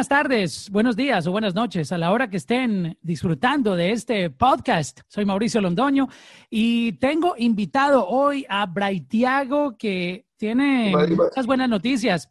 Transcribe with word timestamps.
Buenas 0.00 0.08
tardes, 0.08 0.70
buenos 0.70 0.96
días 0.96 1.26
o 1.26 1.30
buenas 1.30 1.54
noches 1.54 1.92
a 1.92 1.98
la 1.98 2.10
hora 2.10 2.30
que 2.30 2.38
estén 2.38 2.96
disfrutando 3.02 3.76
de 3.76 3.92
este 3.92 4.30
podcast. 4.30 5.00
Soy 5.08 5.26
Mauricio 5.26 5.60
Londoño 5.60 6.08
y 6.48 6.92
tengo 6.92 7.34
invitado 7.36 8.08
hoy 8.08 8.46
a 8.48 8.64
Braithiago 8.64 9.76
que 9.76 10.24
tiene 10.38 10.90
muchas 11.14 11.44
buenas 11.44 11.68
noticias. 11.68 12.30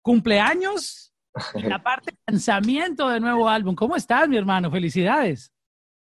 Cumpleaños 0.00 1.12
y 1.54 1.64
la 1.64 1.82
parte 1.82 2.12
de 2.12 2.18
lanzamiento 2.32 3.10
del 3.10 3.20
nuevo 3.20 3.46
álbum. 3.46 3.74
¿Cómo 3.74 3.94
estás, 3.94 4.26
mi 4.26 4.38
hermano? 4.38 4.70
Felicidades. 4.70 5.52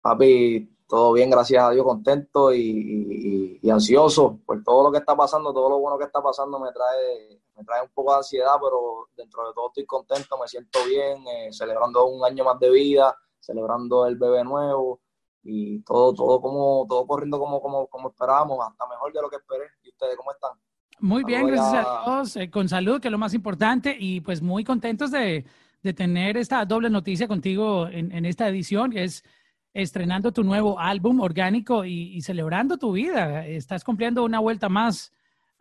Papi, 0.01 0.75
todo 0.89 1.13
bien, 1.13 1.29
gracias 1.29 1.63
a 1.65 1.71
Dios, 1.71 1.85
contento 1.85 2.55
y, 2.55 2.61
y- 2.63 3.59
y 3.61 3.69
ansioso 3.71 4.41
por 4.47 4.65
todo 4.65 4.85
lo 4.85 4.91
que 4.93 4.99
está 5.01 5.15
pasando, 5.15 5.53
todo 5.53 5.69
lo 5.69 5.81
bueno 5.81 5.99
que 5.99 6.05
está 6.05 6.23
pasando 6.23 6.59
me 6.59 6.73
trae, 6.73 7.43
me 7.57 7.65
trae 7.65 7.83
un 7.83 7.91
poco 7.91 8.13
de 8.13 8.19
ansiedad, 8.19 8.55
pero 8.63 9.09
dentro 9.17 9.47
de 9.47 9.55
todo 9.55 9.69
estoy 9.69 9.87
contento, 9.87 10.39
me 10.41 10.49
siento 10.49 10.79
bien, 10.87 11.27
eh, 11.29 11.49
celebrando 11.53 12.07
un 12.07 12.25
año 12.25 12.45
más 12.45 12.59
de 12.59 12.71
vida, 12.71 13.17
celebrando 13.41 14.07
el 14.07 14.17
bebé 14.17 14.43
nuevo 14.45 15.01
y 15.43 15.81
todo, 15.81 16.15
todo 16.15 16.41
como, 16.41 16.87
todo 16.89 17.07
corriendo 17.07 17.39
como, 17.39 17.61
como, 17.61 17.87
como 17.87 18.09
esperábamos, 18.09 18.59
hasta 18.67 18.87
mejor 18.89 19.13
de 19.13 19.23
lo 19.23 19.29
que 19.29 19.37
esperé. 19.37 19.65
¿Y 19.83 19.91
ustedes 19.91 20.17
cómo 20.17 20.33
están? 20.33 20.53
Muy 21.01 21.23
bien, 21.25 21.47
gracias 21.47 21.75
a- 21.75 22.01
a 22.03 22.05
Dios, 22.21 22.37
eh, 22.37 22.51
con 22.51 22.69
salud, 22.69 23.01
que 23.01 23.09
es 23.09 23.13
lo 23.13 23.19
más 23.19 23.35
importante, 23.35 23.95
y 23.99 24.21
pues 24.21 24.41
muy 24.41 24.65
contentos 24.65 25.11
de, 25.11 25.45
de 25.83 25.93
tener 25.93 26.37
esta 26.37 26.65
doble 26.65 26.89
noticia 26.89 27.29
contigo 27.29 27.87
en, 27.89 28.11
en 28.13 28.25
esta 28.25 28.49
edición, 28.49 28.91
que 28.91 29.05
es 29.05 29.23
estrenando 29.75 30.33
tu 30.33 30.45
nuevo 30.45 30.79
álbum 30.79 31.21
orgánico 31.21 31.85
y, 31.85 32.15
y 32.17 32.23
celebrando 32.23 32.79
tu 32.79 32.93
vida. 32.93 33.45
Estás 33.47 33.83
cumpliendo 33.85 34.25
una 34.25 34.39
vuelta 34.39 34.69
más 34.69 35.13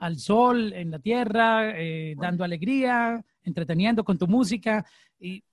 al 0.06 0.18
sol, 0.20 0.74
en 0.74 0.92
la 0.92 1.00
tierra, 1.00 1.80
eh, 1.80 2.16
dando 2.20 2.44
alegría, 2.44 3.24
entreteniendo 3.44 4.04
con 4.04 4.18
tu 4.18 4.28
música. 4.28 4.86
Y 5.20 5.44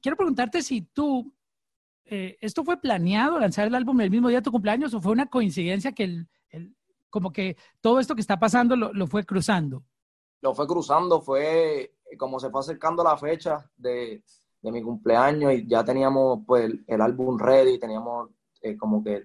quiero 0.00 0.16
preguntarte 0.16 0.62
si 0.62 0.82
tú, 0.82 1.32
eh, 2.04 2.36
¿esto 2.40 2.64
fue 2.64 2.76
planeado, 2.80 3.38
lanzar 3.38 3.66
el 3.66 3.74
álbum 3.74 4.00
el 4.00 4.10
mismo 4.10 4.28
día 4.28 4.38
de 4.38 4.42
tu 4.44 4.52
cumpleaños, 4.52 4.92
o 4.94 5.00
fue 5.00 5.12
una 5.12 5.26
coincidencia 5.26 5.92
que 5.92 6.04
el, 6.04 6.28
el- 6.50 6.74
como 7.08 7.32
que 7.32 7.56
todo 7.80 7.98
esto 8.00 8.14
que 8.14 8.20
está 8.20 8.38
pasando 8.38 8.76
lo, 8.76 8.92
lo 8.92 9.06
fue 9.06 9.24
cruzando? 9.24 9.82
lo 10.42 10.54
fue 10.54 10.66
cruzando, 10.66 11.22
fue 11.22 11.94
eh, 12.10 12.16
como 12.18 12.38
se 12.38 12.50
fue 12.50 12.60
acercando 12.60 13.02
la 13.02 13.16
fecha 13.16 13.70
de, 13.78 14.22
de 14.60 14.70
mi 14.72 14.82
cumpleaños 14.82 15.54
y 15.54 15.66
ya 15.66 15.82
teníamos 15.82 16.40
pues 16.46 16.64
el, 16.66 16.84
el 16.86 17.00
álbum 17.00 17.38
ready, 17.38 17.78
teníamos 17.78 18.28
eh, 18.60 18.76
como 18.76 19.02
que 19.02 19.24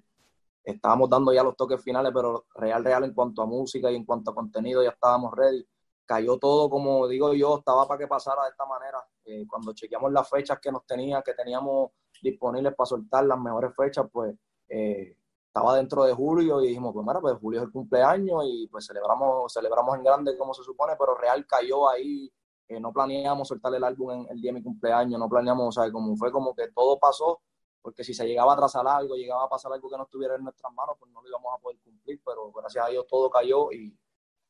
estábamos 0.64 1.09
dando 1.09 1.34
ya 1.34 1.44
los 1.44 1.56
toques 1.56 1.81
finales, 1.81 2.12
pero 2.14 2.46
real, 2.56 2.84
real 2.84 3.03
en 3.03 3.14
cuanto 3.14 3.42
a 3.42 3.46
música 3.46 3.92
y 3.92 3.96
en 3.96 4.06
cuanto 4.06 4.31
a 4.31 4.36
contenido 4.36 4.84
ya 4.84 4.90
estábamos 4.90 5.34
ready. 5.36 5.66
Cayó 6.06 6.38
todo, 6.38 6.70
como 6.70 7.08
digo 7.08 7.34
yo, 7.34 7.59
estaba 7.59 7.88
para 7.88 8.00
que 8.00 8.08
pasara 8.08 8.44
de 8.44 8.50
esta 8.50 8.66
manera. 8.66 8.97
Eh, 9.25 9.46
cuando 9.47 9.74
chequeamos 9.74 10.12
las 10.12 10.28
fechas 10.28 10.59
que 10.59 10.72
nos 10.72 10.86
tenía, 10.86 11.22
que 11.22 11.34
teníamos 11.34 11.92
disponibles 12.22 12.74
para 12.75 12.88
soltar 12.88 13.25
las 13.25 13.40
mejores 13.40 13.75
fechas, 13.75 14.08
pues 14.12 14.36
eh, 14.68 15.16
estaba 15.47 15.75
dentro 15.75 16.03
de 16.03 16.14
julio 16.14 16.62
y 16.62 16.68
dijimos, 16.68 16.94
pues 16.94 17.06
mira, 17.06 17.20
pues 17.20 17.36
julio 17.40 17.59
es 17.59 17.66
el 17.66 17.72
cumpleaños 17.72 18.44
y 18.46 18.68
pues 18.68 18.86
celebramos, 18.86 19.52
celebramos 19.52 19.97
en 19.97 20.03
grande 20.03 20.38
como 20.38 20.53
se 20.53 20.64
supone, 20.64 20.94
pero 20.97 21.16
real 21.16 21.46
cayó 21.47 21.90
ahí, 21.90 22.31
eh, 22.68 22.80
no 22.80 22.94
planeamos 22.94 23.47
soltar 23.47 23.74
el 23.74 23.84
álbum 23.84 24.12
en 24.12 24.28
el 24.30 24.41
día 24.41 24.52
de 24.52 24.59
mi 24.59 24.64
cumpleaños, 24.64 25.20
no 25.20 25.28
planeamos, 25.28 25.78
o 25.78 25.81
sea, 25.81 25.91
como 25.91 26.16
fue 26.16 26.31
como 26.31 26.53
que 26.53 26.68
todo 26.72 27.00
pasó, 27.00 27.41
porque 27.81 28.03
si 28.03 28.13
se 28.13 28.28
llegaba 28.28 28.51
a 28.51 28.56
atrasar 28.56 28.88
algo, 28.88 29.16
llegaba 29.16 29.45
a 29.45 29.50
pasar 29.50 29.72
algo 29.73 29.90
que 29.90 29.97
no 29.97 30.03
estuviera 30.03 30.35
en 30.35 30.44
nuestras 30.44 30.72
manos, 30.73 30.95
pues 31.00 31.12
no 31.12 31.22
lo 31.22 31.28
íbamos 31.28 31.53
a 31.57 31.62
poder 31.62 31.78
cumplir, 31.79 32.22
pero 32.25 32.51
gracias 32.51 32.85
a 32.85 32.90
Dios 32.90 33.06
todo 33.07 33.29
cayó 33.29 33.72
y, 33.72 33.97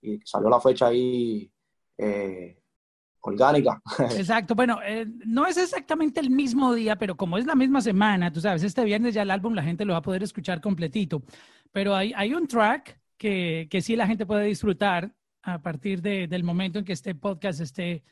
y 0.01 0.19
salió 0.25 0.50
la 0.50 0.59
fecha 0.59 0.88
ahí 0.88 1.51
eh, 1.97 2.62
orgánica. 3.22 3.81
Exacto, 4.17 4.56
bueno, 4.56 4.79
eh, 4.84 5.06
no 5.25 5.45
es 5.45 5.57
exactamente 5.57 6.19
el 6.19 6.29
mismo 6.29 6.73
día, 6.73 6.95
pero 6.97 7.16
como 7.17 7.38
es 7.38 7.45
la 7.45 7.56
misma 7.56 7.81
semana, 7.81 8.31
tú 8.31 8.41
sabes, 8.41 8.63
este 8.63 8.84
viernes 8.84 9.13
ya 9.13 9.22
el 9.23 9.31
álbum 9.31 9.53
la 9.53 9.63
gente 9.63 9.85
lo 9.85 9.94
va 9.94 10.00
a 10.00 10.03
poder 10.03 10.23
escuchar 10.23 10.61
completito, 10.61 11.22
pero 11.72 11.96
hay, 11.96 12.13
hay 12.16 12.34
un 12.34 12.47
track 12.47 13.00
que, 13.17 13.67
que 13.69 13.81
sí 13.81 13.96
la 13.96 14.07
gente 14.07 14.25
puede 14.25 14.46
disfrutar 14.46 15.13
a 15.41 15.61
partir 15.61 16.01
de- 16.01 16.28
del 16.28 16.44
momento 16.44 16.79
en 16.79 16.85
que 16.85 16.94
este 16.94 17.13
podcast 17.16 17.59
esté 17.61 18.03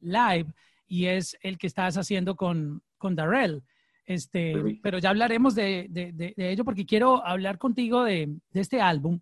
live 0.00 0.52
y 0.86 1.06
es 1.06 1.36
el 1.40 1.56
que 1.58 1.66
estás 1.66 1.96
haciendo 1.96 2.36
con, 2.36 2.82
con 2.98 3.14
Darrell. 3.16 3.62
Este, 4.06 4.52
Perfecto. 4.52 4.80
pero 4.84 4.98
ya 4.98 5.10
hablaremos 5.10 5.54
de, 5.56 5.88
de- 5.90 6.12
de- 6.12 6.32
de 6.36 6.50
ello 6.52 6.64
porque 6.64 6.86
quiero 6.86 7.26
hablar 7.26 7.58
contigo 7.58 8.04
de, 8.04 8.38
de 8.50 8.60
este 8.60 8.80
álbum 8.80 9.18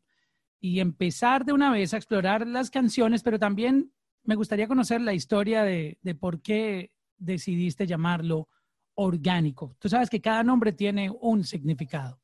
y 0.61 0.81
empezar 0.81 1.45
de 1.45 1.53
una 1.55 1.73
vez 1.73 1.95
a 1.95 1.97
explorar 1.97 2.47
las 2.47 2.71
canciones, 2.71 3.23
pero 3.23 3.39
también 3.39 3.93
me 4.25 4.35
gustaría 4.35 4.69
conocer 4.69 5.01
la 5.01 5.15
historia 5.15 5.63
de, 5.63 5.99
de 6.03 6.15
por 6.15 6.41
qué 6.43 6.91
decidiste 7.17 7.87
llamarlo 7.87 8.49
orgánico. 8.95 9.75
Tú 9.79 9.89
sabes 9.89 10.09
que 10.11 10.21
cada 10.21 10.43
nombre 10.43 10.73
tiene 10.73 11.11
un 11.21 11.45
significado. 11.45 12.21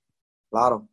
Claro. 0.50 0.88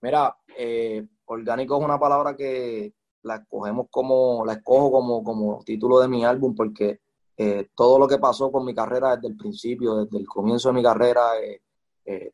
Mira, 0.00 0.36
eh, 0.58 1.06
orgánico 1.26 1.78
es 1.78 1.84
una 1.84 1.98
palabra 1.98 2.36
que 2.36 2.92
la 3.22 3.36
escogemos 3.36 3.86
como, 3.90 4.44
la 4.44 4.54
escojo 4.54 4.90
como, 4.90 5.22
como 5.22 5.62
título 5.64 6.00
de 6.00 6.08
mi 6.08 6.24
álbum 6.24 6.54
porque 6.54 7.00
eh, 7.36 7.70
todo 7.74 7.98
lo 7.98 8.06
que 8.08 8.18
pasó 8.18 8.50
con 8.52 8.64
mi 8.64 8.74
carrera 8.74 9.16
desde 9.16 9.28
el 9.28 9.36
principio, 9.36 9.96
desde 10.04 10.18
el 10.18 10.26
comienzo 10.26 10.68
de 10.68 10.74
mi 10.74 10.82
carrera, 10.82 11.38
eh, 11.40 11.62
eh, 12.04 12.30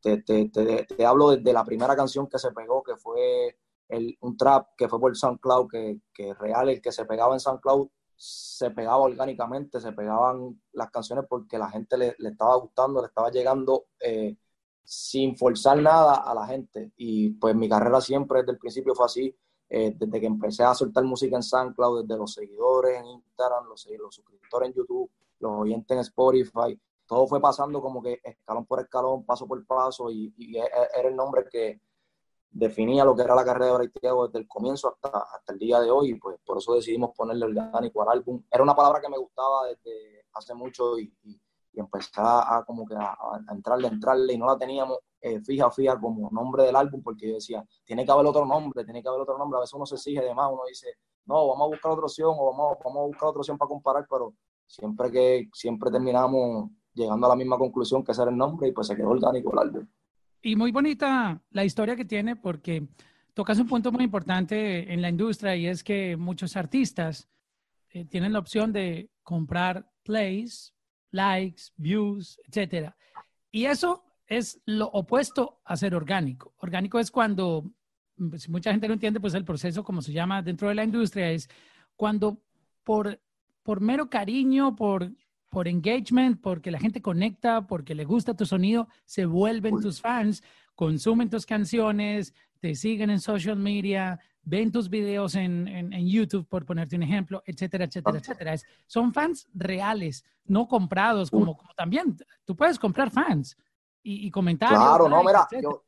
te, 0.00 0.22
te- 0.22 0.48
te- 0.48 0.84
te 0.84 1.06
hablo 1.06 1.30
desde 1.30 1.52
la 1.52 1.64
primera 1.64 1.94
canción 1.96 2.26
que 2.28 2.38
se 2.38 2.50
pegó, 2.52 2.82
que 2.82 2.96
fue 2.96 3.56
el- 3.88 4.16
un 4.20 4.36
trap 4.36 4.68
que 4.76 4.88
fue 4.88 4.98
por 5.00 5.16
SoundCloud, 5.16 5.68
que, 5.70 6.00
que 6.12 6.34
real, 6.34 6.68
el 6.70 6.80
que 6.80 6.92
se 6.92 7.04
pegaba 7.04 7.34
en 7.34 7.40
SoundCloud 7.40 7.88
se 8.16 8.70
pegaba 8.70 8.98
orgánicamente, 8.98 9.80
se 9.80 9.92
pegaban 9.92 10.60
las 10.72 10.90
canciones 10.90 11.24
porque 11.28 11.58
la 11.58 11.68
gente 11.70 11.96
le, 11.96 12.14
le 12.18 12.28
estaba 12.30 12.54
gustando, 12.56 13.00
le 13.00 13.08
estaba 13.08 13.30
llegando 13.30 13.86
eh, 14.00 14.36
sin 14.84 15.36
forzar 15.36 15.80
nada 15.82 16.14
a 16.16 16.34
la 16.34 16.46
gente. 16.46 16.92
Y 16.96 17.30
pues 17.30 17.54
mi 17.56 17.68
carrera 17.68 18.00
siempre 18.00 18.40
desde 18.40 18.52
el 18.52 18.58
principio 18.58 18.94
fue 18.94 19.06
así, 19.06 19.36
eh, 19.74 19.96
desde 19.96 20.20
que 20.20 20.26
empecé 20.26 20.62
a 20.64 20.74
soltar 20.74 21.02
música 21.02 21.34
en 21.34 21.42
SoundCloud, 21.42 22.02
desde 22.02 22.18
los 22.18 22.34
seguidores 22.34 22.98
en 23.00 23.06
Instagram, 23.06 23.64
los, 23.68 23.80
suscriptores 24.10 24.68
en 24.68 24.74
YouTube, 24.74 25.10
los 25.38 25.52
oyentes 25.60 25.96
en 25.96 26.00
Spotify, 26.00 26.78
todo 27.06 27.26
fue 27.26 27.40
pasando 27.40 27.80
como 27.80 28.02
que 28.02 28.20
escalón 28.22 28.66
por 28.66 28.80
escalón, 28.80 29.24
paso 29.24 29.46
por 29.46 29.64
paso, 29.66 30.10
y, 30.10 30.30
e- 30.38 30.60
e- 30.60 30.98
era 31.00 31.08
el 31.08 31.16
nombre 31.16 31.46
que 31.50 31.80
definía 32.50 33.02
lo 33.02 33.16
que 33.16 33.22
era 33.22 33.34
la 33.34 33.46
carrera 33.46 33.68
de 33.68 33.72
Braithiago 33.72 34.26
desde 34.26 34.40
el 34.40 34.46
comienzo 34.46 34.88
hasta, 34.88 35.20
hasta 35.20 35.54
el 35.54 35.58
día 35.58 35.80
de 35.80 35.90
hoy, 35.90 36.10
y 36.10 36.14
pues 36.16 36.38
por 36.44 36.58
eso 36.58 36.74
decidimos 36.74 37.16
ponerle 37.16 37.46
orgánico 37.46 38.02
al 38.02 38.10
álbum. 38.10 38.42
Era 38.50 38.62
una 38.62 38.76
palabra 38.76 39.00
que 39.00 39.08
me 39.08 39.16
gustaba 39.16 39.68
desde 39.68 40.26
hace 40.34 40.52
mucho 40.52 40.98
y, 40.98 41.10
y, 41.24 41.40
a, 41.80 42.64
como 42.66 42.86
que 42.86 42.94
a, 42.94 43.16
entrarle, 43.50 43.88
entrarle, 43.88 44.34
y 44.34 44.38
no 44.38 44.44
la 44.44 44.58
teníamos 44.58 44.98
eh, 45.22 45.40
fija, 45.40 45.70
fija 45.70 45.98
como 46.00 46.28
nombre 46.30 46.64
del 46.64 46.74
álbum, 46.74 47.00
porque 47.00 47.28
yo 47.28 47.34
decía, 47.34 47.64
tiene 47.84 48.04
que 48.04 48.10
haber 48.10 48.26
otro 48.26 48.44
nombre, 48.44 48.84
tiene 48.84 49.00
que 49.00 49.08
haber 49.08 49.20
otro 49.20 49.38
nombre, 49.38 49.58
a 49.58 49.60
veces 49.60 49.74
uno 49.74 49.86
se 49.86 49.94
exige 49.94 50.20
de 50.20 50.34
más, 50.34 50.50
uno 50.50 50.62
dice, 50.68 50.88
no, 51.26 51.46
vamos 51.46 51.66
a 51.66 51.68
buscar 51.68 51.92
otra 51.92 52.04
opción, 52.06 52.34
o 52.36 52.50
vamos, 52.50 52.76
vamos 52.84 52.98
a 52.98 53.06
buscar 53.06 53.28
otra 53.28 53.40
opción 53.40 53.56
para 53.56 53.68
comparar, 53.68 54.06
pero 54.10 54.34
siempre 54.66 55.12
que, 55.12 55.48
siempre 55.52 55.92
terminamos 55.92 56.70
llegando 56.92 57.26
a 57.26 57.30
la 57.30 57.36
misma 57.36 57.56
conclusión 57.56 58.02
que 58.02 58.10
ese 58.10 58.22
era 58.22 58.32
el 58.32 58.36
nombre 58.36 58.68
y 58.68 58.72
pues 58.72 58.88
se 58.88 58.96
quedó 58.96 59.10
orgánico 59.10 59.52
el 59.52 59.58
álbum. 59.60 59.86
Y 60.42 60.56
muy 60.56 60.72
bonita 60.72 61.40
la 61.50 61.64
historia 61.64 61.94
que 61.94 62.04
tiene 62.04 62.34
porque 62.34 62.88
tocas 63.32 63.60
un 63.60 63.68
punto 63.68 63.92
muy 63.92 64.02
importante 64.02 64.92
en 64.92 65.00
la 65.00 65.08
industria 65.08 65.54
y 65.54 65.68
es 65.68 65.84
que 65.84 66.16
muchos 66.16 66.56
artistas 66.56 67.28
eh, 67.90 68.04
tienen 68.06 68.32
la 68.32 68.40
opción 68.40 68.72
de 68.72 69.08
comprar 69.22 69.88
plays, 70.02 70.74
likes, 71.12 71.64
views, 71.76 72.40
etcétera. 72.48 72.96
Y 73.52 73.66
eso 73.66 74.02
es 74.26 74.60
lo 74.64 74.86
opuesto 74.86 75.60
a 75.64 75.76
ser 75.76 75.94
orgánico. 75.94 76.54
Orgánico 76.58 76.98
es 76.98 77.10
cuando, 77.10 77.70
si 78.36 78.50
mucha 78.50 78.70
gente 78.70 78.88
no 78.88 78.94
entiende, 78.94 79.20
pues 79.20 79.34
el 79.34 79.44
proceso, 79.44 79.84
como 79.84 80.02
se 80.02 80.12
llama 80.12 80.42
dentro 80.42 80.68
de 80.68 80.74
la 80.74 80.84
industria, 80.84 81.30
es 81.30 81.48
cuando 81.96 82.40
por, 82.84 83.20
por 83.62 83.80
mero 83.80 84.08
cariño, 84.08 84.74
por, 84.74 85.12
por 85.48 85.68
engagement, 85.68 86.40
porque 86.40 86.70
la 86.70 86.78
gente 86.78 87.02
conecta, 87.02 87.66
porque 87.66 87.94
le 87.94 88.04
gusta 88.04 88.34
tu 88.34 88.46
sonido, 88.46 88.88
se 89.04 89.26
vuelven 89.26 89.80
tus 89.80 90.00
fans, 90.00 90.42
consumen 90.74 91.28
tus 91.28 91.44
canciones, 91.44 92.34
te 92.58 92.74
siguen 92.74 93.10
en 93.10 93.20
social 93.20 93.56
media, 93.56 94.18
ven 94.44 94.72
tus 94.72 94.88
videos 94.88 95.34
en, 95.34 95.68
en, 95.68 96.08
YouTube, 96.08 96.46
por 96.48 96.64
ponerte 96.64 96.96
un 96.96 97.02
ejemplo, 97.02 97.42
etcétera, 97.46 97.84
etcétera, 97.84 98.18
etcétera. 98.18 98.54
son 98.86 99.12
fans 99.12 99.48
reales, 99.54 100.24
no 100.44 100.66
comprados, 100.66 101.30
como, 101.30 101.56
como, 101.56 101.74
también 101.74 102.16
tú 102.44 102.56
puedes 102.56 102.78
comprar 102.78 103.10
fans 103.10 103.56
y, 104.02 104.26
y 104.26 104.30
comentar. 104.30 104.70
Claro, 104.70 105.08
no, 105.08 105.22
mira, 105.22 105.46
yo, 105.50 105.84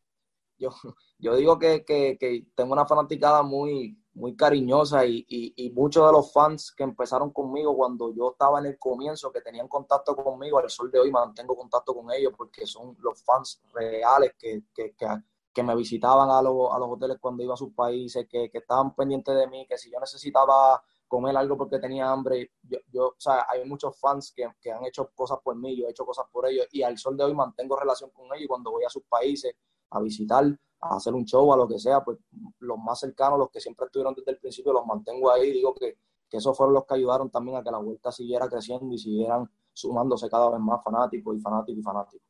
yo, 0.56 0.70
yo, 1.18 1.36
digo 1.36 1.58
que, 1.58 1.84
que, 1.84 2.16
que, 2.18 2.46
tengo 2.54 2.72
una 2.72 2.86
fanaticada 2.86 3.42
muy, 3.42 3.98
muy 4.14 4.36
cariñosa 4.36 5.04
y, 5.04 5.24
y, 5.28 5.70
muchos 5.70 6.06
de 6.06 6.12
los 6.12 6.32
fans 6.32 6.72
que 6.76 6.84
empezaron 6.84 7.30
conmigo 7.30 7.76
cuando 7.76 8.14
yo 8.14 8.32
estaba 8.32 8.60
en 8.60 8.66
el 8.66 8.78
comienzo, 8.78 9.32
que 9.32 9.40
tenían 9.40 9.68
contacto 9.68 10.14
conmigo, 10.16 10.58
al 10.58 10.70
sol 10.70 10.90
de 10.90 11.00
hoy 11.00 11.10
mantengo 11.10 11.56
contacto 11.56 11.94
con 11.94 12.12
ellos 12.12 12.32
porque 12.36 12.66
son 12.66 12.96
los 13.00 13.22
fans 13.22 13.62
reales 13.72 14.34
que, 14.38 14.64
que, 14.74 14.94
que 14.94 15.06
que 15.54 15.62
me 15.62 15.76
visitaban 15.76 16.28
a, 16.30 16.42
los, 16.42 16.70
a 16.72 16.78
los 16.78 16.88
hoteles 16.90 17.18
cuando 17.20 17.42
iba 17.42 17.54
a 17.54 17.56
sus 17.56 17.72
países, 17.72 18.26
que, 18.28 18.50
que, 18.50 18.58
estaban 18.58 18.94
pendientes 18.94 19.34
de 19.36 19.46
mí, 19.46 19.64
que 19.66 19.78
si 19.78 19.90
yo 19.90 20.00
necesitaba 20.00 20.82
comer 21.08 21.36
algo 21.36 21.56
porque 21.56 21.78
tenía 21.78 22.10
hambre, 22.10 22.52
yo, 22.62 22.78
yo 22.92 23.06
o 23.08 23.14
sea, 23.18 23.46
hay 23.50 23.64
muchos 23.68 23.98
fans 23.98 24.32
que, 24.34 24.46
que, 24.60 24.72
han 24.72 24.84
hecho 24.84 25.10
cosas 25.14 25.38
por 25.42 25.56
mí, 25.56 25.76
yo 25.76 25.86
he 25.86 25.90
hecho 25.90 26.04
cosas 26.04 26.26
por 26.32 26.46
ellos 26.48 26.66
y 26.72 26.82
al 26.82 26.98
sol 26.98 27.16
de 27.16 27.24
hoy 27.24 27.34
mantengo 27.34 27.76
relación 27.76 28.10
con 28.10 28.26
ellos 28.26 28.42
y 28.42 28.46
cuando 28.46 28.70
voy 28.70 28.84
a 28.84 28.90
sus 28.90 29.04
países 29.04 29.54
a 29.90 30.00
visitar, 30.00 30.44
a 30.80 30.96
hacer 30.96 31.14
un 31.14 31.24
show, 31.24 31.52
a 31.52 31.56
lo 31.56 31.68
que 31.68 31.78
sea, 31.78 32.02
pues 32.02 32.18
los 32.58 32.78
más 32.78 33.00
cercanos, 33.00 33.38
los 33.38 33.50
que 33.50 33.60
siempre 33.60 33.86
estuvieron 33.86 34.14
desde 34.14 34.32
el 34.32 34.38
principio, 34.38 34.72
los 34.72 34.86
mantengo 34.86 35.30
ahí, 35.30 35.52
digo 35.52 35.74
que, 35.74 35.98
que 36.28 36.38
esos 36.38 36.56
fueron 36.56 36.74
los 36.74 36.84
que 36.84 36.94
ayudaron 36.94 37.30
también 37.30 37.56
a 37.58 37.62
que 37.62 37.70
la 37.70 37.78
vuelta 37.78 38.10
siguiera 38.10 38.48
creciendo 38.48 38.92
y 38.92 38.98
siguieran 38.98 39.48
sumándose 39.72 40.28
cada 40.28 40.50
vez 40.50 40.60
más 40.60 40.82
fanáticos 40.82 41.36
y 41.36 41.40
fanáticos 41.40 41.80
y 41.80 41.82
fanáticos. 41.82 42.28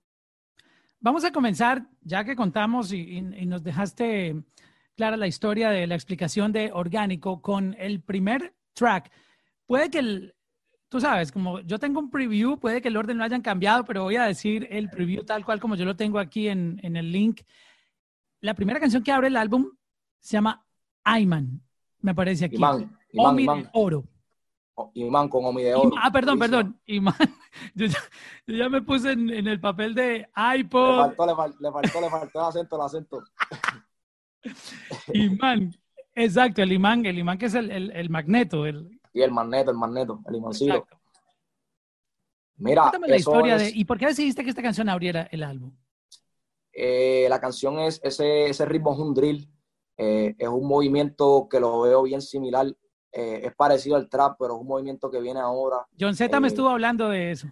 Vamos 1.04 1.22
a 1.24 1.32
comenzar, 1.32 1.86
ya 2.00 2.24
que 2.24 2.34
contamos 2.34 2.90
y, 2.92 3.20
nos 3.20 3.62
dejaste 3.62 4.42
clara 4.96 5.18
la 5.18 5.26
historia 5.26 5.68
de 5.68 5.86
la 5.86 5.96
explicación 5.96 6.50
de 6.50 6.72
orgánico 6.72 7.42
con 7.42 7.74
el 7.78 8.00
primer 8.00 8.54
track. 8.74 9.10
Puede 9.66 9.90
que 9.90 9.98
el, 10.00 10.34
tú 10.88 11.00
sabes, 11.00 11.32
como 11.32 11.60
yo 11.60 11.78
tengo 11.78 12.00
un 12.00 12.10
preview, 12.10 12.58
puede 12.58 12.82
que 12.82 12.88
el 12.88 12.96
orden 12.96 13.16
no 13.16 13.24
hayan 13.24 13.42
cambiado, 13.42 13.84
pero 13.84 14.02
voy 14.02 14.16
a 14.16 14.24
decir 14.24 14.68
el 14.70 14.90
preview 14.90 15.24
tal 15.24 15.44
cual 15.44 15.60
como 15.60 15.76
yo 15.76 15.84
lo 15.84 15.96
tengo 15.96 16.18
aquí 16.18 16.48
en, 16.48 16.78
en 16.82 16.96
el 16.96 17.10
link. 17.10 17.40
La 18.40 18.54
primera 18.54 18.78
canción 18.78 19.02
que 19.02 19.12
abre 19.12 19.28
el 19.28 19.36
álbum 19.36 19.70
se 20.20 20.32
llama 20.36 20.66
Ayman, 21.02 21.62
me 22.00 22.14
parece 22.14 22.44
aquí. 22.44 22.56
Imán, 22.56 22.90
Imán, 23.12 23.70
Oro. 23.72 24.04
Imán 24.94 25.28
con 25.28 25.44
Omi 25.44 25.62
de 25.62 25.74
Oro. 25.74 25.92
ah, 26.00 26.10
perdón, 26.10 26.38
perdón. 26.38 26.80
Imán. 26.86 27.14
Yo 27.74 27.86
ya, 28.46 28.68
me 28.68 28.82
puse 28.82 29.12
en, 29.12 29.30
el 29.30 29.60
papel 29.60 29.94
de 29.94 30.28
iPod. 30.58 30.90
Le 30.90 31.16
faltó, 31.16 31.26
le, 31.26 31.34
faltó, 31.34 31.58
le 31.60 31.72
faltó, 31.72 32.00
le 32.00 32.10
faltó 32.10 32.40
el 32.40 32.46
acento, 32.46 32.76
el 32.76 32.82
acento. 32.82 33.22
imán. 35.14 35.74
Exacto, 36.14 36.62
el 36.62 36.72
imán, 36.72 37.04
el 37.06 37.18
imán 37.18 37.38
que 37.38 37.46
es 37.46 37.54
el, 37.54 37.70
el, 37.70 38.10
magneto. 38.10 38.66
El... 38.66 39.00
Y 39.12 39.22
el 39.22 39.32
magneto, 39.32 39.70
el 39.70 39.76
magneto, 39.76 40.20
el 40.28 40.36
imancito. 40.36 40.86
Mira, 42.56 42.82
Cuéntame 42.82 43.08
la 43.08 43.16
historia 43.16 43.56
de. 43.56 43.70
¿Y 43.74 43.84
por 43.84 43.98
qué 43.98 44.06
decidiste 44.06 44.44
que 44.44 44.50
esta 44.50 44.62
canción 44.62 44.88
abriera 44.88 45.28
el 45.32 45.42
álbum? 45.42 45.76
Eh, 46.72 47.26
la 47.28 47.40
canción 47.40 47.78
es, 47.80 48.00
ese, 48.04 48.46
ese 48.46 48.64
ritmo 48.64 48.92
es 48.92 48.98
un 48.98 49.14
drill. 49.14 49.50
Eh, 49.96 50.34
es 50.38 50.48
un 50.48 50.66
movimiento 50.66 51.48
que 51.48 51.60
lo 51.60 51.80
veo 51.82 52.02
bien 52.02 52.20
similar 52.20 52.66
eh, 53.16 53.46
es 53.46 53.54
parecido 53.54 53.94
al 53.94 54.08
trap, 54.08 54.36
pero 54.40 54.54
es 54.54 54.60
un 54.60 54.66
movimiento 54.66 55.08
que 55.08 55.20
viene 55.20 55.38
ahora. 55.38 55.86
John 55.98 56.16
Z 56.16 56.40
me 56.40 56.48
estuvo 56.48 56.68
hablando 56.68 57.08
de 57.08 57.30
eso. 57.30 57.46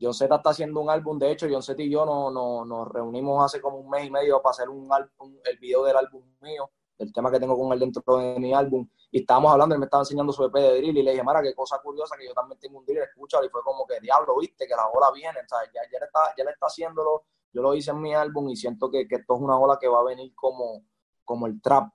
John 0.00 0.14
Z 0.14 0.32
está 0.32 0.50
haciendo 0.50 0.80
un 0.80 0.88
álbum, 0.88 1.18
de 1.18 1.32
hecho, 1.32 1.48
John 1.50 1.64
Z 1.64 1.82
y 1.82 1.90
yo 1.90 2.06
no, 2.06 2.30
no, 2.30 2.64
nos 2.64 2.86
reunimos 2.86 3.44
hace 3.44 3.60
como 3.60 3.78
un 3.78 3.90
mes 3.90 4.06
y 4.06 4.10
medio 4.12 4.40
para 4.40 4.52
hacer 4.52 4.68
un 4.68 4.92
álbum, 4.92 5.36
el 5.44 5.58
video 5.58 5.84
del 5.84 5.96
álbum 5.96 6.22
mío, 6.40 6.70
el 6.98 7.12
tema 7.12 7.30
que 7.30 7.40
tengo 7.40 7.58
con 7.58 7.72
él 7.72 7.80
dentro 7.80 8.16
de 8.18 8.38
mi 8.38 8.52
álbum, 8.54 8.88
y 9.10 9.20
estábamos 9.20 9.52
hablando, 9.52 9.74
él 9.74 9.78
me 9.78 9.86
estaba 9.86 10.02
enseñando 10.02 10.32
su 10.32 10.44
EP 10.44 10.54
de 10.54 10.76
drill, 10.78 10.98
y 10.98 11.02
le 11.02 11.10
dije, 11.12 11.22
Mara, 11.22 11.42
qué 11.42 11.54
cosa 11.54 11.80
curiosa, 11.82 12.16
que 12.16 12.26
yo 12.26 12.34
también 12.34 12.58
tengo 12.60 12.78
un 12.78 12.84
drill, 12.84 12.98
escúchalo, 12.98 13.46
y 13.46 13.48
fue 13.48 13.62
como 13.62 13.86
que, 13.86 14.00
diablo, 14.00 14.38
viste, 14.38 14.66
que 14.66 14.74
la 14.74 14.88
ola 14.88 15.10
viene, 15.12 15.40
¿sabes? 15.48 15.70
Ya, 15.74 15.82
ya, 15.92 15.98
le 15.98 16.06
está, 16.06 16.20
ya 16.36 16.44
le 16.44 16.50
está 16.50 16.66
haciéndolo, 16.66 17.24
yo 17.52 17.62
lo 17.62 17.74
hice 17.74 17.90
en 17.90 18.00
mi 18.00 18.14
álbum, 18.14 18.48
y 18.48 18.56
siento 18.56 18.90
que, 18.90 19.06
que 19.06 19.16
esto 19.16 19.34
es 19.34 19.40
una 19.40 19.56
ola 19.58 19.78
que 19.80 19.88
va 19.88 20.00
a 20.00 20.04
venir 20.04 20.34
como, 20.34 20.84
como 21.24 21.46
el 21.46 21.60
trap, 21.60 21.90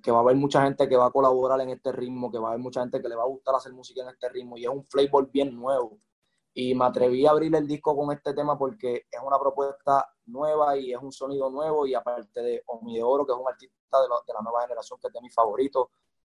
que, 0.00 0.12
va 0.12 0.18
a 0.18 0.20
haber 0.20 0.36
mucha 0.36 0.62
gente 0.62 0.88
que 0.88 0.96
va 0.96 1.06
a 1.06 1.10
colaborar 1.10 1.60
en 1.60 1.70
este 1.70 1.90
ritmo, 1.90 2.30
que 2.30 2.38
va 2.38 2.48
a 2.48 2.50
haber 2.52 2.62
mucha 2.62 2.80
gente 2.80 3.02
que 3.02 3.08
le 3.08 3.16
va 3.16 3.24
a 3.24 3.26
gustar 3.26 3.54
hacer 3.56 3.72
música 3.72 4.02
en 4.02 4.10
este 4.10 4.28
ritmo 4.28 4.56
y 4.56 4.64
es 4.64 4.68
un 4.68 4.84
flavor 4.86 5.28
bien 5.30 5.56
nuevo. 5.56 5.98
Y 6.54 6.74
me 6.74 6.84
atreví 6.84 7.26
a 7.26 7.30
abrir 7.30 7.54
el 7.56 7.66
disco 7.66 7.96
con 7.96 8.12
este 8.12 8.32
tema 8.34 8.56
porque 8.56 9.06
es 9.10 9.20
una 9.24 9.38
propuesta 9.38 10.06
nueva 10.26 10.76
y 10.76 10.92
es 10.92 11.00
un 11.00 11.10
sonido 11.10 11.50
nuevo 11.50 11.86
y 11.86 11.94
aparte 11.94 12.42
de 12.42 12.62
Omi 12.66 12.96
de 12.96 13.02
Oro, 13.02 13.26
que 13.26 13.32
es 13.32 13.38
un 13.38 13.48
artista 13.48 13.81
de, 14.00 14.08
de 14.26 14.34
la 14.34 14.40
nueva 14.42 14.62
generación 14.62 14.98
que 15.00 15.08
es 15.08 15.12
de 15.12 15.20
mis 15.20 15.34
favoritos, 15.34 15.88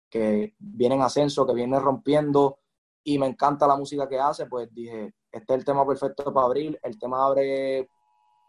que 0.09 0.53
viene 0.59 0.95
en 0.95 1.01
ascenso, 1.01 1.45
que 1.45 1.53
viene 1.53 1.79
rompiendo 1.79 2.59
y 3.03 3.17
me 3.19 3.27
encanta 3.27 3.67
la 3.67 3.75
música 3.75 4.07
que 4.07 4.19
hace, 4.19 4.45
pues 4.45 4.73
dije, 4.73 5.13
este 5.31 5.53
es 5.53 5.59
el 5.59 5.65
tema 5.65 5.85
perfecto 5.85 6.33
para 6.33 6.45
abrir. 6.45 6.79
El 6.83 6.97
tema 6.97 7.25
abre 7.25 7.89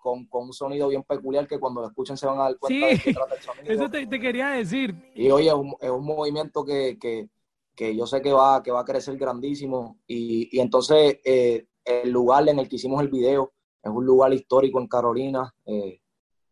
con, 0.01 0.27
con, 0.27 0.45
un 0.45 0.53
sonido 0.53 0.89
bien 0.89 1.03
peculiar 1.03 1.49
que 1.49 1.59
cuando 1.59 1.81
lo 1.81 1.89
escuchen 1.89 2.17
se 2.17 2.27
van 2.27 2.39
a 2.39 2.45
dar 2.45 2.59
cuenta 2.59 2.87
de 2.87 3.13
trata 3.13 3.35
el 3.35 3.43
sonido. 3.43 3.75
Eso 3.75 3.91
te, 3.91 4.07
te, 4.07 4.21
quería 4.21 4.51
decir. 4.51 4.95
Y 5.15 5.31
oye, 5.31 5.49
es 5.49 5.55
un, 5.55 5.75
es 5.81 5.91
un 5.91 6.05
movimiento 6.05 6.65
que, 6.65 6.99
que, 6.99 7.29
que, 7.75 7.97
yo 7.97 8.07
sé 8.07 8.21
que 8.21 8.33
va, 8.33 8.63
que 8.63 8.71
va 8.71 8.81
a 8.81 8.85
crecer 8.85 9.17
grandísimo. 9.17 9.99
Y, 10.07 10.57
y 10.57 10.61
entonces 10.61 11.19
eh, 11.25 11.67
el 11.85 12.11
lugar 12.11 12.49
en 12.49 12.59
el 12.59 12.69
que 12.69 12.77
hicimos 12.77 13.01
el 13.01 13.09
video 13.09 13.53
es 13.83 13.91
un 13.91 14.05
lugar 14.05 14.33
histórico 14.33 14.79
en 14.81 14.87
Carolina. 14.87 15.53
Eh, 15.65 16.01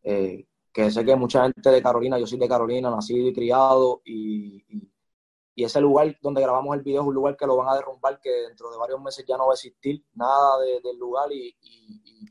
eh, 0.03 0.47
que 0.73 0.91
sé 0.91 1.05
que 1.05 1.17
mucha 1.17 1.43
gente 1.43 1.71
de 1.71 1.83
Carolina, 1.83 2.19
yo 2.19 2.27
soy 2.27 2.39
de 2.39 2.49
Carolina, 2.49 2.91
nacido 2.91 3.29
y 3.29 3.33
criado, 3.33 4.01
y, 4.05 4.65
y 5.55 5.65
ese 5.65 5.81
lugar 5.81 6.17
donde 6.23 6.41
grabamos 6.41 6.75
el 6.77 6.83
video 6.83 7.03
es 7.03 7.09
un 7.09 7.15
lugar 7.15 7.37
que 7.37 7.47
lo 7.47 7.57
van 7.57 7.69
a 7.69 7.75
derrumbar, 7.77 8.21
que 8.21 8.31
dentro 8.31 8.71
de 8.71 8.79
varios 8.79 9.01
meses 9.01 9.25
ya 9.27 9.37
no 9.37 9.47
va 9.47 9.53
a 9.53 9.55
existir 9.55 10.03
nada 10.15 10.59
del 10.83 10.99
lugar 10.99 11.31
y, 11.31 11.55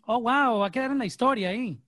Oh, 0.08 0.20
wow, 0.20 0.60
va 0.60 0.66
a 0.66 0.72
quedar 0.72 0.92
en 0.92 0.98
la 0.98 1.06
historia 1.06 1.50
ahí. 1.50 1.80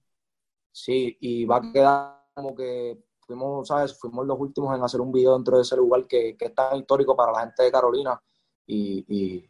Sí, 0.72 1.18
y 1.20 1.46
va 1.46 1.58
a 1.58 1.72
quedar 1.72 2.24
como 2.34 2.56
que 2.56 3.04
fuimos, 3.20 3.68
¿sabes? 3.68 3.98
Fuimos 4.00 4.26
los 4.26 4.40
últimos 4.40 4.76
en 4.76 4.84
hacer 4.84 5.02
un 5.02 5.12
video 5.12 5.34
dentro 5.34 5.58
de 5.58 5.64
ese 5.64 5.76
lugar 5.76 6.08
que, 6.08 6.38
que 6.38 6.46
es 6.46 6.56
tan 6.56 6.78
histórico 6.78 7.16
para 7.16 7.32
la 7.32 7.40
gente 7.42 7.64
de 7.64 7.72
Carolina 7.72 8.22
y, 8.66 9.04
y, 9.08 9.50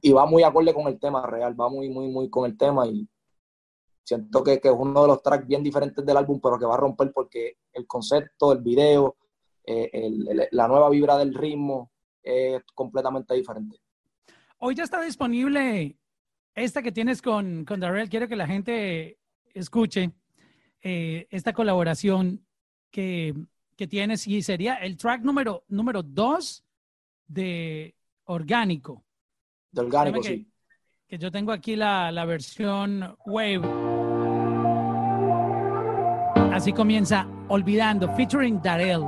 y, 0.00 0.12
va 0.12 0.26
muy 0.26 0.42
acorde 0.42 0.72
con 0.72 0.86
el 0.86 0.98
tema 0.98 1.26
real, 1.26 1.58
va 1.60 1.68
muy, 1.68 1.88
muy, 1.90 2.08
muy 2.08 2.30
con 2.30 2.46
el 2.48 2.56
tema 2.56 2.86
y 2.86 3.08
siento 4.02 4.42
que, 4.42 4.60
que 4.60 4.68
es 4.68 4.74
uno 4.76 5.02
de 5.02 5.08
los 5.08 5.22
tracks 5.22 5.46
bien 5.46 5.62
diferentes 5.62 6.04
del 6.04 6.16
álbum, 6.16 6.40
pero 6.40 6.58
que 6.58 6.66
va 6.66 6.74
a 6.74 6.78
romper 6.78 7.12
porque 7.12 7.58
el 7.72 7.86
concepto, 7.86 8.52
el 8.52 8.58
video, 8.58 9.16
eh, 9.64 10.48
la 10.50 10.68
nueva 10.68 10.90
vibra 10.90 11.16
del 11.18 11.34
ritmo 11.34 11.92
es 12.22 12.62
completamente 12.74 13.34
diferente. 13.34 13.78
Hoy 14.58 14.74
ya 14.74 14.84
está 14.84 15.00
disponible 15.00 15.96
esta 16.54 16.82
que 16.82 16.92
tienes 16.92 17.22
con, 17.22 17.64
con 17.64 17.80
Darrell. 17.80 18.08
Quiero 18.08 18.28
que 18.28 18.36
la 18.36 18.46
gente 18.46 19.18
escuche 19.54 20.12
eh, 20.82 21.26
esta 21.30 21.52
colaboración 21.52 22.44
que, 22.90 23.34
que, 23.76 23.86
tienes 23.86 24.26
y 24.26 24.42
sería 24.42 24.74
el 24.76 24.96
track 24.96 25.22
número, 25.22 25.64
número 25.68 26.02
dos 26.02 26.64
de 27.26 27.94
Orgánico. 28.24 29.04
De 29.70 29.82
Orgánico, 29.82 30.22
sí. 30.22 30.49
Que 31.10 31.18
yo 31.18 31.32
tengo 31.32 31.50
aquí 31.50 31.74
la, 31.74 32.12
la 32.12 32.24
versión 32.24 33.16
Wave. 33.26 33.62
Así 36.52 36.72
comienza 36.72 37.26
Olvidando, 37.48 38.08
featuring 38.14 38.62
Darrell. 38.62 39.02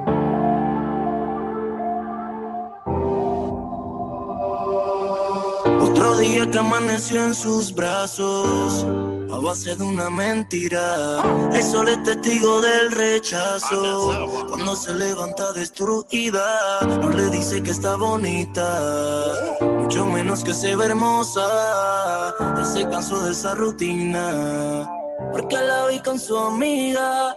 Otro 5.81 6.19
día 6.19 6.51
que 6.51 6.59
amaneció 6.59 7.25
en 7.25 7.35
sus 7.37 7.73
brazos, 7.73 8.85
a 9.33 9.39
base 9.41 9.75
de 9.77 9.83
una 9.85 10.11
mentira. 10.11 11.23
El 11.53 11.63
sol 11.63 11.89
es 11.89 12.03
testigo 12.03 12.61
del 12.61 12.93
rechazo. 12.93 14.47
Cuando 14.49 14.77
se 14.77 14.95
levanta 14.95 15.53
destruida, 15.53 16.81
no 17.01 17.11
le 17.11 17.31
dice 17.31 17.63
que 17.63 17.71
está 17.71 17.97
bonita 17.97 19.59
mucho 19.61 20.05
menos 20.07 20.45
que 20.45 20.55
se 20.55 20.77
ve 20.77 20.87
hermosa. 20.87 22.35
Él 22.59 22.67
se 22.67 22.89
cansó 22.89 23.23
de 23.25 23.33
esa 23.33 23.55
rutina, 23.55 24.89
porque 25.33 25.57
la 25.57 25.87
vi 25.87 25.99
con 26.01 26.19
su 26.19 26.37
amiga. 26.37 27.37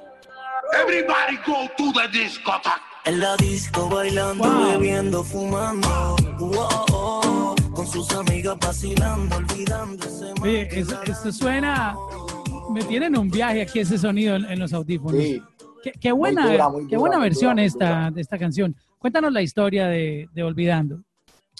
Everybody 0.81 1.37
go 1.45 1.67
to 1.77 1.93
the 1.93 2.07
discotheque. 2.17 2.81
En 3.05 3.19
la 3.19 3.35
disco 3.37 3.87
bailando, 3.87 4.43
Wow. 4.43 4.71
bebiendo, 4.71 5.23
fumando. 5.23 6.15
Wow, 6.39 6.85
con 7.85 8.03
sus 8.03 8.11
amigas 8.15 8.57
vacilando, 8.59 9.35
olvidando 9.35 10.05
Oye, 10.41 10.67
eso, 10.71 11.01
esto 11.03 11.31
suena. 11.31 11.95
Me 12.71 12.83
tienen 12.83 13.17
un 13.17 13.29
viaje 13.29 13.61
aquí 13.61 13.79
ese 13.79 13.97
sonido 13.97 14.35
en, 14.35 14.45
en 14.45 14.59
los 14.59 14.73
audífonos. 14.73 15.21
Sí, 15.21 15.41
Qué, 15.83 15.91
qué 15.91 16.11
buena, 16.11 16.51
dura, 16.51 16.69
muy 16.69 16.81
qué 16.87 16.95
dura, 16.95 16.99
buena 16.99 17.17
muy 17.17 17.25
versión 17.27 17.51
dura, 17.57 17.63
esta, 17.65 18.11
de 18.11 18.21
esta 18.21 18.39
canción. 18.39 18.75
Cuéntanos 18.97 19.31
la 19.31 19.41
historia 19.43 19.87
de, 19.87 20.27
de 20.33 20.43
Olvidando. 20.43 20.99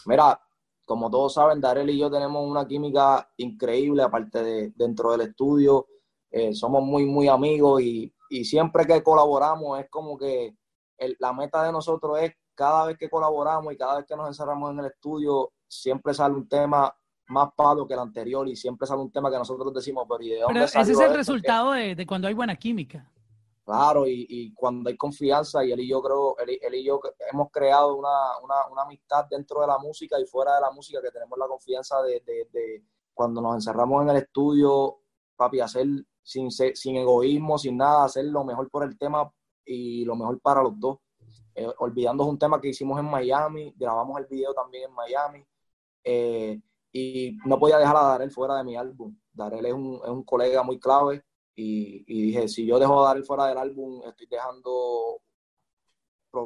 Mira, 0.08 0.40
como 0.84 1.12
todos 1.12 1.34
saben, 1.36 1.62
Darel 1.62 1.90
y 1.92 2.00
yo 2.00 2.10
tenemos 2.10 2.44
una 2.50 2.68
química 2.68 3.30
increíble, 3.38 4.02
aparte 4.02 4.44
de 4.44 4.74
dentro 4.76 5.12
del 5.12 5.22
estudio. 5.22 5.86
Eh, 6.32 6.56
somos 6.56 6.82
muy, 6.84 7.06
muy 7.06 7.28
amigos 7.28 7.82
y, 7.84 8.12
y 8.32 8.46
siempre 8.46 8.86
que 8.88 9.04
colaboramos 9.04 9.80
es 9.80 9.88
como 9.92 10.18
que 10.18 10.56
el- 10.98 11.16
la 11.20 11.34
meta 11.34 11.64
de 11.64 11.72
nosotros 11.72 12.18
es 12.20 12.34
cada 12.56 12.88
vez 12.88 12.98
que 12.98 13.10
colaboramos 13.10 13.72
y 13.74 13.78
cada 13.78 13.98
vez 13.98 14.06
que 14.08 14.16
nos 14.16 14.28
encerramos 14.28 14.72
en 14.72 14.80
el 14.80 14.86
estudio, 14.88 15.52
siempre 15.82 16.14
sale 16.14 16.36
un 16.36 16.48
tema 16.48 16.96
más 17.28 17.50
palo 17.56 17.88
que 17.88 17.94
el 17.96 18.00
anterior 18.00 18.48
y 18.48 18.56
siempre 18.56 18.88
sale 18.88 19.02
un 19.02 19.12
tema 19.12 19.32
que 19.32 19.38
nosotros 19.38 19.74
decimos, 19.74 20.06
pero 20.10 20.22
¿y 20.24 20.30
de 20.30 20.40
dónde 20.42 20.54
Pero 20.54 20.66
ese 20.66 20.80
es 20.92 21.00
el 21.00 21.14
resultado 21.16 21.72
de, 21.72 21.96
de 21.96 22.06
cuando 22.06 22.28
hay 22.28 22.34
buena 22.34 22.56
química. 22.56 23.12
Claro, 23.66 24.06
y, 24.06 24.28
y 24.30 24.54
cuando 24.54 24.90
hay 24.92 24.96
confianza, 24.96 25.66
y 25.66 25.72
él 25.72 25.80
y 25.80 25.90
yo 25.90 26.00
creo, 26.04 26.38
él, 26.38 26.52
y- 26.52 26.60
él 26.62 26.76
y 26.76 26.84
yo 26.84 27.00
hemos 27.32 27.50
creado 27.52 27.96
una, 27.96 28.38
una, 28.44 28.68
una 28.72 28.84
amistad 28.84 29.26
dentro 29.28 29.62
de 29.62 29.68
la 29.68 29.80
música 29.80 30.20
y 30.20 30.26
fuera 30.28 30.54
de 30.54 30.62
la 30.62 30.70
música, 30.72 31.02
que 31.02 31.10
tenemos 31.10 31.36
la 31.40 31.48
confianza 31.48 32.00
de, 32.04 32.20
de- 32.20 32.48
de 32.54 32.84
cuando 33.12 33.42
nos 33.42 33.56
encerramos 33.56 34.04
en 34.04 34.10
el 34.12 34.18
estudio, 34.18 35.00
papi, 35.36 35.62
hacer 35.62 35.88
sin, 36.22 36.52
sin 36.52 36.96
egoísmo, 36.98 37.58
sin 37.58 37.78
nada, 37.78 38.04
hacer 38.06 38.26
lo 38.26 38.44
mejor 38.44 38.70
por 38.70 38.84
el 38.84 39.00
tema 39.00 39.32
y 39.66 40.06
lo 40.06 40.16
mejor 40.16 40.40
para 40.42 40.62
los 40.62 40.80
dos. 40.80 41.00
Eh, 41.56 41.68
olvidando 41.80 42.24
es 42.24 42.30
un 42.30 42.38
tema 42.38 42.62
que 42.62 42.68
hicimos 42.68 43.00
en 43.00 43.06
Miami, 43.06 43.74
grabamos 43.78 44.20
el 44.20 44.28
video 44.28 44.54
también 44.54 44.90
en 44.90 44.94
Miami, 44.94 45.44
eh, 46.06 46.62
y 46.94 47.38
no 47.46 47.60
podía 47.60 47.78
dejar 47.78 47.98
a 47.98 48.04
Darel 48.04 48.32
fuera 48.32 48.56
de 48.58 48.64
mi 48.64 48.78
álbum. 48.78 49.18
Darel 49.34 49.66
es 49.66 49.74
un, 49.74 50.00
es 50.04 50.10
un 50.10 50.24
colega 50.24 50.64
muy 50.64 50.80
clave 50.80 51.24
y, 51.56 52.06
y 52.08 52.28
dije, 52.28 52.48
si 52.48 52.66
yo 52.66 52.80
dejo 52.80 53.02
a 53.04 53.08
Darel 53.10 53.26
fuera 53.26 53.48
del 53.48 53.58
álbum, 53.58 54.02
estoy 54.08 54.28
dejando, 54.28 55.20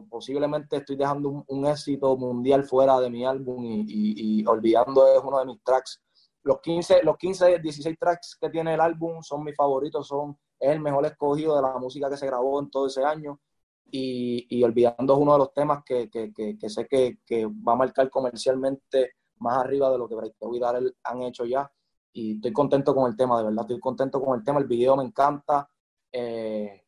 posiblemente 0.10 0.78
estoy 0.78 0.96
dejando 0.96 1.30
un, 1.30 1.44
un 1.48 1.66
éxito 1.68 2.16
mundial 2.18 2.64
fuera 2.64 3.00
de 3.00 3.10
mi 3.10 3.26
álbum 3.26 3.64
y, 3.66 3.82
y- 3.82 4.40
y 4.42 4.46
olvidando 4.46 5.08
es 5.08 5.20
uno 5.24 5.40
de 5.40 5.46
mis 5.46 5.64
tracks. 5.64 6.02
Los 6.44 6.62
15, 6.62 7.04
los 7.04 7.18
15, 7.18 7.60
16 7.60 7.98
tracks 8.00 8.38
que 8.40 8.50
tiene 8.50 8.74
el 8.76 8.82
álbum 8.82 9.22
son 9.22 9.44
mis 9.44 9.56
favoritos, 9.56 10.08
son, 10.08 10.38
es 10.60 10.70
el 10.72 10.80
mejor 10.80 11.06
escogido 11.06 11.56
de 11.56 11.62
la 11.64 11.78
música 11.78 12.10
que 12.10 12.18
se 12.18 12.28
grabó 12.28 12.60
en 12.60 12.70
todo 12.70 12.88
ese 12.88 13.04
año. 13.04 13.40
Y, 13.92 14.46
y 14.50 14.64
olvidando 14.64 15.14
es 15.14 15.20
uno 15.20 15.34
de 15.34 15.40
los 15.40 15.54
temas 15.54 15.84
que, 15.84 16.10
que- 16.10 16.32
que- 16.32 16.58
que 16.60 16.70
sé 16.70 16.88
que 16.88 17.18
va 17.48 17.74
a 17.74 17.76
marcar 17.76 18.10
comercialmente 18.12 19.14
más 19.40 19.58
arriba 19.58 19.90
de 19.92 19.98
lo 19.98 20.08
que 20.08 20.16
Breakthrough 20.16 20.56
y 20.56 20.60
Darel 20.60 20.96
han 21.04 21.22
hecho 21.24 21.46
ya 21.46 21.70
y 22.14 22.36
estoy 22.36 22.52
contento 22.52 22.96
con 22.96 23.10
el 23.10 23.16
tema, 23.16 23.38
de 23.38 23.46
verdad, 23.46 23.62
estoy 23.62 23.80
contento 23.80 24.22
con 24.22 24.38
el 24.38 24.44
tema, 24.44 24.60
el 24.60 24.66
video 24.66 24.96
me 24.96 25.04
encanta 25.04 25.70
eh, 26.12 26.84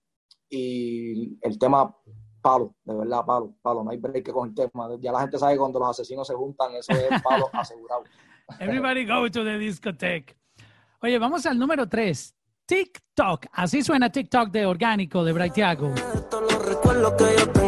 y 0.49 1.37
el 1.41 1.59
tema 1.59 1.95
palo, 2.41 2.75
de 2.83 2.95
verdad, 2.95 3.25
palo, 3.25 3.55
palo, 3.61 3.83
no 3.83 3.91
hay 3.91 3.97
break 3.97 4.31
con 4.31 4.49
el 4.49 4.55
tema, 4.55 4.89
ya 4.99 5.11
la 5.11 5.21
gente 5.21 5.37
sabe 5.37 5.57
cuando 5.57 5.79
los 5.79 5.89
asesinos 5.89 6.27
se 6.27 6.33
juntan, 6.33 6.73
eso 6.75 6.91
es 6.91 7.21
palo 7.21 7.47
asegurado. 7.53 8.03
Everybody 8.59 9.05
go 9.05 9.29
to 9.29 9.43
the 9.43 9.57
discotheque. 9.57 10.35
Oye, 11.01 11.17
vamos 11.17 11.45
al 11.45 11.57
número 11.57 11.87
3. 11.87 12.35
TikTok. 12.65 13.47
Así 13.51 13.81
suena 13.81 14.09
TikTok 14.09 14.49
de 14.49 14.65
Orgánico 14.65 15.23
de 15.23 15.33
Braithiago. 15.33 15.89
De 15.89 17.60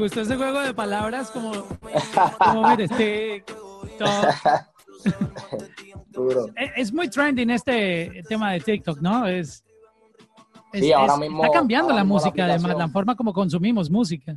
gustó 0.00 0.20
ese 0.22 0.36
juego 0.36 0.60
de 0.60 0.74
palabras 0.74 1.30
como, 1.30 1.52
como 2.38 2.76
TikTok. 2.76 4.08
Duro. 6.08 6.46
Es- 6.76 6.92
muy 6.92 7.08
trending 7.08 7.50
este 7.50 8.22
tema 8.28 8.52
de 8.52 8.60
TikTok, 8.60 9.00
¿no? 9.00 9.26
Es, 9.26 9.64
es- 10.72 10.80
Sí, 10.84 10.92
ahora 10.92 11.14
es- 11.14 11.20
mismo- 11.20 11.44
está 11.44 11.58
cambiando 11.58 11.92
la 11.94 12.04
música, 12.04 12.44
además, 12.44 12.76
la 12.76 12.88
forma 12.88 13.14
como 13.16 13.32
consumimos 13.32 13.90
música. 13.90 14.36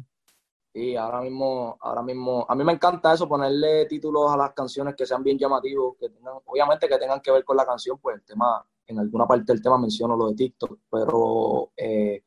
Y 0.76 0.96
ahora 0.96 1.22
mismo, 1.22 1.78
ahora 1.82 2.02
mismo, 2.02 2.46
a 2.50 2.56
mí 2.56 2.64
me 2.64 2.74
encanta 2.74 3.14
eso, 3.14 3.28
ponerle 3.28 3.86
títulos 3.86 4.32
a 4.32 4.38
las 4.38 4.54
canciones 4.54 4.96
que 4.96 5.06
sean 5.06 5.22
bien 5.24 5.38
llamativos, 5.38 5.96
que 6.00 6.10
tengan, 6.10 6.34
obviamente 6.46 6.88
que 6.88 6.98
tengan 6.98 7.22
que 7.22 7.32
ver 7.32 7.44
con 7.44 7.56
la 7.58 7.66
canción, 7.66 8.00
pues 8.02 8.16
el 8.18 8.24
tema, 8.24 8.66
en 8.88 8.98
alguna 9.00 9.28
parte 9.28 9.54
del 9.54 9.62
tema 9.62 9.78
menciono 9.78 10.16
lo 10.16 10.30
de 10.30 10.36
TikTok, 10.36 10.80
pero 10.90 11.72
eh, 11.78 12.24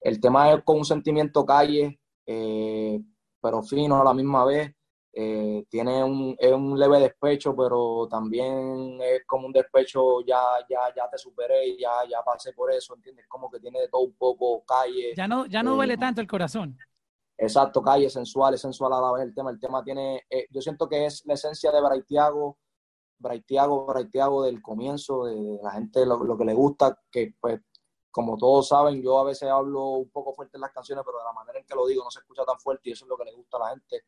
el 0.00 0.20
tema 0.20 0.50
es 0.52 0.62
con 0.64 0.78
un 0.78 0.84
sentimiento 0.86 1.44
calle, 1.44 2.00
eh, 2.26 3.00
pero 3.40 3.62
fino 3.62 4.00
a 4.00 4.04
la 4.04 4.14
misma 4.14 4.44
vez. 4.44 4.72
eh, 5.14 5.64
tiene 5.68 6.02
un, 6.02 6.34
es 6.38 6.52
un 6.52 6.78
leve 6.78 6.98
despecho, 7.00 7.54
pero 7.54 8.08
también 8.08 8.98
es 9.02 9.24
como 9.26 9.46
un 9.46 9.52
despecho, 9.52 10.22
ya, 10.26 10.40
ya, 10.68 10.80
ya 10.96 11.08
te 11.10 11.18
superé, 11.18 11.76
ya, 11.78 11.90
ya 12.08 12.22
pasé 12.24 12.52
por 12.54 12.72
eso, 12.72 12.94
¿entiendes? 12.94 13.26
Como 13.28 13.50
que 13.50 13.60
tiene 13.60 13.80
de 13.80 13.88
todo 13.88 14.02
un 14.02 14.14
poco 14.16 14.64
calle. 14.64 15.12
Ya 15.16 15.28
no, 15.28 15.44
ya 15.46 15.62
no 15.62 15.72
Eh, 15.72 15.76
duele 15.76 15.98
tanto 15.98 16.20
el 16.22 16.26
corazón. 16.26 16.78
Exacto, 17.36 17.82
calle, 17.82 18.08
sensual, 18.08 18.54
es 18.54 18.60
sensual 18.60 18.92
a 18.92 19.00
la 19.00 19.12
vez 19.12 19.24
el 19.24 19.34
tema. 19.34 19.50
El 19.50 19.58
tema 19.60 19.82
tiene, 19.82 20.22
eh, 20.30 20.46
yo 20.50 20.60
siento 20.62 20.88
que 20.88 21.06
es 21.06 21.24
la 21.26 21.34
esencia 21.34 21.72
de 21.72 21.80
Braithiago, 21.80 22.58
Braithiago, 23.18 23.86
Braithiago 23.86 24.44
del 24.44 24.62
comienzo, 24.62 25.24
de, 25.26 25.34
de 25.34 25.58
la 25.62 25.72
gente 25.72 26.06
lo, 26.06 26.22
lo 26.24 26.36
que 26.38 26.44
le 26.44 26.54
gusta, 26.54 26.98
que 27.10 27.34
pues, 27.40 27.60
como 28.12 28.36
todos 28.36 28.68
saben, 28.68 29.02
yo 29.02 29.18
a 29.18 29.24
veces 29.24 29.48
hablo 29.48 29.86
un 29.92 30.10
poco 30.10 30.34
fuerte 30.34 30.58
en 30.58 30.60
las 30.60 30.70
canciones, 30.70 31.02
pero 31.04 31.18
de 31.18 31.24
la 31.24 31.32
manera 31.32 31.58
en 31.58 31.64
que 31.64 31.74
lo 31.74 31.86
digo 31.86 32.04
no 32.04 32.10
se 32.10 32.20
escucha 32.20 32.44
tan 32.44 32.58
fuerte 32.60 32.90
y 32.90 32.92
eso 32.92 33.06
es 33.06 33.08
lo 33.08 33.16
que 33.16 33.24
le 33.24 33.32
gusta 33.32 33.56
a 33.56 33.60
la 33.60 33.68
gente. 33.70 34.04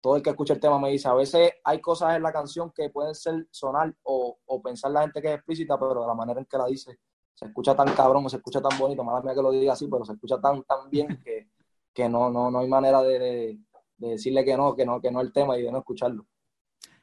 Todo 0.00 0.16
el 0.16 0.22
que 0.22 0.30
escucha 0.30 0.54
el 0.54 0.60
tema 0.60 0.78
me 0.78 0.90
dice, 0.90 1.08
a 1.08 1.14
veces 1.14 1.52
hay 1.64 1.80
cosas 1.80 2.16
en 2.16 2.22
la 2.22 2.32
canción 2.32 2.70
que 2.70 2.88
pueden 2.88 3.14
ser 3.14 3.48
sonar 3.50 3.94
o, 4.04 4.38
pensar 4.62 4.92
la 4.92 5.02
gente 5.02 5.20
que 5.20 5.28
es 5.28 5.34
explícita, 5.34 5.78
pero 5.78 6.00
de 6.00 6.06
la 6.06 6.14
manera 6.14 6.40
en 6.40 6.46
que 6.46 6.56
la 6.56 6.66
dice, 6.66 6.98
se 7.34 7.44
escucha 7.46 7.74
tan 7.74 7.92
cabrón, 7.92 8.30
se 8.30 8.36
escucha 8.36 8.62
tan 8.62 8.78
bonito, 8.78 9.02
mala 9.02 9.20
mía 9.20 9.34
que 9.34 9.42
lo 9.42 9.50
diga 9.50 9.72
así, 9.72 9.88
pero 9.88 10.04
se 10.04 10.12
escucha 10.12 10.40
tan, 10.40 10.62
tan 10.62 10.88
bien 10.88 11.20
que, 11.22 11.50
que 11.92 12.08
no, 12.08 12.30
no, 12.30 12.50
no 12.50 12.60
hay 12.60 12.68
manera 12.68 13.02
de 13.02 13.58
decirle 13.98 14.44
que 14.44 14.56
no, 14.56 14.74
que 14.74 14.86
no, 14.86 15.00
que 15.00 15.10
no 15.10 15.20
el 15.20 15.32
tema 15.32 15.58
y 15.58 15.62
de 15.62 15.72
no 15.72 15.78
escucharlo. 15.78 16.24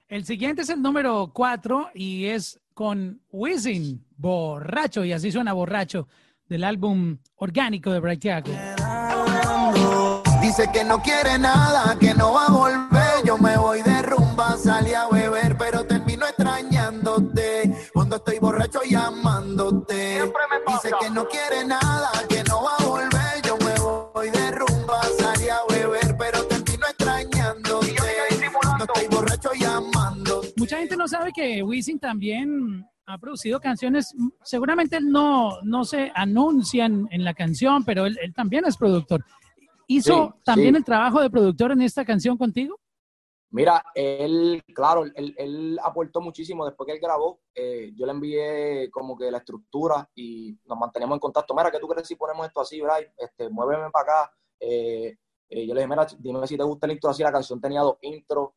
El 0.07 0.23
siguiente 0.23 0.61
es 0.61 0.69
el 0.69 0.81
número 0.81 1.31
4 1.33 1.89
y 1.93 2.27
es 2.27 2.59
con 2.73 3.21
Wisin, 3.29 4.05
Borracho, 4.15 5.03
y 5.03 5.11
así 5.11 5.31
suena 5.31 5.51
Borracho, 5.51 6.07
del 6.49 6.63
álbum 6.63 7.17
Orgánico 7.35 7.91
de 7.91 7.99
Braithiago. 7.99 8.51
Dice 10.41 10.69
que 10.71 10.83
no 10.83 11.01
quiere 11.01 11.37
nada, 11.37 11.97
que 11.99 12.13
no 12.13 12.33
va 12.33 12.45
a 12.45 12.51
volver. 12.51 13.25
Yo 13.25 13.37
me 13.37 13.57
voy 13.57 13.81
de 13.81 14.01
rumba, 14.01 14.55
salí 14.57 14.93
a 14.93 15.07
beber, 15.07 15.57
pero 15.57 15.85
termino 15.85 16.25
extrañándote. 16.25 17.75
Cuando 17.93 18.15
estoy 18.15 18.39
borracho 18.39 18.79
llamándote. 18.89 20.21
Dice 20.67 20.91
que 20.99 21.09
no 21.09 21.27
quiere 21.27 21.65
nada, 21.65 22.09
que 22.29 22.43
no 22.45 22.63
va 22.63 22.75
a 22.79 22.85
volver. 22.85 23.41
Yo 23.45 23.57
me 23.57 23.75
voy 23.79 24.29
de 24.29 24.51
rumba, 24.51 25.01
salí 25.19 25.49
a 25.49 25.59
beber, 25.69 26.15
pero 26.17 26.43
termino 26.45 26.87
extrañándote. 26.87 27.95
Cuando 28.61 28.85
estoy 28.85 29.07
borracho 29.07 29.49
llamándote. 29.53 30.53
Mucha 30.55 30.77
gente 30.77 30.95
no 30.95 31.07
sabe 31.07 31.31
que 31.33 31.61
Wisin 31.61 31.99
también 31.99 32.85
ha 33.07 33.17
producido 33.17 33.59
canciones. 33.59 34.13
Seguramente 34.43 34.99
no, 35.01 35.61
no 35.63 35.85
se 35.85 36.11
anuncia 36.13 36.85
en, 36.85 37.07
la 37.23 37.33
canción, 37.33 37.83
pero 37.85 38.05
él, 38.05 38.17
él 38.21 38.33
también 38.33 38.65
es 38.65 38.77
productor. 38.77 39.23
¿Hizo 39.87 40.33
Sí, 40.35 40.41
también 40.43 40.73
sí. 40.73 40.79
el 40.79 40.85
trabajo 40.85 41.21
de 41.21 41.29
productor 41.29 41.71
en 41.71 41.81
esta 41.81 42.03
canción 42.03 42.37
contigo? 42.37 42.77
Mira, 43.49 43.81
él, 43.95 44.61
claro, 44.75 45.05
él, 45.05 45.33
él 45.37 45.79
aportó 45.81 46.19
muchísimo 46.19 46.65
después 46.65 46.85
que 46.85 46.93
él 46.93 46.99
grabó. 47.01 47.39
eh, 47.55 47.93
yo 47.95 48.05
le 48.05 48.11
envié 48.11 48.91
como 48.91 49.17
que 49.17 49.31
la 49.31 49.37
estructura 49.37 50.09
y 50.13 50.57
nos 50.65 50.77
mantenemos 50.77 51.15
en 51.15 51.21
contacto. 51.21 51.55
Mira, 51.55 51.71
¿qué 51.71 51.79
tú 51.79 51.87
crees 51.87 52.05
si 52.05 52.17
ponemos 52.17 52.45
esto 52.45 52.59
así, 52.59 52.81
Bray? 52.81 53.05
Este, 53.15 53.49
muéveme 53.49 53.89
para 53.89 54.03
acá. 54.03 54.31
Eh, 54.59 55.15
eh, 55.49 55.65
yo 55.65 55.73
le 55.73 55.79
dije, 55.79 55.87
mira, 55.87 56.05
dime 56.19 56.45
si 56.45 56.57
te 56.57 56.63
gusta 56.63 56.87
el 56.87 56.91
intro 56.91 57.09
así. 57.09 57.23
La 57.23 57.31
canción 57.31 57.61
tenía 57.61 57.79
dos 57.81 57.97
intros, 58.01 58.49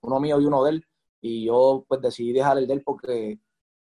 uno 0.00 0.20
mío 0.20 0.40
y 0.40 0.46
uno 0.46 0.64
de 0.64 0.70
él. 0.70 0.84
Y 1.20 1.44
yo 1.44 1.84
pues 1.86 2.00
decidí 2.00 2.32
dejar 2.32 2.56
el 2.56 2.66
de 2.66 2.72
él 2.72 2.82
porque 2.82 3.38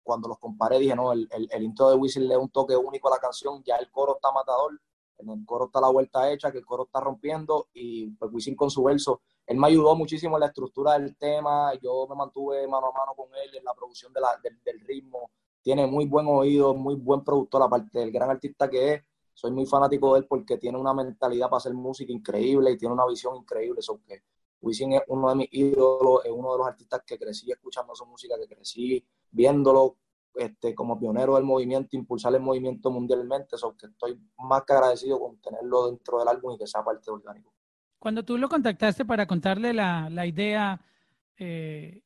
cuando 0.04 0.28
los 0.28 0.38
comparé 0.40 0.80
dije, 0.80 0.96
no, 0.96 1.12
el, 1.14 1.28
el, 1.32 1.48
el 1.52 1.64
intro 1.64 1.90
de 1.90 1.96
Whistle 1.96 2.28
le 2.28 2.34
da 2.36 2.40
un 2.40 2.50
toque 2.50 2.76
único 2.76 3.08
a 3.08 3.12
la 3.12 3.20
canción. 3.20 3.64
Ya 3.64 3.78
el 3.78 3.90
coro 3.90 4.16
está 4.16 4.32
matador. 4.32 4.80
en 5.18 5.30
el 5.30 5.46
coro 5.46 5.66
está 5.66 5.80
la 5.82 5.90
vuelta 5.90 6.32
hecha, 6.32 6.52
que 6.52 6.60
el 6.60 6.66
coro 6.66 6.84
está 6.84 7.00
rompiendo 7.00 7.68
y 7.74 8.10
pues 8.12 8.32
Wisin 8.32 8.56
con 8.56 8.70
su 8.70 8.84
verso, 8.84 9.22
él 9.46 9.58
me 9.58 9.68
ayudó 9.68 9.96
muchísimo 9.96 10.38
en 10.38 10.42
la 10.42 10.48
estructura 10.48 10.94
del 10.94 11.16
tema, 11.18 11.74
yo 11.82 12.08
me 12.10 12.16
mantuve 12.16 12.68
mano 12.68 12.88
a 12.88 12.92
mano 12.92 13.14
con 13.16 13.28
él 13.36 13.56
en 13.56 13.64
la 13.64 13.74
producción 13.74 14.14
de 14.14 14.22
la, 14.22 14.40
del, 14.42 14.80
ritmo, 14.82 15.32
tiene 15.62 15.86
muy 15.88 16.06
buen 16.06 16.28
oído, 16.28 16.74
muy 16.74 16.96
buen 16.96 17.24
productor, 17.24 17.62
aparte 17.62 18.00
del 18.00 18.12
gran 18.12 18.30
artista 18.30 18.70
que 18.70 18.94
es, 18.94 19.04
soy 19.34 19.52
muy 19.52 19.66
fanático 19.66 20.14
de 20.14 20.22
él 20.22 20.28
porque 20.28 20.58
tiene 20.58 20.78
una 20.78 20.94
mentalidad 20.94 21.48
para 21.50 21.58
hacer 21.58 21.74
música 21.74 22.12
increíble 22.12 22.72
y 22.72 22.78
tiene 22.78 22.94
una 22.94 23.06
visión 23.06 23.36
increíble, 23.36 23.80
eso 23.80 24.00
que 24.06 24.24
Wisin 24.62 24.94
es 24.94 25.02
uno 25.08 25.30
de 25.30 25.36
mis 25.36 25.50
ídolos, 25.52 26.24
es 26.24 26.32
uno 26.32 26.54
de 26.54 26.58
los 26.60 26.68
artistas 26.68 27.02
que 27.06 27.20
crecí 27.20 27.52
escuchando 27.52 27.94
su 27.96 28.06
música, 28.06 28.36
que 28.40 28.48
crecí 28.48 29.06
viéndolo 29.34 29.98
este, 30.36 30.74
como 30.74 31.00
pionero 31.00 31.36
del 31.36 31.44
movimiento, 31.44 31.96
impulsar 31.96 32.34
el 32.34 32.42
movimiento 32.42 32.90
mundialmente, 32.90 33.58
so 33.58 33.76
que 33.76 33.88
estoy 33.88 34.18
más 34.38 34.64
que 34.64 34.74
agradecido 34.74 35.20
con 35.20 35.38
tenerlo 35.42 35.88
dentro 35.88 36.20
del 36.20 36.28
álbum 36.28 36.54
y 36.54 36.58
que 36.58 36.68
sea 36.68 36.84
parte 36.84 37.12
orgánico. 37.12 37.54
Cuando 38.00 38.24
tú 38.24 38.38
lo 38.38 38.50
contactaste 38.50 39.06
para 39.06 39.28
contarle 39.28 39.74
la, 39.74 40.10
la 40.10 40.26
idea, 40.26 40.80
eh, 41.38 42.02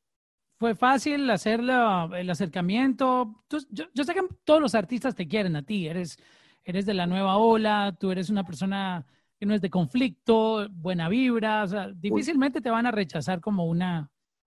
¿fue 0.56 0.74
fácil 0.74 1.28
hacer 1.30 1.60
el 1.60 2.30
acercamiento? 2.30 3.44
yo, 3.70 3.84
yo, 3.94 4.04
sé 4.04 4.14
que 4.14 4.22
todos 4.44 4.60
los 4.60 4.74
artistas 4.74 5.14
te 5.14 5.26
quieren 5.26 5.56
a 5.56 5.62
ti, 5.62 5.86
eres, 5.86 6.18
eres 6.64 6.86
de 6.86 6.94
la 6.94 7.06
nueva 7.06 7.38
ola, 7.38 7.96
tú 7.98 8.10
eres 8.10 8.30
una 8.30 8.44
persona 8.44 9.06
que 9.38 9.46
no 9.46 9.54
es 9.54 9.60
de 9.60 9.70
conflicto, 9.70 10.68
buena 10.70 11.08
vibra, 11.08 11.62
o 11.62 11.68
sea, 11.68 11.88
difícilmente 11.88 12.60
te 12.60 12.70
van 12.70 12.86
a 12.86 12.90
rechazar 12.90 13.40
como 13.40 13.66
una, 13.66 14.10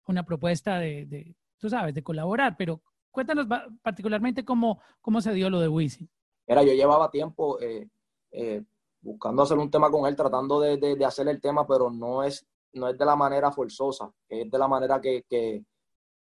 una 0.06 0.24
propuesta 0.24 0.78
de, 0.78 1.06
de, 1.06 1.36
sabes, 1.70 1.94
de 1.94 2.04
colaborar, 2.04 2.56
pero 2.58 2.82
cuéntanos 3.12 3.48
particularmente 3.82 4.44
cómo, 4.44 4.82
cómo 5.02 5.22
se 5.22 5.34
dio 5.34 5.50
lo 5.50 5.60
de 5.60 5.68
Wisin. 5.68 6.10
Mira, 6.48 6.64
yo 6.64 6.74
llevaba 6.74 7.10
tiempo 7.10 7.60
eh, 7.62 7.88
eh, 8.32 8.64
buscando 9.02 9.44
hacer 9.44 9.58
un 9.58 9.70
tema 9.70 9.90
con 9.90 10.06
él, 10.08 10.16
tratando 10.16 10.60
de, 10.60 10.78
de, 10.78 11.06
hacer 11.06 11.28
el 11.28 11.40
tema, 11.40 11.66
pero 11.68 11.90
no 11.90 12.24
es, 12.24 12.46
no 12.74 12.90
es 12.90 12.98
de 12.98 13.06
la 13.06 13.16
manera 13.16 13.52
forzosa, 13.52 14.12
es 14.28 14.50
de 14.50 14.58
la 14.58 14.68
manera 14.68 15.00
que, 15.00 15.24
que 15.30 15.64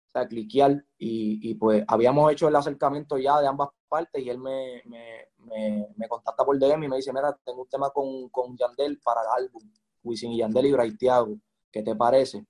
sea, 0.05 0.27
cliquear. 0.27 0.85
Y, 0.97 1.49
y, 1.49 1.55
pues 1.55 1.83
habíamos 1.87 2.31
hecho 2.31 2.47
el 2.47 2.55
acercamiento 2.55 3.17
ya 3.17 3.41
de 3.41 3.47
ambas 3.47 3.69
partes 3.89 4.23
y 4.23 4.29
él 4.29 4.39
me, 4.39 4.81
me, 4.85 5.29
me, 5.39 5.87
me 5.95 6.07
contacta 6.07 6.45
por 6.45 6.57
DM 6.57 6.83
y 6.83 6.87
me 6.87 6.97
dice, 6.97 7.11
mira, 7.11 7.37
tengo 7.43 7.63
un 7.63 7.69
tema 7.69 7.89
con, 7.89 8.29
con 8.29 8.55
Yandel 8.55 8.99
para 8.99 9.21
el 9.21 9.43
álbum, 9.43 9.63
Wisin 10.03 10.31
y 10.31 10.37
Yandel 10.37 10.67
y 10.67 10.71
Braithiago, 10.71 11.37
¿qué 11.71 11.81
te 11.81 11.95
parece? 11.95 12.45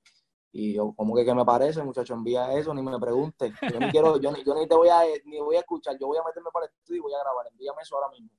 Y 0.57 0.71
yo, 0.71 0.93
como 0.95 1.13
que 1.13 1.25
qué 1.25 1.35
me 1.35 1.43
parece, 1.43 1.83
muchacho? 1.83 2.13
Envía 2.13 2.53
eso, 2.53 2.73
ni 2.73 2.81
me 2.81 2.97
pregunte. 2.97 3.53
Yo 3.73 3.77
ni 3.77 3.91
quiero, 3.91 4.17
yo 4.21 4.33
yo 4.37 4.55
ni 4.55 4.65
te 4.65 4.73
voy 4.73 4.87
a, 4.87 5.01
ni 5.25 5.37
voy 5.41 5.57
a 5.57 5.59
escuchar, 5.59 5.97
yo 5.99 6.07
voy 6.07 6.17
a 6.17 6.23
meterme 6.23 6.49
para 6.53 6.65
el 6.67 6.71
estudio 6.71 6.99
y 6.99 7.01
voy 7.01 7.13
a 7.13 7.19
grabar, 7.19 7.45
envíame 7.51 7.81
eso 7.81 7.97
ahora 7.97 8.09
mismo. 8.11 8.29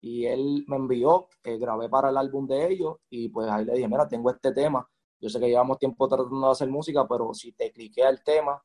Y 0.00 0.24
él 0.24 0.64
me 0.68 0.76
envió, 0.76 1.26
eh, 1.42 1.58
grabé 1.58 1.88
para 1.88 2.10
el 2.10 2.16
álbum 2.16 2.46
de 2.46 2.68
ellos 2.68 2.98
y 3.10 3.28
pues 3.28 3.48
ahí 3.48 3.64
le 3.64 3.72
dije, 3.72 3.88
mira, 3.88 4.06
tengo 4.06 4.30
este 4.30 4.52
tema. 4.52 4.88
Yo 5.18 5.28
sé 5.28 5.40
que 5.40 5.48
llevamos 5.48 5.76
tiempo 5.80 6.06
tratando 6.06 6.46
de 6.46 6.52
hacer 6.52 6.68
música, 6.68 7.08
pero 7.08 7.34
si 7.34 7.50
te 7.50 7.72
cliqué 7.72 8.02
el 8.02 8.22
tema, 8.22 8.62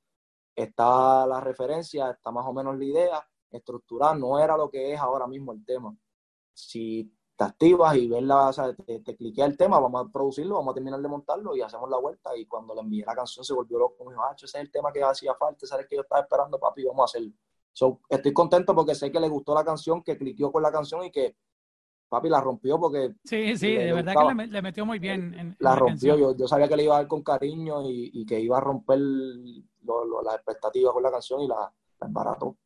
está 0.54 1.26
la 1.26 1.42
referencia, 1.42 2.12
está 2.12 2.30
más 2.30 2.46
o 2.46 2.54
menos 2.54 2.78
la 2.78 2.86
idea, 2.86 3.28
estructural, 3.50 4.20
no 4.20 4.38
era 4.38 4.56
lo 4.56 4.70
que 4.70 4.94
es 4.94 5.00
ahora 5.00 5.26
mismo 5.26 5.52
el 5.52 5.66
tema. 5.66 5.98
Si 6.54 7.12
te 7.40 7.46
activas 7.46 7.96
y 7.96 8.10
ves 8.10 8.22
la, 8.22 8.50
o 8.50 8.54
sea, 8.54 8.74
te, 8.74 9.00
te 9.00 9.16
cliquea 9.16 9.46
el 9.46 9.56
tema, 9.56 9.80
vamos 9.80 10.06
a 10.06 10.12
producirlo, 10.12 10.56
vamos 10.56 10.74
a 10.74 10.76
terminar 10.76 11.00
de 11.00 11.08
montarlo 11.08 11.56
y 11.56 11.62
hacemos 11.62 11.90
la 11.90 11.96
vuelta. 11.96 12.36
Y 12.36 12.46
cuando 12.46 12.76
le 12.76 12.82
envié 12.82 13.06
la 13.06 13.16
canción 13.16 13.46
se 13.46 13.54
volvió 13.54 13.80
loco, 13.80 14.04
me 14.04 14.12
dijo, 14.12 14.22
ah, 14.26 14.34
ese 14.36 14.46
es 14.46 14.56
el 14.56 14.70
tema 14.70 14.92
que 14.92 15.02
hacía 15.02 15.34
falta, 15.36 15.66
ese 15.66 15.74
es 15.74 15.82
el 15.82 15.88
que 15.88 15.96
yo 15.96 16.02
estaba 16.02 16.20
esperando, 16.20 16.60
papi, 16.60 16.84
vamos 16.84 17.00
a 17.00 17.06
hacerlo. 17.06 17.32
So, 17.72 18.02
estoy 18.10 18.34
contento 18.34 18.76
porque 18.76 18.94
sé 18.94 19.10
que 19.10 19.22
le 19.22 19.30
gustó 19.30 19.56
la 19.56 19.64
canción, 19.64 20.04
que 20.04 20.18
cliqueó 20.18 20.52
con 20.52 20.62
la 20.62 20.70
canción 20.70 21.06
y 21.06 21.12
que 21.12 21.38
papi 22.10 22.28
la 22.28 22.42
rompió 22.42 22.78
porque... 22.78 23.16
Sí, 23.24 23.56
sí, 23.56 23.74
de 23.74 23.94
verdad 23.94 24.16
que 24.16 24.46
le, 24.48 24.62
metió 24.62 24.86
muy 24.86 25.00
bien. 25.00 25.34
En, 25.34 25.56
la, 25.60 25.78
rompió, 25.78 26.18
yo, 26.18 26.36
yo, 26.36 26.46
sabía 26.46 26.68
que 26.68 26.76
le 26.76 26.84
iba 26.84 26.96
a 26.96 27.00
dar 27.00 27.08
con 27.08 27.24
cariño 27.24 27.84
y, 27.84 28.12
y 28.16 28.26
que 28.26 28.38
iba 28.38 28.58
a 28.58 28.62
romper 28.62 29.00
las 29.00 30.36
expectativas 30.36 30.92
con 30.92 31.04
la 31.04 31.12
canción 31.12 31.40
y 31.40 31.48
la, 31.48 31.72
la 32.02 32.08
embarató. 32.08 32.58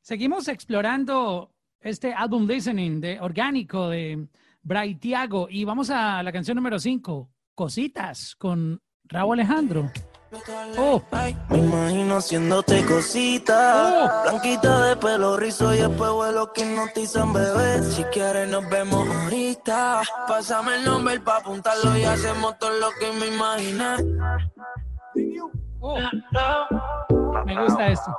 Seguimos 0.00 0.48
explorando 0.48 1.52
este 1.82 2.12
álbum 2.12 2.46
Listening 2.46 3.00
de 3.00 3.20
Orgánico 3.20 3.88
de 3.88 4.26
Braithiago. 4.62 5.48
Y 5.50 5.64
vamos 5.64 5.90
a 5.90 6.22
la 6.22 6.32
canción 6.32 6.56
número 6.56 6.78
5, 6.78 7.30
Cositas, 7.54 8.34
con 8.36 8.80
Raúl 9.04 9.40
Alejandro. 9.40 9.90
Oh. 10.78 11.02
Me 11.50 11.58
imagino 11.58 12.16
haciéndote 12.16 12.84
cositas. 12.86 13.92
Oh. 13.92 14.22
Blanquita 14.22 14.86
de 14.86 14.96
pelo 14.96 15.36
rizo 15.36 15.74
y 15.74 15.78
después 15.78 16.10
vuelo 16.10 16.52
que 16.52 16.62
hipnotizan 16.62 17.32
bebé. 17.32 17.82
Si 17.82 18.02
quieres 18.04 18.48
nos 18.48 18.68
vemos 18.70 19.06
ahorita. 19.08 20.00
Pásame 20.26 20.76
el 20.76 20.84
nombre 20.84 21.20
para 21.20 21.38
apuntarlo 21.38 21.96
y 21.98 22.04
hacemos 22.04 22.58
todo 22.58 22.72
lo 22.78 22.88
que 22.98 23.12
me 23.12 23.26
imaginé. 23.26 23.96
Oh. 25.80 25.98
Me 27.44 27.62
gusta 27.62 27.88
esto. 27.88 28.10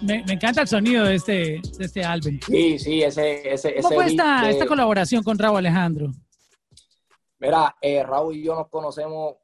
Me, 0.00 0.24
encanta 0.32 0.62
el 0.62 0.68
sonido 0.68 1.04
de 1.04 1.14
este, 1.14 1.60
de 1.78 1.84
este 1.84 2.04
álbum. 2.04 2.40
Sí, 2.44 2.78
sí, 2.78 3.02
ese. 3.02 3.52
ese 3.52 3.76
¿Cómo 3.76 3.94
fue 3.94 4.06
esta, 4.06 4.50
esta, 4.50 4.66
colaboración 4.66 5.22
con 5.22 5.38
Raúl 5.38 5.58
Alejandro? 5.58 6.10
Mira, 7.38 7.76
eh, 7.80 8.02
Raúl 8.02 8.34
y 8.36 8.42
yo 8.42 8.54
nos 8.54 8.68
conocemos 8.68 9.36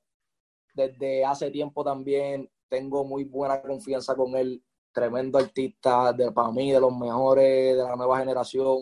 desde 0.75 1.25
hace 1.25 1.51
tiempo 1.51 1.85
también. 1.85 2.51
Tengo 2.69 3.05
muy 3.05 3.25
buena 3.25 3.63
confianza 3.63 4.17
con 4.17 4.37
él. 4.37 4.63
Tremendo 4.93 5.39
artista, 5.39 6.13
de, 6.13 6.33
para 6.33 6.51
mí, 6.51 6.73
de 6.73 6.81
los 6.81 6.97
mejores 6.97 7.77
de 7.77 7.83
la 7.83 7.95
nueva 7.95 8.19
generación. 8.19 8.79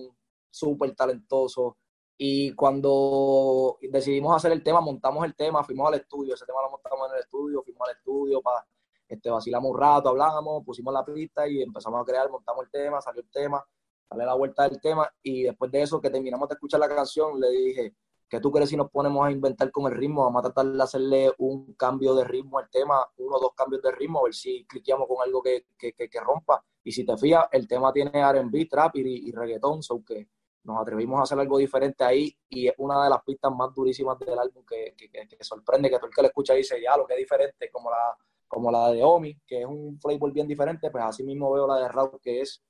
Súper 0.50 0.94
talentoso. 0.94 1.76
Y 2.16 2.52
cuando 2.54 3.78
decidimos 3.82 4.36
hacer 4.36 4.52
el 4.52 4.62
tema, 4.62 4.80
montamos 4.80 5.24
el 5.24 5.34
tema, 5.34 5.64
fuimos 5.64 5.88
al 5.88 5.94
estudio, 5.94 6.34
ese 6.34 6.46
tema 6.46 6.62
lo 6.62 6.70
montamos 6.70 7.08
en 7.08 7.16
el 7.16 7.20
estudio, 7.22 7.62
fuimos 7.62 7.88
al 7.88 7.96
estudio 7.96 8.40
para 8.40 8.64
este, 9.08 9.30
vacilamos 9.30 9.70
un 9.70 9.78
rato, 9.78 10.08
hablamos, 10.08 10.64
pusimos 10.64 10.94
la 10.94 11.04
pista 11.04 11.46
y 11.48 11.62
empezamos 11.62 12.00
a 12.00 12.04
crear, 12.04 12.30
montamos 12.30 12.64
el 12.64 12.70
tema, 12.70 13.00
salió 13.00 13.22
el 13.22 13.30
tema, 13.30 13.64
sale 14.08 14.24
la 14.24 14.34
vuelta 14.34 14.68
del 14.68 14.80
tema 14.80 15.12
y 15.22 15.42
después 15.42 15.70
de 15.70 15.82
eso 15.82 16.00
que 16.00 16.10
terminamos 16.10 16.48
de 16.48 16.54
escuchar 16.54 16.80
la 16.80 16.88
canción, 16.88 17.38
le 17.40 17.50
dije, 17.50 17.94
¿qué 18.28 18.40
tú 18.40 18.50
crees 18.50 18.70
si 18.70 18.76
nos 18.76 18.90
ponemos 18.90 19.26
a 19.26 19.30
inventar 19.30 19.70
con 19.70 19.92
el 19.92 19.98
ritmo? 19.98 20.24
Vamos 20.24 20.40
a 20.40 20.52
tratar 20.52 20.72
de 20.72 20.82
hacerle 20.82 21.32
un 21.38 21.74
cambio 21.74 22.14
de 22.14 22.24
ritmo 22.24 22.58
al 22.58 22.70
tema, 22.70 23.04
uno 23.18 23.36
o 23.36 23.40
dos 23.40 23.54
cambios 23.54 23.82
de 23.82 23.92
ritmo, 23.92 24.20
a 24.20 24.24
ver 24.24 24.34
si 24.34 24.64
cliqueamos 24.66 25.06
con 25.08 25.18
algo 25.24 25.42
que, 25.42 25.66
que, 25.76 25.92
que, 25.92 26.20
rompa. 26.20 26.64
Y 26.82 26.92
si 26.92 27.04
te 27.04 27.16
fijas, 27.16 27.46
el 27.52 27.68
tema 27.68 27.92
tiene 27.92 28.10
R&B, 28.14 28.66
trap 28.66 28.96
y, 28.96 29.28
y 29.28 29.32
reggaetón, 29.32 29.82
so 29.82 30.02
que 30.04 30.28
nos 30.64 30.80
atrevimos 30.80 31.20
a 31.20 31.22
hacer 31.22 31.38
algo 31.38 31.58
diferente 31.58 32.02
ahí 32.04 32.34
y 32.48 32.68
es 32.68 32.74
una 32.78 33.04
de 33.04 33.10
las 33.10 33.22
pistas 33.22 33.52
más 33.54 33.72
durísimas 33.74 34.18
del 34.18 34.38
álbum 34.38 34.64
que, 34.66 34.94
que, 34.96 35.44
sorprende, 35.44 35.90
que 35.90 35.96
todo 35.96 36.06
el 36.06 36.14
que 36.14 36.22
lo 36.22 36.28
escucha 36.28 36.54
dice, 36.54 36.80
ya, 36.82 36.96
lo 36.96 37.06
que 37.06 37.14
es 37.14 37.18
diferente, 37.18 37.70
como 37.70 37.90
la, 37.90 38.16
como 38.48 38.70
la 38.70 38.90
de 38.90 39.02
Omi, 39.02 39.38
que 39.46 39.60
es 39.60 39.66
un 39.66 39.98
flavor 40.00 40.32
bien 40.32 40.48
diferente, 40.48 40.90
pues 40.90 41.04
así 41.04 41.22
mismo 41.22 41.52
veo 41.52 41.66
la 41.66 41.76
de 41.76 41.88
Raúl, 41.88 42.18
que 42.20 42.40
es 42.40 42.62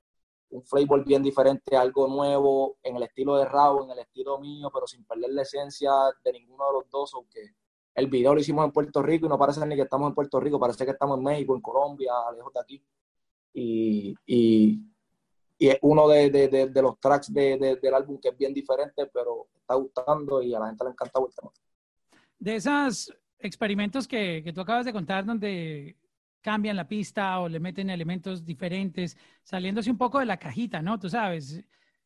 un 0.51 0.65
flavor 0.65 1.05
bien 1.05 1.23
diferente, 1.23 1.77
algo 1.77 2.09
nuevo 2.09 2.79
en 2.83 2.97
el 2.97 3.05
estilo 3.05 3.37
de 3.37 3.45
Raúl, 3.45 3.85
en 3.85 3.91
el 3.91 4.01
estilo 4.01 4.39
mío, 4.39 4.71
pero 4.73 4.87
sin 4.87 5.05
perder 5.05 5.31
la 5.31 5.43
esencia 5.43 5.93
de 6.23 6.33
ninguno 6.33 6.67
de 6.67 6.73
los 6.73 6.91
dos, 6.91 7.15
aunque 7.15 7.55
el 7.95 8.09
video 8.09 8.35
lo 8.35 8.41
hicimos 8.41 8.65
en 8.65 8.73
Puerto 8.73 9.03
Rico 9.03 9.27
y 9.27 9.29
no 9.29 9.39
parece 9.39 9.65
ni 9.65 9.77
que 9.77 9.83
estamos 9.83 10.09
en 10.09 10.15
Puerto 10.15 10.41
Rico, 10.41 10.59
parece 10.59 10.85
que 10.85 10.91
estamos 10.91 11.19
en 11.19 11.25
México, 11.25 11.55
en 11.55 11.61
Colombia, 11.61 12.13
lejos 12.35 12.53
de 12.53 12.61
aquí. 12.61 12.85
Y, 13.53 14.15
y 14.27 14.94
y 15.65 15.69
es 15.69 15.79
uno 15.81 16.07
de, 16.09 16.29
de, 16.29 16.69
de, 16.69 16.83
los 16.83 17.01
tracks 17.01 17.33
del 17.33 17.95
álbum 17.95 18.19
que 18.21 18.29
es 18.29 18.37
bien 18.37 18.53
diferente, 18.53 19.07
pero 19.07 19.47
está 19.57 19.75
gustando 19.77 20.43
y 20.43 20.55
a 20.55 20.59
la 20.59 20.67
gente 20.67 20.85
le 20.85 20.91
encanta 20.91 21.21
el 21.21 21.35
tema. 21.35 21.51
De 22.39 22.57
esos 22.57 23.11
experimentos 23.39 24.07
que, 24.07 24.43
que 24.45 24.53
tú 24.53 24.61
acabas 24.61 24.85
de 24.85 24.93
contar, 24.93 25.25
donde 25.25 25.97
cambian 26.43 26.77
la 26.77 26.87
pista 26.87 27.41
o 27.41 27.49
le 27.49 27.61
meten 27.61 27.89
elementos 27.89 28.45
diferentes, 28.45 29.17
saliéndose 29.43 29.91
un 29.91 29.97
poco 29.97 30.19
de 30.19 30.27
la 30.27 30.37
cajita, 30.37 30.83
¿no? 30.83 30.99
Tú 30.99 31.09
sabes, 31.09 31.65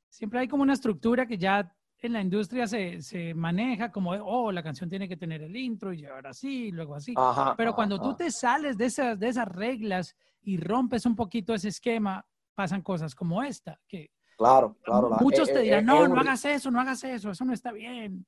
siempre 0.09 0.39
hay 0.39 0.47
como 0.47 0.63
una 0.63 0.75
estructura 0.75 1.27
que 1.27 1.37
ya 1.37 1.75
en 1.99 2.13
la 2.13 2.21
industria 2.21 2.69
se, 2.69 3.03
se 3.03 3.35
maneja 3.35 3.91
como, 3.91 4.13
oh, 4.13 4.53
la 4.53 4.63
canción 4.63 4.89
tiene 4.89 5.09
que 5.09 5.17
tener 5.17 5.43
el 5.43 5.57
intro 5.57 5.93
y 5.93 6.05
ahora 6.07 6.33
sí, 6.33 6.71
luego 6.71 6.95
así. 6.95 7.13
Pero 7.57 7.75
cuando 7.75 8.01
tú 8.01 8.15
te 8.15 8.31
sales 8.31 8.79
de 8.79 8.85
esas, 8.85 9.19
de 9.19 9.27
esas 9.27 9.49
reglas 9.49 10.15
y 10.43 10.59
rompes 10.59 11.07
un 11.07 11.17
poquito 11.17 11.55
ese 11.55 11.71
esquema, 11.71 12.25
pasan 12.59 12.83
cosas 12.83 13.15
como 13.15 13.41
esta, 13.41 13.81
que 13.87 14.11
claro, 14.37 14.77
claro, 14.83 15.11
muchos 15.21 15.47
te 15.47 15.61
dirán, 15.61 15.87
no, 15.87 16.09
no 16.09 16.19
hagas 16.19 16.45
eso, 16.45 16.73
no 16.73 16.81
hagas 16.81 17.05
eso, 17.05 17.31
eso 17.31 17.45
no 17.45 17.53
está 17.53 17.71
bien. 17.71 18.27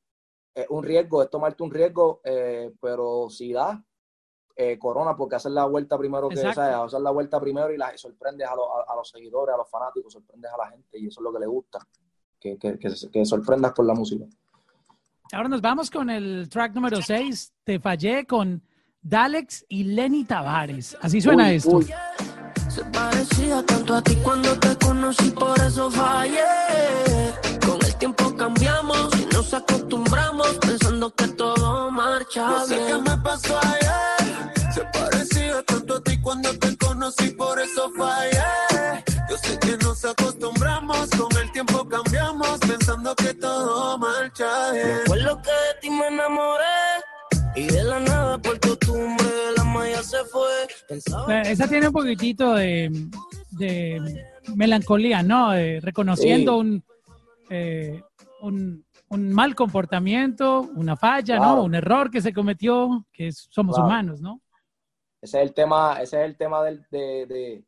Es 0.55 0.67
un 0.69 0.85
riesgo, 0.85 1.21
es 1.21 1.29
tomarte 1.29 1.65
un 1.65 1.73
riesgo, 1.73 2.21
eh, 2.23 2.73
pero 2.81 3.29
si 3.29 3.53
da, 3.53 3.85
eh, 4.55 4.79
corona, 4.79 5.17
porque 5.17 5.35
hacer 5.35 5.51
la 5.51 5.65
vuelta 5.65 5.99
primero 5.99 6.29
que 6.29 6.39
o 6.39 6.53
sea, 6.53 6.85
hacer 6.85 7.01
la 7.01 7.11
vuelta 7.11 7.41
primero 7.41 7.73
y 7.73 7.77
la, 7.77 7.91
sorprendes 7.99 8.47
a, 8.47 8.53
a, 8.53 8.95
los 8.95 9.09
seguidores, 9.09 9.53
a 9.53 9.59
los 9.59 9.69
fanáticos, 9.69 10.13
sorprendes 10.13 10.53
a 10.53 10.59
la 10.59 10.71
gente 10.71 10.97
y 10.97 11.09
eso 11.09 11.19
es 11.19 11.25
lo 11.25 11.33
que 11.33 11.41
le 11.41 11.47
gusta, 11.49 11.81
que, 12.39 12.57
que, 12.57 12.79
que, 12.79 13.25
sorprendas 13.25 13.73
con 13.73 13.85
la 13.85 13.95
música. 13.95 14.27
Ahora 15.33 15.49
nos 15.49 15.61
vamos 15.61 15.91
con 15.91 16.09
el 16.09 16.49
track 16.49 16.73
número 16.73 17.03
6, 17.03 17.53
Te 17.65 17.81
Fallé 17.81 18.27
con 18.27 18.63
Dalex 19.03 19.67
y 19.69 19.83
Lenny 19.83 20.25
Tavares. 20.25 20.97
Así 21.01 21.21
suena 21.21 21.49
Uy, 21.49 21.55
esto. 21.57 21.79
uy. 21.79 21.93
Se 22.71 22.85
parecía 22.85 23.65
tanto 23.67 23.97
a 23.97 24.03
ti 24.03 24.15
cuando 24.23 24.57
te 24.61 24.77
conocí, 24.77 25.31
por 25.31 25.59
eso 25.61 25.91
fallé. 25.91 27.35
Con 27.67 27.85
el 27.85 27.95
tiempo 27.97 28.37
cambiamos 28.37 29.09
y 29.19 29.27
nos 29.35 29.53
acostumbramos 29.53 30.57
pensando 30.61 31.13
que 31.15 31.27
todo 31.29 31.91
marcha 31.91 32.49
No 32.49 32.65
sé 32.67 32.77
qué 32.77 32.85
bien. 32.85 33.03
me 33.03 33.17
pasó 33.19 33.59
ayer. 33.59 34.73
Se 34.73 34.83
parecía 34.93 35.63
tanto 35.65 35.97
a 35.97 36.01
ti 36.01 36.21
cuando 36.21 36.57
te 36.59 36.77
conocí, 36.77 37.31
por 37.31 37.59
eso 37.59 37.91
fallé. 37.99 39.05
Yo 39.29 39.37
sé 39.39 39.59
que 39.59 39.77
nos 39.79 40.05
acostumbramos, 40.05 41.11
con 41.11 41.37
el 41.39 41.51
tiempo 41.51 41.89
cambiamos, 41.89 42.61
pensando 42.61 43.17
que 43.17 43.35
todo 43.35 43.99
marcha 43.99 44.71
bien. 44.71 45.01
Recuerdo 45.01 45.43
que 45.43 45.51
de 45.51 45.75
ti 45.81 45.91
me 45.91 46.07
enamoré 46.07 46.65
y 47.57 47.67
de 47.67 47.83
la 47.83 47.99
nada 47.99 48.39
por 48.39 48.61
costumbre 48.61 49.27
la 49.57 49.65
malla 49.65 50.03
se 50.05 50.25
fue. 50.27 50.69
Pensaba 50.91 51.43
Eh, 51.43 51.53
Esa 51.53 51.69
tiene 51.69 51.87
un 51.87 51.93
poquitito 51.93 52.55
de, 52.55 52.91
de 53.53 54.25
melancolía, 54.57 55.23
¿no? 55.23 55.53
De 55.53 55.79
reconociendo 55.81 56.55
Sí. 56.55 56.59
un, 56.59 56.85
eh, 57.49 58.03
un, 58.43 58.85
un 59.11 59.33
mal 59.33 59.55
comportamiento, 59.55 60.69
una 60.75 60.97
falla, 60.97 61.37
¿no? 61.37 61.43
Claro. 61.43 61.63
Un 61.63 61.75
error 61.77 62.11
que 62.11 62.21
se 62.21 62.33
cometió, 62.33 63.07
que 63.13 63.29
es- 63.29 63.47
somos 63.51 63.77
Claro. 63.77 63.87
humanos, 63.89 64.21
¿no? 64.21 64.41
Ese 65.23 65.39
es 65.39 65.49
el 65.49 65.55
tema, 65.55 65.99
ese 66.03 66.19
es 66.21 66.25
el 66.29 66.37
tema 66.37 66.65
del, 66.65 66.85
de, 66.91 67.27
de- 67.27 67.65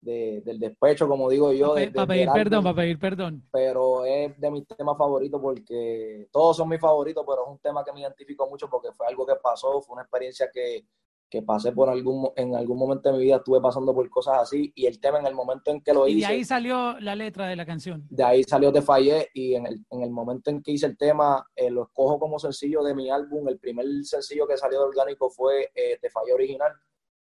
de- 0.00 0.42
del 0.44 0.58
despecho, 0.58 1.06
como 1.08 1.28
digo 1.28 1.52
yo. 1.52 1.74
Para 1.74 1.80
de- 1.80 1.90
de- 1.90 2.06
pedir 2.06 2.28
perdón, 2.32 2.62
para 2.64 2.76
pedir 2.76 2.98
perdón. 2.98 3.42
pero 3.52 4.04
es 4.06 4.38
de 4.40 4.50
mis 4.50 4.66
temas 4.68 4.96
favoritos 4.96 5.40
porque 5.40 6.28
todos 6.32 6.56
son 6.56 6.68
mis 6.70 6.80
favoritos, 6.80 7.24
pero 7.26 7.42
es 7.44 7.50
un 7.52 7.58
tema 7.58 7.84
que 7.84 7.92
me 7.92 8.00
identifico 8.00 8.48
mucho 8.48 8.70
porque 8.70 8.88
fue 8.92 9.06
algo 9.06 9.26
que 9.26 9.34
pasó, 9.42 9.82
fue 9.82 9.94
una 9.94 10.02
experiencia 10.02 10.48
que, 10.52 10.86
que 11.34 11.42
pasé 11.42 11.72
por 11.72 11.88
algún, 11.88 12.30
en 12.36 12.54
algún 12.54 12.78
momento 12.78 13.10
de 13.10 13.18
mi 13.18 13.24
vida, 13.24 13.36
estuve 13.38 13.60
pasando 13.60 13.92
por 13.92 14.08
cosas 14.08 14.38
así 14.42 14.70
y 14.76 14.86
el 14.86 15.00
tema 15.00 15.18
en 15.18 15.26
el 15.26 15.34
momento 15.34 15.72
en 15.72 15.80
que 15.80 15.92
lo 15.92 16.06
Y 16.06 16.12
de 16.12 16.18
hice, 16.20 16.26
ahí 16.28 16.44
salió 16.44 17.00
la 17.00 17.16
letra 17.16 17.48
de 17.48 17.56
la 17.56 17.66
canción. 17.66 18.06
de 18.08 18.22
ahí 18.22 18.44
salió 18.44 18.72
Te 18.72 18.82
Fallé 18.82 19.30
y 19.34 19.54
en 19.54 19.66
el, 19.66 19.84
en 19.90 20.02
el 20.02 20.10
momento 20.12 20.50
en 20.50 20.62
que 20.62 20.70
hice 20.70 20.86
el 20.86 20.96
tema, 20.96 21.44
eh, 21.56 21.70
lo 21.70 21.82
escojo 21.82 22.20
como 22.20 22.38
sencillo 22.38 22.84
de 22.84 22.94
mi 22.94 23.10
álbum, 23.10 23.48
el 23.48 23.58
primer 23.58 23.84
sencillo 24.04 24.46
que 24.46 24.56
salió 24.56 24.78
de 24.78 24.86
orgánico 24.86 25.28
fue 25.28 25.72
eh, 25.74 25.98
Te 26.00 26.08
Fallé 26.08 26.34
original, 26.34 26.70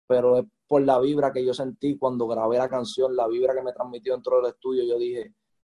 pero 0.05 0.37
es 0.37 0.45
por 0.67 0.83
la 0.83 0.99
vibra 0.99 1.33
que 1.33 1.43
yo 1.43 1.55
sentí 1.55 1.97
cuando 1.97 2.27
grabé 2.27 2.59
la 2.59 2.69
canción, 2.69 3.15
la 3.15 3.27
vibra 3.27 3.55
que 3.55 3.63
me 3.63 3.73
transmitió 3.73 4.13
dentro 4.13 4.37
del 4.37 4.51
estudio, 4.51 4.83
yo 4.83 4.99
dije, 4.99 5.33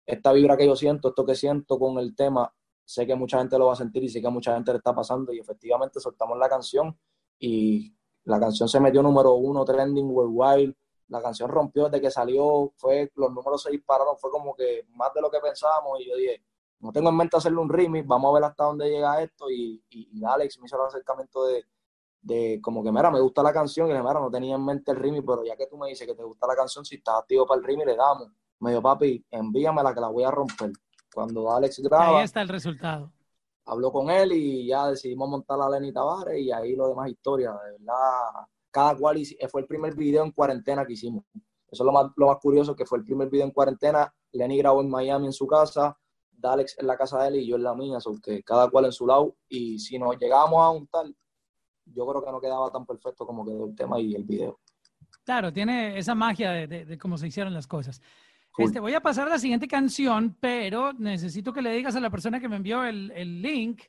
esta 0.06 0.34
vibra 0.34 0.58
que 0.58 0.67
yo 0.67 0.76
siento, 0.76 1.08
esto 1.08 1.26
que 1.26 1.36
siento 1.36 1.80
con 1.80 2.00
el 2.00 2.13
tema, 2.13 2.54
sé 2.84 3.08
que 3.08 3.15
mucha 3.15 3.38
gente 3.38 3.58
lo 3.58 3.67
va 3.67 3.74
a 3.74 3.78
sentir 3.78 4.04
y 4.04 4.10
sé 4.10 4.21
que 4.21 4.30
mucha 4.30 4.54
gente 4.56 4.74
le 4.74 4.80
está 4.80 4.93
pasando 4.93 5.32
y 5.32 5.39
efectivamente 5.39 6.02
soltamos 6.02 6.38
la 6.38 6.50
canción 6.50 7.00
y 7.39 7.94
la 8.25 8.39
canción 8.39 8.67
se 8.67 8.79
metió 8.79 9.01
número 9.01 9.33
uno 9.33 9.63
trending 9.63 10.09
worldwide, 10.09 10.75
la 11.07 11.21
canción 11.21 11.49
rompió 11.49 11.85
desde 11.85 12.01
que 12.01 12.11
salió, 12.11 12.73
fue, 12.75 13.11
los 13.15 13.31
números 13.31 13.61
se 13.61 13.71
dispararon, 13.71 14.17
fue 14.17 14.31
como 14.31 14.55
que 14.55 14.88
más 14.95 15.13
de 15.13 15.21
lo 15.21 15.29
que 15.29 15.39
pensábamos. 15.39 15.99
Y 15.99 16.09
yo 16.09 16.15
dije, 16.15 16.43
no 16.79 16.91
tengo 16.91 17.09
en 17.09 17.17
mente 17.17 17.38
hacerle 17.38 17.59
un 17.59 17.69
remix, 17.69 18.07
vamos 18.07 18.31
a 18.31 18.33
ver 18.33 18.43
hasta 18.43 18.63
dónde 18.63 18.89
llega 18.89 19.21
esto. 19.21 19.49
Y, 19.49 19.83
y, 19.89 20.19
y 20.19 20.25
Alex 20.25 20.59
me 20.59 20.65
hizo 20.65 20.75
el 20.75 20.88
acercamiento 20.88 21.45
de, 21.45 21.63
de 22.21 22.59
como 22.61 22.83
que, 22.83 22.91
mira, 22.91 23.11
me 23.11 23.19
gusta 23.19 23.43
la 23.43 23.53
canción 23.53 23.88
y 23.88 23.89
le 23.91 23.99
dije, 23.99 24.07
mira, 24.07 24.19
no 24.19 24.31
tenía 24.31 24.55
en 24.55 24.65
mente 24.65 24.91
el 24.91 24.97
remix, 24.97 25.23
pero 25.25 25.43
ya 25.43 25.55
que 25.55 25.67
tú 25.67 25.77
me 25.77 25.89
dices 25.89 26.07
que 26.07 26.15
te 26.15 26.23
gusta 26.23 26.47
la 26.47 26.55
canción, 26.55 26.83
si 26.83 26.95
estás 26.95 27.19
activo 27.19 27.45
para 27.45 27.59
el 27.59 27.65
remix, 27.65 27.85
le 27.85 27.95
damos. 27.95 28.29
Me 28.59 28.71
dijo, 28.71 28.81
papi, 28.81 29.23
envíamela 29.29 29.93
que 29.93 30.01
la 30.01 30.07
voy 30.07 30.23
a 30.23 30.31
romper. 30.31 30.71
Cuando 31.13 31.51
Alex 31.51 31.77
Ahí 31.79 31.85
graba, 31.85 32.23
está 32.23 32.41
el 32.41 32.49
resultado. 32.49 33.11
Habló 33.65 33.91
con 33.91 34.10
él 34.10 34.32
y 34.32 34.67
ya 34.67 34.88
decidimos 34.88 35.30
montar 35.30 35.60
a 35.62 35.69
Lenny 35.69 35.91
Tavares 35.91 36.39
y 36.39 36.51
ahí 36.51 36.75
lo 36.75 36.89
demás 36.89 37.10
historia, 37.10 37.51
de 37.51 37.71
verdad. 37.73 38.45
Cada 38.71 38.95
cual 38.95 39.21
fue 39.49 39.62
el 39.62 39.67
primer 39.67 39.95
video 39.95 40.23
en 40.23 40.32
cuarentena 40.32 40.86
que 40.86 40.93
hicimos. 40.93 41.23
Eso 41.34 41.84
es 41.84 41.86
lo 41.86 41.91
más, 41.91 42.12
lo 42.15 42.28
más 42.28 42.38
curioso, 42.38 42.75
que 42.75 42.86
fue 42.86 42.99
el 42.99 43.04
primer 43.04 43.30
video 43.30 43.45
en 43.45 43.51
cuarentena. 43.51 44.13
Lenny 44.34 44.58
grabó 44.58 44.82
en 44.82 44.89
Miami 44.89 45.28
en 45.28 45.34
su 45.34 45.47
casa, 45.47 45.97
Dalex 46.32 46.78
en 46.80 46.88
la 46.88 46.97
casa 46.97 47.21
de 47.23 47.30
él 47.30 47.36
y 47.38 47.47
yo 47.47 47.56
en 47.56 47.63
la 47.63 47.73
mía, 47.73 47.97
cada 48.45 48.69
cual 48.69 48.86
en 48.86 48.91
su 48.91 49.08
lado. 49.08 49.36
Y 49.47 49.80
si 49.80 49.97
nos 49.97 50.17
llegábamos 50.17 50.62
a 50.62 50.67
juntar, 50.78 51.06
yo 51.86 52.06
creo 52.08 52.23
que 52.23 52.32
no 52.32 52.41
quedaba 52.41 52.71
tan 52.71 52.86
perfecto 52.86 53.25
como 53.25 53.45
quedó 53.45 53.65
el 53.65 53.75
tema 53.75 53.99
y 53.99 54.13
el 54.13 54.23
video. 54.23 54.60
Claro, 55.23 55.51
tiene 55.51 55.97
esa 55.97 56.13
magia 56.13 56.51
de 56.51 56.97
cómo 56.99 57.17
se 57.17 57.28
hicieron 57.28 57.54
las 57.54 57.65
cosas. 57.65 58.01
Cool. 58.56 58.65
Este, 58.68 58.80
voy 58.80 58.94
a 58.94 59.02
pasar 59.02 59.28
a 59.28 59.32
la 59.32 59.39
siguiente 59.39 59.68
canción, 59.68 60.36
pero 60.39 60.94
necesito 60.94 61.52
que 61.54 61.62
le 61.62 61.72
digas 61.74 61.96
a 61.96 62.00
la 62.00 62.10
persona 62.10 62.39
que 62.39 62.48
me 62.48 62.56
envió 62.56 62.84
el, 62.86 63.12
el 63.15 63.41
link 63.41 63.82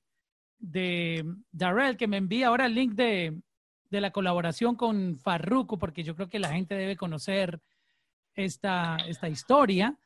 de 0.58 1.24
Darrell, 1.52 1.96
que 1.96 2.08
me 2.08 2.16
envía 2.16 2.48
ahora 2.48 2.66
el 2.66 2.74
link 2.74 2.92
de, 2.94 3.40
de 3.90 4.00
la 4.00 4.10
colaboración 4.10 4.74
con 4.74 5.18
Farruko, 5.18 5.78
porque 5.78 6.02
yo 6.02 6.16
creo 6.16 6.28
que 6.28 6.38
la 6.40 6.48
gente 6.48 6.74
debe 6.74 6.96
conocer 6.96 7.60
esta, 8.34 8.96
esta 9.06 9.28
historia. 9.28 9.96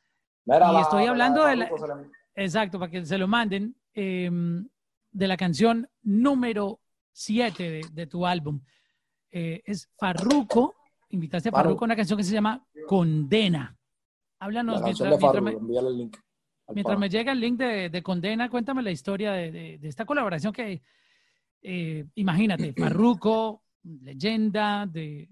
Mira, 0.45 0.73
Y 0.73 0.81
estoy 0.83 1.05
la- 1.05 1.11
hablando 1.11 1.45
de 1.47 1.57
la- 1.57 1.71
Exacto, 2.35 2.79
para 2.79 2.91
que 2.91 3.05
se 3.05 3.19
lo 3.19 3.27
manden, 3.29 3.75
eh, 3.95 4.31
de 5.13 5.29
la 5.29 5.37
canción 5.37 5.89
número 6.03 6.81
7 7.13 7.71
de, 7.71 7.81
de 7.93 8.07
tu 8.07 8.25
álbum. 8.27 8.61
Eh, 9.33 9.63
es 9.65 9.89
Farruko, 9.99 10.75
invitaste 11.11 11.49
a 11.49 11.53
Farru. 11.53 11.65
Farruko 11.71 11.85
a 11.85 11.87
una 11.87 11.97
canción 11.97 12.17
que 12.17 12.25
se 12.25 12.33
llama 12.33 12.65
Condena. 12.87 13.77
Háblanos 14.41 14.83
mientras, 14.83 15.19
mientras 15.21 15.43
me, 15.43 15.53
link. 15.93 16.17
mientras 16.75 16.99
me 16.99 17.09
llega 17.11 17.33
el 17.33 17.41
link 17.41 17.59
de, 17.59 17.91
de 17.91 18.03
Condena, 18.03 18.49
cuéntame 18.49 18.83
la 18.83 18.91
historia 18.91 19.33
de, 19.33 19.53
de- 19.53 19.79
de 19.79 19.89
esta 19.89 20.07
colaboración 20.07 20.53
que, 20.53 20.83
eh, 21.63 22.07
imagínate, 22.15 22.73
Farruko, 22.99 23.63
leyenda 24.03 24.87
de, 24.87 25.29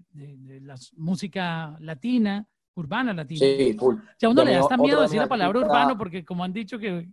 la 0.61 0.75
música 0.97 1.75
latina, 1.79 2.45
urbana 2.75 3.13
latina. 3.13 3.39
Sí, 3.39 3.73
full. 3.77 3.95
Si 4.17 4.25
a 4.25 4.29
uno 4.29 4.43
le 4.43 4.53
da 4.53 4.59
hasta 4.59 4.77
miedo 4.77 4.97
de 4.97 5.03
decir 5.03 5.19
la 5.19 5.27
palabra 5.27 5.59
artistas- 5.59 5.69
urbano 5.83 5.97
porque 5.97 6.23
como 6.23 6.43
han 6.43 6.53
dicho 6.53 6.77
que, 6.77 7.09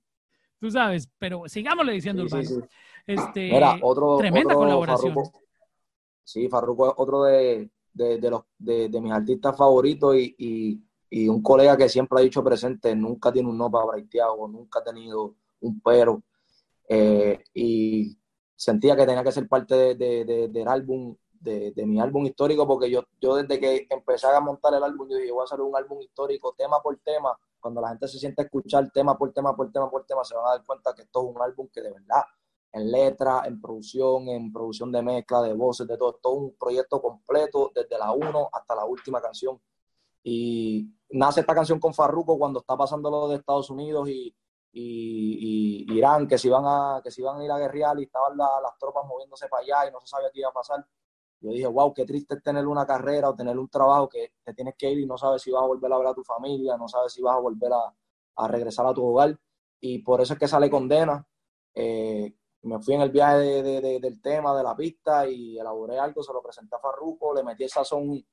tú 0.61 0.71
sabes, 0.71 1.09
pero 1.19 1.45
sigámosle 1.49 1.93
diciendo 1.95 2.23
Sí, 2.25 2.29
sí, 2.29 2.35
urbano. 2.37 2.49
sí. 2.67 2.69
Este, 3.07 3.51
Mira, 3.53 3.79
otro, 3.83 4.17
tremenda 4.19 4.49
otro 4.55 4.59
colaboración. 4.59 5.15
Farruko. 5.15 5.41
Sí, 6.25 6.49
Farruko 6.49 6.89
es 6.89 6.95
otro 6.99 7.23
de, 7.25 7.71
de, 7.95 8.19
de 8.19 8.31
los, 8.31 8.43
de, 8.59 8.89
de 8.91 9.01
mis 9.01 9.13
artistas 9.13 9.57
favoritos 9.57 10.15
y, 10.17 10.35
y, 10.39 10.83
y 11.11 11.29
un 11.29 11.43
colega 11.43 11.77
que 11.77 11.89
siempre 11.89 12.19
ha 12.21 12.23
dicho 12.23 12.43
presente, 12.45 12.95
nunca 12.97 13.33
tiene 13.33 13.49
un 13.49 13.59
no 13.59 13.71
para 13.71 13.87
Braithiago, 13.87 14.49
nunca 14.49 14.81
ha 14.81 14.85
tenido 14.85 15.35
un 15.61 15.81
pero. 15.81 16.23
Eh, 16.89 17.43
y 17.55 18.17
sentía 18.55 18.97
que 18.97 19.07
tenía 19.07 19.25
que 19.25 19.33
ser 19.33 19.49
parte 19.49 19.75
de, 19.75 19.95
de- 19.97 20.25
de- 20.25 20.49
del 20.49 20.69
álbum, 20.69 21.17
de, 21.41 21.73
mi 21.87 22.01
álbum 22.01 22.27
histórico, 22.27 22.67
porque 22.67 22.91
yo, 22.91 23.05
yo 23.21 23.37
desde 23.37 23.61
que 23.61 23.87
empecé 23.91 24.27
a 24.27 24.41
montar 24.41 24.75
el 24.75 24.83
álbum, 24.83 25.09
yo 25.09 25.17
dije, 25.17 25.31
voy 25.33 25.43
a 25.43 25.45
hacer 25.45 25.61
un 25.61 25.77
álbum 25.77 26.01
histórico, 26.01 26.55
tema 26.57 26.81
por 26.83 26.97
tema. 26.99 27.37
Cuando 27.61 27.81
la 27.81 27.89
gente 27.91 28.09
se 28.09 28.19
siente 28.19 28.43
a 28.43 28.45
escuchar 28.47 28.91
tema 28.91 29.17
por 29.17 29.33
tema, 29.33 29.55
por 29.57 29.71
tema, 29.73 29.91
por 29.91 30.05
tema, 30.07 30.25
se 30.25 30.35
van 30.35 30.47
a 30.47 30.51
dar 30.51 30.65
cuenta 30.65 30.95
que 30.95 31.03
esto 31.03 31.21
es 31.29 31.35
un 31.37 31.43
álbum 31.43 31.69
que 31.73 31.83
de 31.83 31.91
verdad 31.93 32.23
en 32.73 32.91
letra, 32.93 33.43
en 33.47 33.61
producción, 33.61 34.29
en 34.29 34.53
producción 34.53 34.93
de 34.93 35.03
mezcla, 35.03 35.41
de 35.43 35.55
voces, 35.55 35.87
de 35.87 35.97
todo, 35.97 36.15
todo 36.23 36.35
un 36.35 36.55
proyecto 36.57 37.01
completo, 37.01 37.73
desde 37.75 37.97
la 37.99 38.13
1 38.13 38.49
hasta 38.53 38.75
la 38.75 38.85
última 38.85 39.21
canción. 39.21 39.59
Y 40.23 40.91
nace 41.11 41.41
esta 41.41 41.55
canción 41.55 41.79
con 41.81 41.95
Farruko 41.95 42.39
cuando 42.39 42.61
está 42.61 42.77
pasando 42.77 43.11
lo 43.11 43.29
de 43.29 43.37
Estados 43.37 43.71
Unidos 43.71 44.09
y, 44.09 44.35
y- 44.73 45.87
Irán, 45.97 46.27
que 46.29 46.39
se, 46.39 46.49
iban 46.49 46.65
a, 46.67 47.01
que 47.03 47.11
se 47.11 47.21
iban 47.23 47.41
a 47.41 47.45
ir 47.45 47.51
a 47.51 47.59
guerrear 47.59 47.99
y 47.99 48.05
estaban 48.05 48.37
la- 48.37 48.61
las 48.63 48.77
tropas 48.79 49.05
moviéndose 49.07 49.49
para 49.49 49.63
allá 49.63 49.89
y 49.89 49.93
no 49.93 50.01
se 50.01 50.09
sabía 50.09 50.31
qué 50.33 50.41
iba 50.41 50.51
a 50.51 50.53
pasar. 50.53 50.85
Yo 51.41 51.51
dije, 51.51 51.67
wow, 51.67 51.93
qué 51.95 52.05
triste 52.07 52.35
es 52.37 52.43
tener 52.43 52.67
una 52.67 52.87
carrera 52.87 53.31
o 53.31 53.35
tener 53.35 53.59
un 53.59 53.69
trabajo 53.69 54.09
que 54.09 54.33
te 54.45 54.55
tienes 54.55 54.75
que 54.77 54.91
ir 54.91 54.99
y 55.01 55.07
no 55.07 55.19
sabes 55.19 55.43
si 55.43 55.51
vas 55.51 55.63
a 55.63 55.67
volver 55.67 55.93
a 55.93 55.99
ver 55.99 56.07
a 56.09 56.15
tu 56.15 56.25
familia, 56.25 56.77
no 56.77 56.89
sabes 56.89 57.13
si 57.13 57.23
vas 57.23 57.37
a 57.37 57.41
volver 57.41 57.73
a, 57.73 57.95
a 58.37 58.49
regresar 58.49 58.87
a 58.87 58.95
tu 58.95 59.05
hogar. 59.07 59.39
Y 59.81 59.99
por 60.01 60.21
eso 60.21 60.33
es 60.35 60.39
que 60.39 60.49
sale 60.49 60.71
Condena. 60.71 61.27
Eh, 61.75 62.35
me 62.63 62.81
fui 62.81 62.95
en 62.95 63.03
el 63.03 63.11
viaje 63.11 63.63
de- 63.63 64.01
del 64.01 64.21
tema, 64.21 64.57
de 64.57 64.63
la 64.63 64.75
pista 64.75 65.29
y 65.29 65.59
elaboré 65.59 65.99
algo, 65.99 66.23
se 66.23 66.33
lo 66.33 66.43
presenté 66.43 66.75
a 66.77 66.79
Farruko, 66.79 67.35
le 67.35 67.45
metí 67.45 67.65
el 67.65 67.71
sazón 67.71 68.25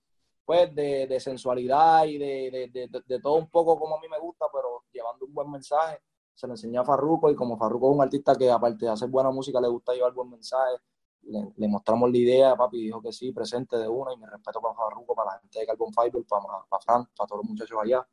pues 0.45 0.73
de, 0.75 1.07
de 1.07 1.19
sensualidad 1.19 2.05
y 2.05 2.17
de, 2.17 2.69
de- 2.71 3.01
de- 3.05 3.19
todo 3.19 3.35
un 3.35 3.49
poco 3.49 3.79
como 3.79 3.95
a 3.97 3.99
mí 4.01 4.07
me 4.09 4.19
gusta, 4.19 4.45
pero 4.51 4.83
llevando 4.91 5.25
un 5.25 5.33
buen 5.33 5.49
mensaje. 5.49 5.99
Se 6.35 6.47
lo 6.47 6.53
enseñé 6.53 6.77
a 6.79 6.83
Farruko 6.83 7.29
y 7.29 7.35
como 7.35 7.57
Farruko 7.57 7.89
es 7.91 7.95
un 7.95 8.01
artista 8.01 8.35
que 8.35 8.49
aparte 8.49 8.85
de 8.85 8.91
hacer 8.91 9.07
buena 9.09 9.29
música 9.31 9.61
le 9.61 9.67
gusta 9.67 9.93
llevar 9.93 10.13
buen 10.13 10.29
mensaje, 10.31 10.77
le, 11.23 11.53
le 11.55 11.67
mostramos 11.67 12.11
la 12.11 12.17
idea, 12.17 12.55
papi 12.55 12.81
dijo 12.85 13.01
que 13.01 13.13
sí, 13.13 13.31
presente 13.31 13.77
de 13.77 13.87
una 13.87 14.13
y 14.13 14.17
me 14.17 14.27
respeto 14.29 14.59
para 14.59 14.73
Farruko, 14.73 15.15
para 15.15 15.31
la 15.33 15.39
gente 15.39 15.59
de 15.59 15.65
Carbon 15.67 15.93
Fiber, 15.93 16.23
para, 16.27 16.43
para 16.67 16.81
Frank, 16.81 17.09
para 17.15 17.27
todos 17.27 17.41
los 17.43 17.49
muchachos 17.49 17.77
allá, 17.81 18.05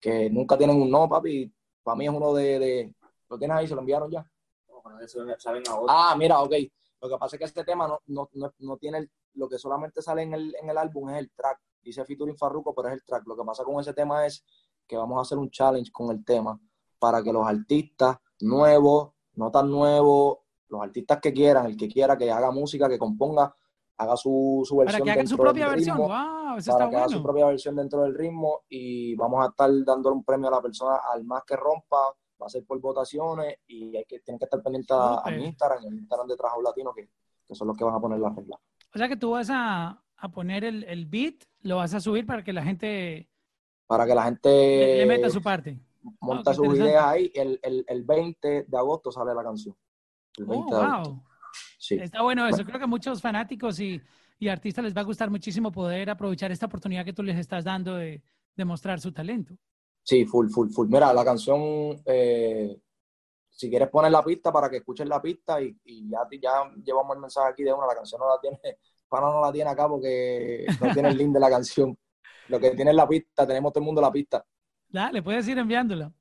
que 0.00 0.30
nunca 0.30 0.56
tienen 0.56 0.80
un 0.80 0.90
no, 0.90 1.08
papi. 1.08 1.52
Para 1.82 1.96
mí 1.96 2.06
es 2.06 2.12
uno 2.12 2.32
de, 2.34 2.58
de- 2.58 2.94
¿Lo 3.28 3.36
tienes 3.38 3.56
ahí? 3.56 3.66
¿Se 3.68 3.74
lo 3.74 3.80
enviaron 3.80 4.10
ya? 4.10 4.24
Ah, 5.88 6.14
mira, 6.16 6.40
ok. 6.40 6.52
Lo 7.02 7.08
que 7.10 7.16
pasa 7.18 7.36
es 7.36 7.38
que 7.40 7.44
este 7.44 7.64
tema 7.64 7.86
no, 7.88 8.00
no, 8.06 8.28
no, 8.34 8.52
no 8.60 8.76
tiene 8.76 8.98
el- 8.98 9.10
lo 9.36 9.48
que 9.48 9.58
solamente 9.58 10.02
sale 10.02 10.22
en 10.22 10.34
el, 10.34 10.54
en 10.60 10.68
el 10.68 10.78
álbum 10.78 11.10
es 11.10 11.18
el 11.18 11.30
track. 11.30 11.60
Dice 11.82 12.04
featuring 12.04 12.36
Farruko, 12.36 12.74
pero 12.74 12.88
es 12.88 12.94
el 12.94 13.04
track. 13.04 13.26
Lo 13.26 13.36
que 13.36 13.44
pasa 13.44 13.64
con 13.64 13.80
ese 13.80 13.92
tema 13.92 14.26
es 14.26 14.44
que 14.86 14.96
vamos 14.96 15.18
a 15.18 15.22
hacer 15.22 15.38
un 15.38 15.50
challenge 15.50 15.90
con 15.92 16.10
el 16.10 16.24
tema 16.24 16.58
para 16.98 17.22
que 17.22 17.32
los 17.32 17.46
artistas 17.46 18.18
nuevos, 18.40 19.12
no 19.34 19.50
tan 19.50 19.70
nuevos, 19.70 20.38
los 20.68 20.82
artistas 20.82 21.20
que 21.20 21.32
quieran, 21.32 21.66
el 21.66 21.76
que 21.76 21.88
quiera 21.88 22.16
que 22.16 22.30
haga 22.30 22.50
música, 22.50 22.88
que 22.88 22.98
componga, 22.98 23.54
haga 23.98 24.16
su, 24.16 24.62
su 24.64 24.76
versión. 24.76 25.00
Para 25.00 25.04
que 25.04 25.10
hagan 25.12 25.28
su 25.28 25.36
propia 25.36 25.68
versión. 25.68 25.96
ritmo, 25.96 26.08
Wow, 26.08 26.58
eso 26.58 26.72
para 26.72 26.84
está 26.84 26.90
que 26.90 26.96
haga 26.96 27.06
su 27.06 27.14
bueno. 27.14 27.22
propia 27.24 27.46
versión 27.46 27.76
dentro 27.76 28.02
del 28.02 28.14
ritmo 28.14 28.62
y 28.68 29.14
vamos 29.14 29.44
a 29.44 29.48
estar 29.50 29.70
dándole 29.84 30.16
un 30.16 30.24
premio 30.24 30.48
a 30.48 30.52
la 30.52 30.62
persona 30.62 31.00
al 31.12 31.24
más 31.24 31.44
que 31.44 31.56
rompa, 31.56 32.14
va 32.40 32.46
a 32.46 32.48
ser 32.48 32.64
por 32.64 32.80
votaciones 32.80 33.58
y 33.66 33.96
hay 33.96 34.04
que, 34.04 34.20
tienen 34.20 34.38
que 34.38 34.44
estar 34.44 34.62
pendientes 34.62 34.96
a, 34.96 35.20
a 35.20 35.30
mi 35.30 35.44
Instagram, 35.46 35.84
el 35.86 35.94
Instagram 35.98 36.26
de 36.28 36.36
Trabajo 36.36 36.62
Latino, 36.62 36.92
que, 36.94 37.08
que 37.46 37.54
son 37.54 37.68
los 37.68 37.76
que 37.76 37.84
van 37.84 37.94
a 37.94 38.00
poner 38.00 38.18
las 38.18 38.34
reglas. 38.34 38.60
O 38.96 38.98
sea 38.98 39.08
que 39.08 39.16
tú 39.18 39.32
vas 39.32 39.50
a, 39.50 40.02
a 40.16 40.28
poner 40.32 40.64
el, 40.64 40.82
el 40.84 41.04
beat, 41.04 41.34
lo 41.60 41.76
vas 41.76 41.92
a 41.92 42.00
subir 42.00 42.24
para 42.24 42.42
que 42.42 42.54
la 42.54 42.64
gente 42.64 43.28
Para 43.86 44.06
que 44.06 44.14
la 44.14 44.22
gente 44.24 44.48
le, 44.48 44.96
le 44.96 45.06
meta 45.06 45.28
su 45.28 45.42
parte. 45.42 45.78
monta 46.22 46.52
qué 46.52 46.56
sus 46.56 46.78
ideas 46.78 47.04
ahí, 47.04 47.30
el, 47.34 47.60
el, 47.62 47.84
el 47.86 48.04
20 48.04 48.64
de 48.66 48.78
agosto 48.78 49.12
sale 49.12 49.34
la 49.34 49.44
canción. 49.44 49.76
El 50.38 50.44
Oh, 50.44 50.48
20 50.48 50.74
de 50.74 50.80
agosto. 50.80 51.10
wow. 51.12 51.22
Sí. 51.78 51.96
Está 51.96 52.22
bueno 52.22 52.46
eso. 52.48 52.64
Creo 52.64 52.78
que 52.78 52.84
a 52.84 52.88
muchos 52.88 53.20
fanáticos 53.20 53.78
y, 53.80 54.00
y 54.38 54.48
artistas 54.48 54.82
les 54.82 54.96
va 54.96 55.02
a 55.02 55.04
gustar 55.04 55.28
muchísimo 55.28 55.70
poder 55.70 56.08
aprovechar 56.08 56.50
esta 56.50 56.64
oportunidad 56.64 57.04
que 57.04 57.12
tú 57.12 57.22
les 57.22 57.36
estás 57.38 57.64
dando 57.64 57.96
de, 57.96 58.22
de 58.56 58.64
mostrar 58.64 58.98
su 58.98 59.12
talento. 59.12 59.54
Sí, 60.04 60.24
full, 60.24 60.48
full, 60.48 60.70
full. 60.70 60.88
Mira, 60.88 61.12
la 61.12 61.22
canción, 61.22 62.00
eh, 62.06 62.80
si 63.56 63.70
quieres 63.70 63.88
poner 63.88 64.12
la 64.12 64.22
pista 64.22 64.52
para 64.52 64.68
que 64.68 64.76
escuchen 64.76 65.08
la 65.08 65.20
pista 65.20 65.60
y, 65.62 65.74
y 65.84 66.08
ya, 66.10 66.18
ya 66.40 66.70
llevamos 66.84 67.16
el 67.16 67.22
mensaje 67.22 67.48
aquí 67.50 67.64
de 67.64 67.72
una, 67.72 67.86
la 67.86 67.94
canción 67.94 68.20
no 68.20 68.28
la 68.28 68.38
tiene, 68.40 68.58
Pana 69.08 69.26
no 69.28 69.40
la 69.40 69.52
tiene 69.52 69.70
acá 69.70 69.88
porque 69.88 70.66
no 70.80 70.86
tiene 70.92 71.08
el 71.08 71.16
link 71.16 71.32
de 71.32 71.40
la 71.40 71.48
canción. 71.50 71.96
Lo 72.48 72.60
que 72.60 72.70
tiene 72.72 72.90
es 72.90 72.96
la 72.96 73.08
pista, 73.08 73.46
tenemos 73.46 73.72
todo 73.72 73.80
el 73.80 73.86
mundo 73.86 74.00
la 74.00 74.12
pista. 74.12 74.44
Dale, 74.88 75.22
puedes 75.22 75.48
ir 75.48 75.58
enviándola. 75.58 76.12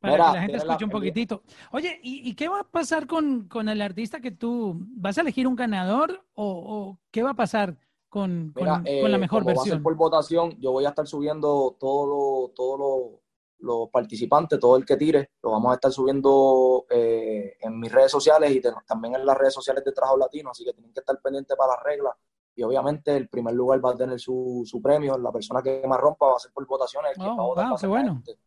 Para 0.00 0.12
Mira, 0.12 0.26
que 0.26 0.32
la 0.32 0.40
gente 0.42 0.56
la- 0.58 0.62
escuche 0.64 0.84
un 0.84 0.90
poquitito. 0.90 1.42
Oye, 1.72 1.98
¿y, 2.02 2.28
y 2.30 2.34
qué 2.34 2.48
va 2.48 2.60
a 2.60 2.64
pasar 2.64 3.06
con, 3.08 3.48
con 3.48 3.68
el 3.68 3.82
artista 3.82 4.20
que 4.20 4.30
tú 4.30 4.76
vas 4.96 5.18
a 5.18 5.22
elegir 5.22 5.48
un 5.48 5.56
ganador 5.56 6.24
o, 6.34 6.44
o 6.46 6.98
qué 7.10 7.22
va 7.24 7.30
a 7.30 7.34
pasar 7.34 7.76
con, 8.08 8.52
con- 8.54 8.68
la 8.68 8.82
eh, 8.86 9.18
mejor 9.18 9.42
como 9.42 9.56
va 9.56 9.62
a 9.62 9.64
ser 9.64 9.72
versión? 9.72 9.82
por 9.82 9.96
votación, 9.96 10.56
yo 10.60 10.70
voy 10.70 10.84
a 10.86 10.90
estar 10.90 11.06
subiendo 11.06 11.76
todos 11.80 12.08
los 12.08 12.54
todos 12.54 12.78
los- 12.78 13.20
los 13.60 13.88
participantes, 13.90 14.58
todo 14.58 14.76
el 14.76 14.84
que 14.86 14.96
tire, 14.96 15.30
lo 15.42 15.50
vamos 15.52 15.72
a 15.72 15.74
estar 15.74 15.90
subiendo 15.92 16.86
eh, 16.90 17.56
en 17.60 17.78
mis 17.78 17.90
redes 17.90 18.10
sociales 18.10 18.50
y 18.52 18.60
también 18.86 19.14
en 19.16 19.26
las 19.26 19.36
redes 19.36 19.54
sociales 19.54 19.84
de 19.84 19.92
Trabajo 19.92 20.16
Latino, 20.16 20.50
así 20.50 20.64
que 20.64 20.72
tienen 20.72 20.92
que 20.92 21.00
estar 21.00 21.20
pendientes 21.20 21.56
para 21.56 21.74
las 21.74 21.82
reglas. 21.82 22.14
Y 22.54 22.62
obviamente 22.64 23.16
el 23.16 23.28
primer 23.28 23.54
lugar 23.54 23.84
va 23.84 23.90
a 23.90 23.96
tener 23.96 24.18
su, 24.18 24.62
su 24.64 24.82
premio, 24.82 25.16
la 25.18 25.30
persona 25.30 25.62
que 25.62 25.82
más 25.86 26.00
rompa 26.00 26.26
va 26.26 26.36
a 26.36 26.38
ser 26.40 26.52
por 26.52 26.66
votaciones, 26.66 27.12
quien 27.14 27.28
Oh, 27.28 27.36
va 27.36 27.42
a 27.42 27.46
votar 27.46 27.68
wow, 27.68 27.78
qué 27.78 27.86
bueno. 27.86 28.14
gente. 28.14 28.38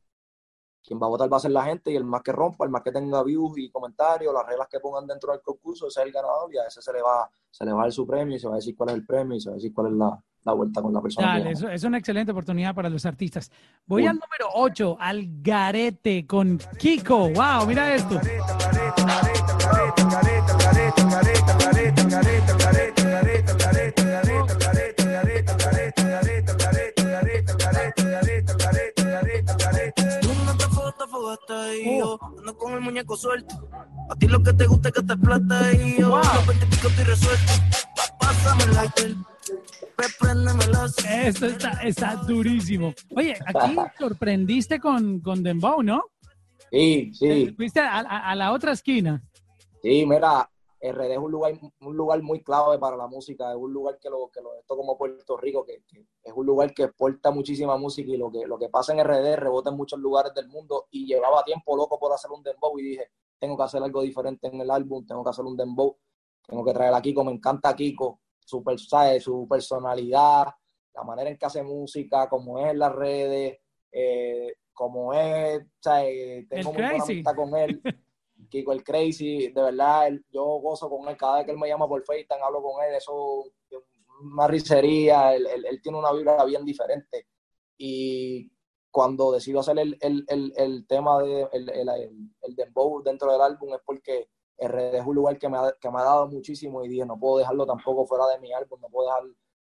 Quien 0.84 1.00
va 1.00 1.06
a 1.06 1.10
votar 1.10 1.32
va 1.32 1.38
a 1.38 1.40
ser 1.40 1.52
la 1.52 1.64
gente 1.64 1.92
y 1.92 1.96
el 1.96 2.04
más 2.04 2.22
que 2.22 2.32
rompa, 2.32 2.66
el 2.66 2.72
más 2.72 2.82
que 2.82 2.92
tenga 2.92 3.24
views 3.24 3.58
y 3.58 3.70
comentarios, 3.70 4.34
las 4.34 4.46
reglas 4.46 4.68
que 4.68 4.80
pongan 4.80 5.06
dentro 5.06 5.32
del 5.32 5.42
concurso, 5.42 5.88
ese 5.88 6.02
es 6.02 6.08
el 6.08 6.12
ganador 6.12 6.54
y 6.54 6.58
a 6.58 6.66
ese 6.66 6.82
se 6.82 6.92
le 6.92 7.02
va, 7.02 7.30
se 7.50 7.66
le 7.66 7.72
va 7.72 7.82
a 7.82 7.84
dar 7.84 7.92
su 7.92 8.06
premio 8.06 8.36
y 8.36 8.40
se 8.40 8.48
va 8.48 8.54
a 8.54 8.58
decir 8.58 8.76
cuál 8.76 8.90
es 8.90 8.96
el 8.96 9.06
premio 9.06 9.38
y 9.38 9.42
se 9.42 9.50
va 9.50 9.54
a 9.54 9.58
decir 9.58 9.74
cuál 9.74 9.88
es 9.88 9.94
la, 9.94 10.24
la 10.44 10.54
vuelta 10.54 10.82
con 10.82 10.94
la 10.94 11.02
persona. 11.02 11.28
Dale, 11.28 11.52
eso 11.52 11.70
es 11.70 11.84
una 11.84 11.98
excelente 11.98 12.32
oportunidad 12.32 12.74
para 12.74 12.90
los 12.90 13.06
artistas. 13.06 13.52
Voy 13.86 14.04
Uy. 14.04 14.08
al 14.08 14.16
número 14.16 14.50
8, 14.56 14.98
al 15.00 15.24
garete 15.42 16.26
con 16.26 16.60
Kiko. 16.80 17.30
Wow, 17.30 17.68
mira 17.68 17.94
esto. 17.94 18.20
Tú 18.20 18.81
y 31.76 32.00
yo 32.00 32.20
ando 32.38 32.58
con 32.58 32.74
el 32.74 32.82
muñeco 32.82 33.16
suelto. 33.18 33.56
A 34.10 34.16
ti 34.16 34.28
lo 34.28 34.42
que 34.44 34.54
te 34.54 34.66
gusta 34.68 34.90
es 34.90 34.94
que 34.96 35.04
te 35.04 35.14
explota 35.14 35.74
y 35.74 36.00
yo 36.00 36.10
Wow. 36.10 36.22
20 36.48 36.66
picos 36.68 36.92
estoy 36.92 37.04
resuelto. 37.06 37.54
Pásame 38.20 38.64
el 38.64 38.72
las 40.72 40.98
Esto 41.06 41.46
está, 41.48 41.72
está 41.84 42.16
durísimo. 42.16 42.94
Oye, 43.16 43.38
aquí 43.46 43.76
sorprendiste 44.00 44.80
con, 44.80 45.20
con 45.20 45.44
Dembow, 45.44 45.82
¿no? 45.84 46.04
Sí, 46.72 47.12
sí, 47.14 47.54
Fuiste 47.56 47.80
a, 47.82 48.00
a- 48.00 48.30
a 48.32 48.36
la 48.36 48.52
otra 48.54 48.72
esquina. 48.72 49.22
sí, 49.82 50.06
mira, 50.06 50.50
RD 50.82 51.12
es 51.12 51.18
un 51.18 51.32
lugar, 51.32 51.54
un 51.82 51.96
lugar 51.96 52.22
muy 52.24 52.44
clave 52.44 52.80
para 52.80 52.98
la 52.98 53.08
música, 53.08 53.52
es 53.52 53.58
un 53.58 53.72
lugar 53.72 54.00
que 54.00 54.10
lo, 54.10 54.30
que 54.30 54.42
lo 54.42 54.56
esto 54.56 54.76
como 54.76 54.98
Puerto 54.98 55.38
Rico, 55.38 55.64
que, 55.64 55.84
que 55.88 56.06
es 56.24 56.34
un 56.34 56.46
lugar 56.46 56.74
que 56.74 56.84
exporta 56.84 57.30
muchísima 57.30 57.78
música 57.78 58.12
y 58.12 58.18
lo 58.18 58.32
que, 58.32 58.48
lo 58.48 58.58
que 58.58 58.70
pasa 58.70 58.94
en 58.94 59.04
RD 59.04 59.36
rebota 59.36 59.70
en 59.70 59.78
muchos 59.78 60.00
lugares 60.00 60.34
del 60.34 60.48
mundo 60.48 60.88
y 60.90 61.06
llevaba 61.06 61.44
tiempo 61.44 61.76
loco 61.76 62.00
por 62.00 62.12
hacer 62.14 62.32
un 62.32 62.42
dembow 62.42 62.80
y 62.80 62.84
dije, 62.84 63.12
tengo 63.38 63.56
que 63.56 63.64
hacer 63.64 63.84
algo 63.84 64.02
diferente 64.02 64.48
en 64.48 64.62
el 64.62 64.72
álbum, 64.72 65.06
tengo 65.06 65.24
que 65.24 65.30
hacer 65.30 65.46
un 65.46 65.56
dembow, 65.56 65.98
tengo 66.48 66.66
que 66.66 66.74
traer 66.74 66.94
a 66.94 67.02
Kiko, 67.02 67.24
me 67.24 67.32
encanta 67.32 67.76
Kiko, 67.76 68.20
su, 68.40 68.64
su 69.20 69.48
personalidad, 69.48 70.48
la 70.94 71.04
manera 71.04 71.30
en 71.30 71.38
que 71.38 71.46
hace 71.46 71.64
música, 71.64 72.28
como 72.28 72.60
es 72.60 72.72
en 72.72 72.80
las 72.80 72.92
redes, 72.92 73.60
eh, 73.92 74.56
como 74.74 75.14
es, 75.14 75.64
¿sabes? 75.80 76.48
tengo 76.50 76.74
muy 76.74 76.82
buena 76.82 77.04
amistad 77.04 77.36
con 77.36 77.56
él. 77.56 77.82
Kiko 78.50 78.72
el 78.74 78.84
Crazy, 78.84 79.50
de 79.52 79.62
verdad, 79.62 80.08
él- 80.08 80.26
yo 80.32 80.44
gozo 80.60 80.90
con 80.90 81.08
él, 81.10 81.18
cada 81.18 81.38
vez 81.38 81.46
que 81.46 81.52
él 81.52 81.58
me 81.58 81.68
llama 81.68 81.88
por 81.88 82.04
FaceTime, 82.04 82.42
hablo 82.44 82.62
con 82.62 82.84
él, 82.84 82.96
eso 82.96 83.46
es 83.70 83.78
una 84.24 84.48
risería, 84.48 85.34
él, 85.36 85.48
él- 85.48 85.66
él 85.66 85.82
tiene 85.82 85.98
una 85.98 86.12
vibra 86.12 86.44
bien 86.46 86.64
diferente. 86.66 87.28
Y 87.78 88.52
cuando 88.92 89.32
decido 89.32 89.62
hacer 89.62 89.80
el, 89.80 89.98
el, 90.02 90.24
el, 90.28 90.54
el 90.56 90.86
tema 90.88 91.22
de 91.24 91.48
el, 91.54 92.56
dembow 92.56 93.02
dentro 93.02 93.32
del 93.32 93.42
álbum 93.42 93.74
es 93.74 93.82
porque 93.86 94.30
RD 94.58 94.98
es 95.00 95.06
un 95.06 95.16
lugar 95.16 95.40
que 95.40 95.50
me, 95.50 95.58
ha, 95.58 95.74
que 95.80 95.90
me 95.90 96.00
ha 96.00 96.04
dado 96.04 96.28
muchísimo 96.28 96.84
y 96.84 96.90
dije, 96.90 97.06
no 97.06 97.18
puedo 97.18 97.40
dejarlo 97.40 97.66
tampoco 97.66 98.06
fuera 98.06 98.28
de 98.28 98.40
mi 98.40 98.54
álbum, 98.54 98.80
no 98.82 98.90
puedo 98.90 99.08
dejar 99.08 99.24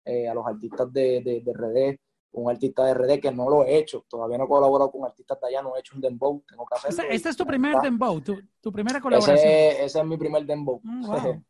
eh, 0.06 0.28
a 0.28 0.34
los 0.34 0.46
artistas 0.46 0.92
de, 0.92 1.22
de, 1.22 1.42
de 1.42 1.52
RD, 1.52 2.00
un 2.34 2.50
artista 2.50 2.86
de 2.86 2.94
RD 2.94 3.20
que 3.20 3.32
no 3.32 3.50
lo 3.50 3.66
he 3.66 3.78
hecho, 3.78 4.06
todavía 4.08 4.38
no 4.38 4.46
he 4.46 4.48
colaborado 4.48 4.92
con 4.92 5.04
artistas 5.06 5.40
de 5.42 5.48
allá, 5.48 5.62
no 5.62 5.76
he 5.76 5.80
hecho 5.80 5.96
un 5.96 6.02
dembow, 6.02 6.42
tengo 6.48 6.66
que 6.66 6.76
hacerlo. 6.76 7.04
Esta 7.10 7.30
es 7.30 7.36
tu 7.38 7.46
primer 7.46 7.72
está. 7.76 7.82
Dembow, 7.84 8.22
tu, 8.22 8.42
tu 8.62 8.72
primera 8.72 9.02
colaboración. 9.02 9.38
Ese, 9.38 9.84
ese 9.86 10.00
es 10.00 10.06
mi 10.06 10.18
primer 10.18 10.46
dembow. 10.46 10.80
Mm, 10.84 11.02
wow. 11.08 11.44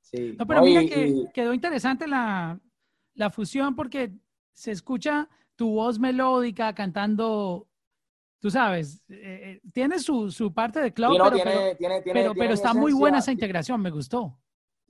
sí. 0.00 0.36
No, 0.38 0.46
pero 0.46 0.60
No, 0.60 0.66
mira 0.66 0.82
y- 0.82 0.88
que 0.88 1.06
y- 1.08 1.28
quedó 1.32 1.54
interesante 1.54 2.06
la, 2.06 2.58
la 3.14 3.30
fusión 3.30 3.74
porque 3.74 4.12
se 4.52 4.72
escucha 4.72 5.28
tu 5.56 5.70
voz 5.74 5.98
melódica 5.98 6.74
cantando, 6.74 7.66
tú 8.40 8.50
sabes, 8.50 9.02
eh, 9.08 9.60
eh, 9.62 9.68
tiene 9.72 9.98
su, 9.98 10.30
su 10.30 10.52
parte 10.52 10.80
de 10.80 10.92
sí, 10.94 11.02
no, 11.02 11.24
pero, 11.24 11.36
tiene- 11.36 11.50
pero, 11.50 11.60
tiene- 11.60 11.74
tiene- 11.76 12.00
pero- 12.02 12.12
tiene 12.12 12.34
pero 12.34 12.48
mi 12.50 12.54
está 12.54 12.74
muy 12.74 12.92
buena 12.92 13.18
esa 13.18 13.32
integración, 13.32 13.80
me 13.80 13.90
gustó. 13.90 14.38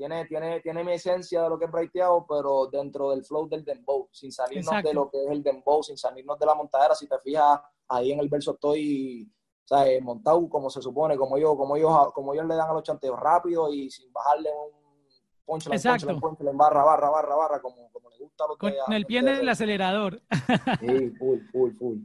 Tiene, 0.01 0.25
tiene, 0.25 0.61
tiene 0.61 0.83
mi 0.83 0.93
esencia 0.93 1.43
de 1.43 1.51
lo 1.51 1.59
que 1.59 1.67
es 1.67 1.71
breiteado, 1.71 2.25
pero 2.27 2.69
dentro 2.73 3.11
del 3.11 3.23
flow 3.23 3.47
del 3.47 3.63
dembow, 3.63 4.09
sin 4.11 4.33
salirnos 4.33 4.69
Exacto. 4.69 4.89
de 4.89 4.95
lo 4.95 5.11
que 5.11 5.23
es 5.23 5.31
el 5.31 5.43
dembow, 5.43 5.83
sin 5.83 5.99
salirnos 5.99 6.39
de 6.39 6.47
la 6.47 6.55
montadera. 6.55 6.95
Si 6.95 7.07
te 7.07 7.19
fijas, 7.19 7.61
ahí 7.87 8.13
en 8.13 8.21
el 8.21 8.31
verso 8.31 8.53
estoy 8.53 9.31
¿sabes? 9.63 10.03
montado 10.03 10.49
como 10.49 10.71
se 10.71 10.81
supone, 10.81 11.19
como 11.19 11.37
ellos, 11.37 11.55
como 11.55 11.77
ellos, 11.77 11.93
como 12.15 12.33
ellos 12.33 12.47
le 12.47 12.55
dan 12.55 12.71
a 12.71 12.73
los 12.73 12.83
chanteos 12.83 13.21
rápido 13.21 13.71
y 13.71 13.91
sin 13.91 14.11
bajarle 14.11 14.49
un 15.45 15.59
Exacto. 15.71 16.07
punchline, 16.07 16.21
punchline, 16.21 16.57
barra, 16.57 16.83
barra, 16.83 17.11
barra, 17.11 17.37
barra, 17.37 17.61
como, 17.61 17.93
como 17.93 18.09
le 18.09 18.17
gusta 18.21 18.45
a 18.45 18.49
los 18.49 18.57
Con 18.57 18.95
el 18.95 19.05
pie 19.05 19.19
en 19.19 19.29
el 19.29 19.49
acelerador. 19.51 20.23
Sí, 20.81 21.11
full, 21.19 21.41
full, 21.53 21.73
full. 21.79 21.99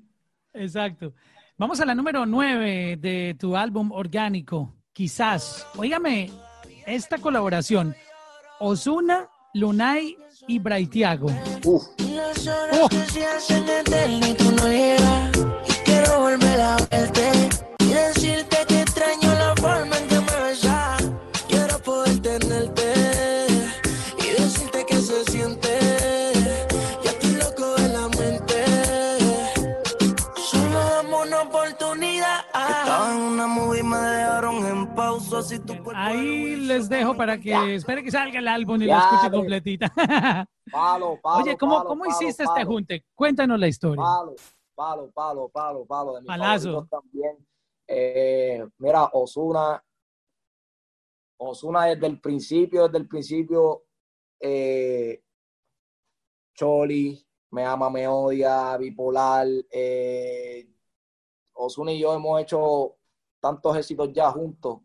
Exacto. 0.51 1.13
Vamos 1.58 1.79
a 1.79 1.86
la 1.86 1.95
número 1.95 2.25
9 2.25 2.97
de 2.97 3.38
tu 3.39 3.55
álbum 3.55 3.93
orgánico, 3.93 4.73
quizás. 4.91 5.65
Óigame, 5.77 6.29
esta 6.86 7.17
colaboración, 7.17 7.95
Osuna, 8.60 9.30
Lunay 9.54 10.17
y 10.48 10.60
Braithiago. 10.60 11.28
Oh. 11.65 11.82
Quiero 15.84 16.19
volver 16.19 16.62
a 16.62 16.78
verte 16.89 17.32
y 17.80 17.86
decirte 17.88 18.58
que 18.67 18.74
Si 35.45 35.60
tu 35.60 35.73
cuerpo 35.84 35.91
Ahí 35.93 36.55
les 36.55 36.89
dejo 36.89 37.15
para 37.15 37.38
que 37.39 37.75
espere 37.75 38.03
que 38.03 38.10
salga 38.12 38.39
el 38.39 38.47
álbum 38.47 38.77
y 38.81 38.86
lo 38.86 38.88
Ya, 38.88 38.99
escuche 38.99 39.29
ve. 39.29 39.38
completita. 39.38 39.93
palo, 40.71 41.19
palo. 41.21 41.43
Oye, 41.43 41.55
¿cómo, 41.58 41.77
palo, 41.77 41.89
cómo 41.89 42.05
hiciste 42.08 42.43
este 42.43 42.65
junte? 42.65 43.05
Cuéntanos 43.13 43.60
la 43.60 43.67
historia. 43.67 44.03
Palo, 44.03 44.36
palo, 44.75 45.12
palo, 45.13 45.49
palo, 45.49 45.86
palo. 45.86 46.13
De 46.15 46.21
mis 46.21 46.27
Palazo. 46.27 46.88
también. 46.89 47.38
Eh, 47.88 48.65
mira, 48.79 49.05
Osuna. 49.13 49.84
Osuna 51.38 51.86
desde 51.86 52.08
el 52.08 52.19
principio, 52.19 52.86
desde 52.88 52.97
el 52.97 53.08
principio. 53.08 53.84
Eh, 54.39 55.21
Choli, 56.55 57.23
me 57.51 57.65
ama, 57.65 57.89
me 57.89 58.08
odia, 58.08 58.75
bipolar. 58.77 59.45
Eh, 59.71 60.67
Osuna 61.53 61.91
y 61.91 61.99
yo 61.99 62.13
hemos 62.15 62.41
hecho 62.41 62.95
tantos 63.39 63.77
éxitos 63.77 64.12
ya 64.12 64.31
juntos 64.31 64.79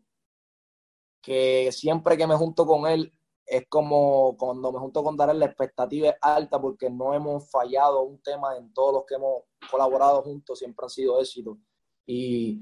que 1.21 1.71
siempre 1.71 2.17
que 2.17 2.27
me 2.27 2.35
junto 2.35 2.65
con 2.65 2.87
él 2.87 3.13
es 3.45 3.67
como 3.67 4.37
cuando 4.37 4.71
me 4.71 4.79
junto 4.79 5.03
con 5.03 5.17
Darel, 5.17 5.39
la 5.39 5.45
expectativa 5.45 6.09
es 6.09 6.15
alta 6.21 6.59
porque 6.59 6.89
no 6.89 7.13
hemos 7.13 7.49
fallado 7.49 8.03
un 8.03 8.21
tema 8.21 8.55
en 8.55 8.73
todos 8.73 8.93
los 8.93 9.05
que 9.05 9.15
hemos 9.15 9.43
colaborado 9.69 10.21
juntos, 10.21 10.59
siempre 10.59 10.85
han 10.85 10.89
sido 10.89 11.19
éxitos. 11.19 11.57
Y 12.05 12.61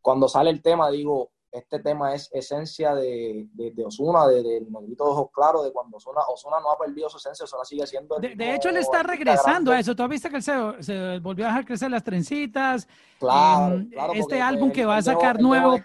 cuando 0.00 0.28
sale 0.28 0.50
el 0.50 0.62
tema, 0.62 0.90
digo, 0.90 1.32
este 1.50 1.80
tema 1.80 2.14
es 2.14 2.28
esencia 2.32 2.94
de, 2.94 3.48
de, 3.52 3.84
Osuna, 3.84 4.26
de, 4.26 4.42
de 4.42 4.66
Negrito 4.68 5.04
de 5.04 5.10
Ojos 5.10 5.30
Claros, 5.32 5.64
de 5.64 5.72
cuando 5.72 5.96
Osuna, 5.96 6.20
Osuna 6.28 6.60
no 6.60 6.70
ha 6.70 6.78
perdido 6.78 7.08
su 7.08 7.16
esencia, 7.16 7.44
Osuna 7.44 7.64
sigue 7.64 7.86
siendo. 7.86 8.18
de, 8.18 8.54
hecho, 8.54 8.68
él 8.68 8.76
está 8.76 9.02
regresando 9.02 9.72
a 9.72 9.78
eso. 9.78 9.94
¿Tú 9.96 10.02
has 10.02 10.08
visto 10.08 10.28
que 10.28 10.36
él 10.36 10.42
se, 10.42 11.18
volvió 11.20 11.46
a 11.46 11.48
dejar 11.48 11.64
crecer 11.64 11.90
las 11.90 12.04
trencitas? 12.04 12.86
Claro, 13.18 13.76
em, 13.76 13.90
Este 14.14 14.40
álbum 14.40 14.70
que 14.70 14.84
va 14.84 14.98
a 14.98 15.02
sacar 15.02 15.40
nuevo. 15.40 15.76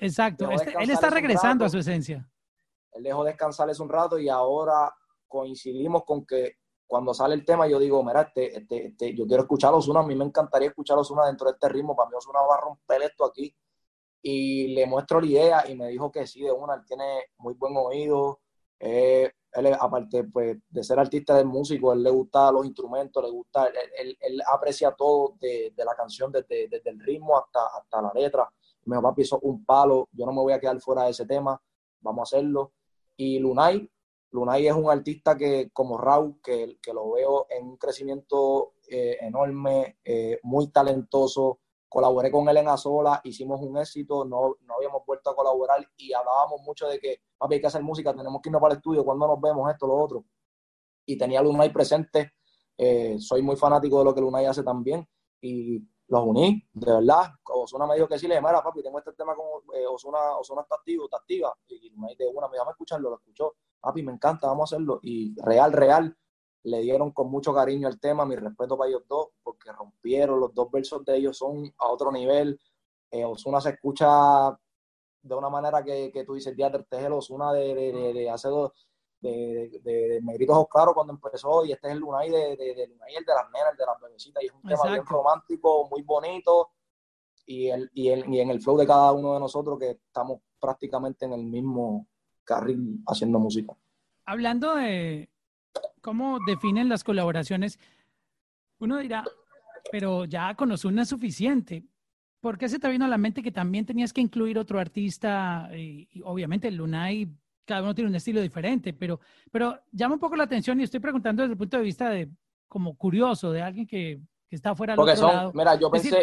exacto, 0.00 0.50
este, 0.50 0.74
él 0.78 0.90
está 0.90 1.10
regresando 1.10 1.64
a 1.64 1.68
su 1.68 1.78
esencia. 1.78 2.26
Él 2.92 3.02
dejó 3.02 3.22
descansar 3.22 3.70
un 3.78 3.88
rato 3.88 4.18
y 4.18 4.28
ahora 4.28 4.92
coincidimos 5.28 6.02
con 6.04 6.26
que 6.26 6.56
cuando 6.86 7.14
sale 7.14 7.34
el 7.34 7.44
tema 7.44 7.68
yo 7.68 7.78
digo, 7.78 8.02
mira, 8.02 8.22
este, 8.22 8.58
este, 8.58 8.86
este 8.88 9.14
yo 9.14 9.24
quiero 9.26 9.44
escuchar 9.44 9.72
a 9.72 9.76
Osuna, 9.76 10.00
a 10.00 10.02
mí 10.02 10.16
me 10.16 10.24
encantaría 10.24 10.70
escuchar 10.70 10.96
a 10.96 11.02
Osuna 11.02 11.26
dentro 11.26 11.46
de 11.46 11.52
este 11.52 11.68
ritmo, 11.68 11.94
para 11.94 12.10
mí 12.10 12.16
Osuna 12.16 12.40
va 12.40 12.56
a 12.56 12.60
romper 12.60 13.02
esto 13.02 13.24
aquí 13.24 13.54
y 14.22 14.68
le 14.68 14.86
muestro 14.86 15.20
la 15.20 15.26
idea 15.26 15.64
y 15.68 15.74
me 15.74 15.88
dijo 15.88 16.10
que 16.10 16.26
sí, 16.26 16.42
de 16.42 16.52
una, 16.52 16.74
él 16.74 16.84
tiene 16.86 17.24
muy 17.38 17.54
buen 17.54 17.76
oído, 17.76 18.40
eh, 18.78 19.30
él 19.52 19.76
aparte 19.78 20.24
pues, 20.24 20.58
de 20.68 20.84
ser 20.84 20.98
artista 20.98 21.36
de 21.36 21.44
músico, 21.44 21.92
él 21.92 22.02
le 22.02 22.10
gusta 22.10 22.52
los 22.52 22.64
instrumentos, 22.64 23.22
le 23.22 23.30
gusta, 23.30 23.66
él, 23.98 24.16
él, 24.20 24.42
aprecia 24.46 24.92
todo 24.92 25.36
de, 25.40 25.72
de, 25.76 25.84
la 25.84 25.94
canción, 25.94 26.30
desde, 26.30 26.68
desde, 26.68 26.90
el 26.90 27.00
ritmo 27.00 27.36
hasta, 27.38 27.60
hasta 27.78 28.02
la 28.02 28.12
letra. 28.14 28.48
Me 28.84 28.96
dijo, 28.96 29.02
papi, 29.02 29.22
un 29.42 29.64
palo, 29.64 30.08
yo 30.12 30.24
no 30.26 30.32
me 30.32 30.40
voy 30.40 30.52
a 30.52 30.60
quedar 30.60 30.80
fuera 30.80 31.04
de 31.04 31.10
ese 31.10 31.26
tema, 31.26 31.60
vamos 32.00 32.20
a 32.20 32.36
hacerlo. 32.36 32.72
Y 33.16 33.38
Lunay, 33.38 33.90
Lunay 34.30 34.68
es 34.68 34.74
un 34.74 34.90
artista 34.90 35.36
que, 35.36 35.70
como 35.72 35.98
Raúl, 35.98 36.40
que, 36.42 36.78
que 36.80 36.94
lo 36.94 37.12
veo 37.12 37.46
en 37.50 37.66
un 37.66 37.76
crecimiento 37.76 38.74
eh, 38.88 39.18
enorme, 39.20 39.98
eh, 40.04 40.38
muy 40.42 40.68
talentoso, 40.68 41.59
colaboré 41.90 42.30
con 42.30 42.48
él 42.48 42.56
en 42.56 42.68
Azola, 42.68 43.20
hicimos 43.24 43.60
un 43.60 43.76
éxito, 43.76 44.24
no, 44.24 44.56
no 44.60 44.74
habíamos 44.76 45.04
vuelto 45.04 45.30
a 45.30 45.36
colaborar 45.36 45.84
y 45.96 46.12
hablábamos 46.12 46.62
mucho 46.62 46.86
de 46.86 47.00
que, 47.00 47.20
papi, 47.36 47.56
hay 47.56 47.60
que 47.60 47.66
hacer 47.66 47.82
música, 47.82 48.14
tenemos 48.14 48.40
que 48.40 48.48
irnos 48.48 48.62
para 48.62 48.74
el 48.74 48.78
estudio, 48.78 49.04
cuando 49.04 49.26
nos 49.26 49.40
vemos, 49.40 49.68
esto, 49.70 49.88
lo 49.88 49.96
otro. 49.96 50.24
Y 51.04 51.18
tenía 51.18 51.40
a 51.40 51.42
Lunay 51.42 51.72
presente, 51.72 52.34
eh, 52.78 53.16
soy 53.18 53.42
muy 53.42 53.56
fanático 53.56 53.98
de 53.98 54.04
lo 54.04 54.14
que 54.14 54.20
Lunay 54.20 54.46
hace 54.46 54.62
también 54.62 55.06
y 55.40 55.82
los 56.06 56.22
uní, 56.24 56.64
de 56.72 56.92
verdad. 56.92 57.32
Osuna 57.44 57.86
me 57.86 57.96
dijo 57.96 58.06
que 58.06 58.18
sí, 58.18 58.28
le 58.28 58.34
dije, 58.34 58.46
mira, 58.46 58.62
papi, 58.62 58.82
tengo 58.82 58.98
este 58.98 59.12
tema 59.12 59.34
con 59.34 59.46
eh, 59.74 59.86
Osuna, 59.86 60.36
Osuna 60.38 60.62
está 60.62 60.76
activo, 60.76 61.04
está 61.04 61.16
activa. 61.16 61.52
Y 61.66 61.90
Lunay 61.90 62.14
de 62.14 62.26
una 62.28 62.46
me 62.46 62.54
dijo, 62.54 62.68
a 62.68 62.70
escucharlo, 62.70 63.10
lo 63.10 63.16
escuchó. 63.16 63.54
Papi, 63.80 64.02
me 64.02 64.12
encanta, 64.12 64.46
vamos 64.46 64.72
a 64.72 64.76
hacerlo. 64.76 65.00
Y 65.02 65.34
real, 65.42 65.72
real, 65.72 66.16
le 66.64 66.80
dieron 66.80 67.12
con 67.12 67.30
mucho 67.30 67.54
cariño 67.54 67.88
el 67.88 68.00
tema, 68.00 68.24
mi 68.24 68.36
respeto 68.36 68.76
para 68.76 68.90
ellos 68.90 69.02
dos, 69.08 69.28
porque 69.42 69.72
rompieron, 69.72 70.40
los 70.40 70.54
dos 70.54 70.70
versos 70.70 71.04
de 71.04 71.16
ellos 71.16 71.36
son 71.36 71.72
a 71.78 71.88
otro 71.88 72.12
nivel. 72.12 72.60
Eh, 73.10 73.24
Osuna 73.24 73.60
se 73.60 73.70
escucha 73.70 74.56
de 75.22 75.34
una 75.34 75.48
manera 75.48 75.82
que, 75.82 76.10
que 76.12 76.24
tú 76.24 76.34
dices, 76.34 76.54
ya 76.56 76.70
te 76.70 76.78
es 76.78 77.04
el 77.04 77.12
Osuna 77.12 77.52
de, 77.52 77.74
de, 77.74 78.12
de, 78.12 78.30
hace 78.30 78.48
dos, 78.48 78.72
de, 79.20 79.80
de, 79.82 80.20
Negritos 80.22 80.66
Claro 80.70 80.94
cuando 80.94 81.12
empezó, 81.12 81.64
y 81.64 81.72
este 81.72 81.88
es 81.88 81.94
el 81.94 82.00
Lunay 82.00 82.30
de, 82.30 82.56
de, 82.56 82.86
Lunay, 82.88 83.14
el 83.16 83.24
de 83.24 83.34
las 83.34 83.50
nenas, 83.50 83.72
el 83.72 83.76
de 83.76 83.86
las 83.86 84.00
bebecitas, 84.00 84.42
y 84.42 84.46
es 84.46 84.52
un 84.52 84.62
tema 84.62 84.86
bien 84.86 85.04
romántico, 85.04 85.88
muy 85.90 86.02
bonito, 86.02 86.70
y, 87.46 87.68
el, 87.68 87.90
y, 87.94 88.08
el, 88.08 88.32
y 88.32 88.40
en 88.40 88.50
el 88.50 88.60
flow 88.60 88.76
de 88.78 88.86
cada 88.86 89.12
uno 89.12 89.34
de 89.34 89.40
nosotros 89.40 89.78
que 89.78 89.90
estamos 89.90 90.40
prácticamente 90.58 91.24
en 91.24 91.32
el 91.32 91.44
mismo 91.44 92.06
carril 92.44 93.02
haciendo 93.06 93.38
música. 93.38 93.74
Hablando 94.24 94.76
de, 94.76 95.29
cómo 96.00 96.38
definen 96.46 96.88
las 96.88 97.04
colaboraciones, 97.04 97.78
uno 98.78 98.98
dirá, 98.98 99.24
pero 99.90 100.24
ya 100.24 100.54
con 100.54 100.72
Ozuna 100.72 101.02
es 101.02 101.08
suficiente. 101.08 101.84
¿Por 102.40 102.56
qué 102.56 102.68
se 102.68 102.78
te 102.78 102.88
vino 102.88 103.04
a 103.04 103.08
la 103.08 103.18
mente 103.18 103.42
que 103.42 103.52
también 103.52 103.84
tenías 103.84 104.12
que 104.12 104.22
incluir 104.22 104.58
otro 104.58 104.78
artista? 104.78 105.68
Y, 105.76 106.08
obviamente 106.24 106.70
Lunay, 106.70 107.28
cada 107.66 107.82
uno 107.82 107.94
tiene 107.94 108.08
un 108.08 108.16
estilo 108.16 108.40
diferente, 108.40 108.92
pero, 108.92 109.20
pero 109.50 109.78
llama 109.92 110.14
un 110.14 110.20
poco 110.20 110.36
la 110.36 110.44
atención 110.44 110.80
y 110.80 110.84
estoy 110.84 111.00
preguntando 111.00 111.42
desde 111.42 111.52
el 111.52 111.58
punto 111.58 111.76
de 111.76 111.82
vista 111.82 112.08
de 112.08 112.30
como 112.66 112.96
curioso, 112.96 113.52
de 113.52 113.62
alguien 113.62 113.86
que, 113.86 114.20
está 114.50 114.74
fuera 114.74 114.94
del 114.94 115.00
otro 115.08 115.28
lado. 115.28 115.52
Mira, 115.54 115.76
yo 115.76 115.90
pensé, 115.90 116.20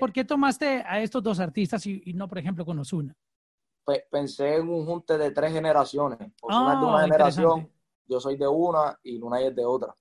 por, 0.00 0.10
Qué, 0.10 0.24
tomaste 0.24 0.82
a 0.86 1.02
estos 1.02 1.22
dos 1.22 1.38
artistas 1.38 1.84
y, 1.84 2.00
no, 2.14 2.26
por 2.26 2.38
ejemplo, 2.38 2.64
con 2.64 2.78
Ozuna? 2.78 3.14
pensé 4.10 4.56
en 4.56 4.68
un 4.68 4.84
junte 4.86 5.16
de 5.18 5.30
tres 5.30 5.52
generaciones. 5.52 6.18
Ozuna 6.40 6.74
es 6.74 6.80
de 6.80 6.86
una 6.86 6.98
ah, 6.98 7.02
generación 7.02 7.70
yo 8.08 8.20
soy 8.20 8.36
de 8.36 8.48
una 8.48 8.98
y 9.02 9.18
Luna 9.18 9.40
es 9.40 9.54
de 9.54 9.64
otra. 9.64 9.94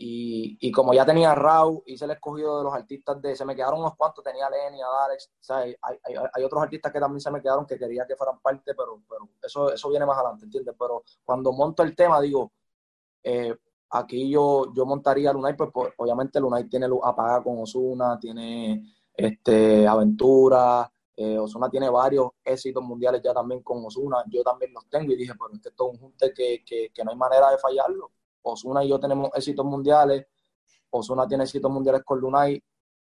Y, 0.00 0.56
y, 0.60 0.70
como 0.70 0.94
ya 0.94 1.04
tenía 1.04 1.34
Raúl, 1.34 1.82
hice 1.86 2.04
el 2.04 2.12
escogido 2.12 2.58
de 2.58 2.64
los 2.64 2.72
artistas 2.72 3.20
de, 3.20 3.34
se 3.34 3.44
me 3.44 3.56
quedaron 3.56 3.80
unos 3.80 3.96
cuantos, 3.96 4.22
tenía 4.22 4.48
Lenny, 4.48 4.78
Alex, 4.80 5.28
hay, 5.48 5.74
hay, 5.82 6.14
hay, 6.32 6.44
otros 6.44 6.62
artistas 6.62 6.92
que 6.92 7.00
también 7.00 7.20
se 7.20 7.32
me 7.32 7.42
quedaron 7.42 7.66
que 7.66 7.76
quería 7.76 8.06
que 8.06 8.14
fueran 8.14 8.38
parte, 8.38 8.74
pero, 8.76 9.02
pero 9.08 9.28
eso, 9.42 9.72
eso 9.72 9.90
viene 9.90 10.06
más 10.06 10.16
adelante, 10.18 10.44
¿entiendes? 10.44 10.76
Pero 10.78 11.02
cuando 11.24 11.52
monto 11.52 11.82
el 11.82 11.96
tema, 11.96 12.20
digo, 12.20 12.52
eh, 13.24 13.56
aquí 13.90 14.30
yo, 14.30 14.72
yo 14.72 14.86
montaría 14.86 15.32
Lunay, 15.32 15.56
pues, 15.56 15.70
pues 15.72 15.92
obviamente 15.96 16.38
Lunay 16.38 16.68
tiene 16.68 16.86
luz 16.86 17.00
apagada 17.02 17.42
con 17.42 17.58
Osuna, 17.58 18.20
tiene 18.20 18.84
este, 19.12 19.84
Aventura, 19.86 20.88
eh, 21.20 21.36
Osuna 21.36 21.68
tiene 21.68 21.90
varios 21.90 22.30
éxitos 22.44 22.80
mundiales 22.80 23.20
ya 23.20 23.34
también 23.34 23.60
con 23.60 23.84
Osuna, 23.84 24.22
yo 24.28 24.44
también 24.44 24.72
los 24.72 24.88
tengo 24.88 25.12
y 25.12 25.16
dije, 25.16 25.32
pero 25.34 25.52
es 25.52 25.60
que 25.60 25.68
esto 25.70 25.88
es 25.88 25.94
un 25.94 25.98
junte 25.98 26.32
que, 26.32 26.62
que, 26.64 27.04
no 27.04 27.10
hay 27.10 27.16
manera 27.16 27.50
de 27.50 27.58
fallarlo. 27.58 28.12
Osuna 28.42 28.84
y 28.84 28.88
yo 28.90 29.00
tenemos 29.00 29.30
éxitos 29.34 29.66
mundiales, 29.66 30.28
Osuna 30.90 31.26
tiene 31.26 31.42
éxitos 31.42 31.72
mundiales 31.72 32.04
con 32.04 32.20
Lunay, 32.20 32.62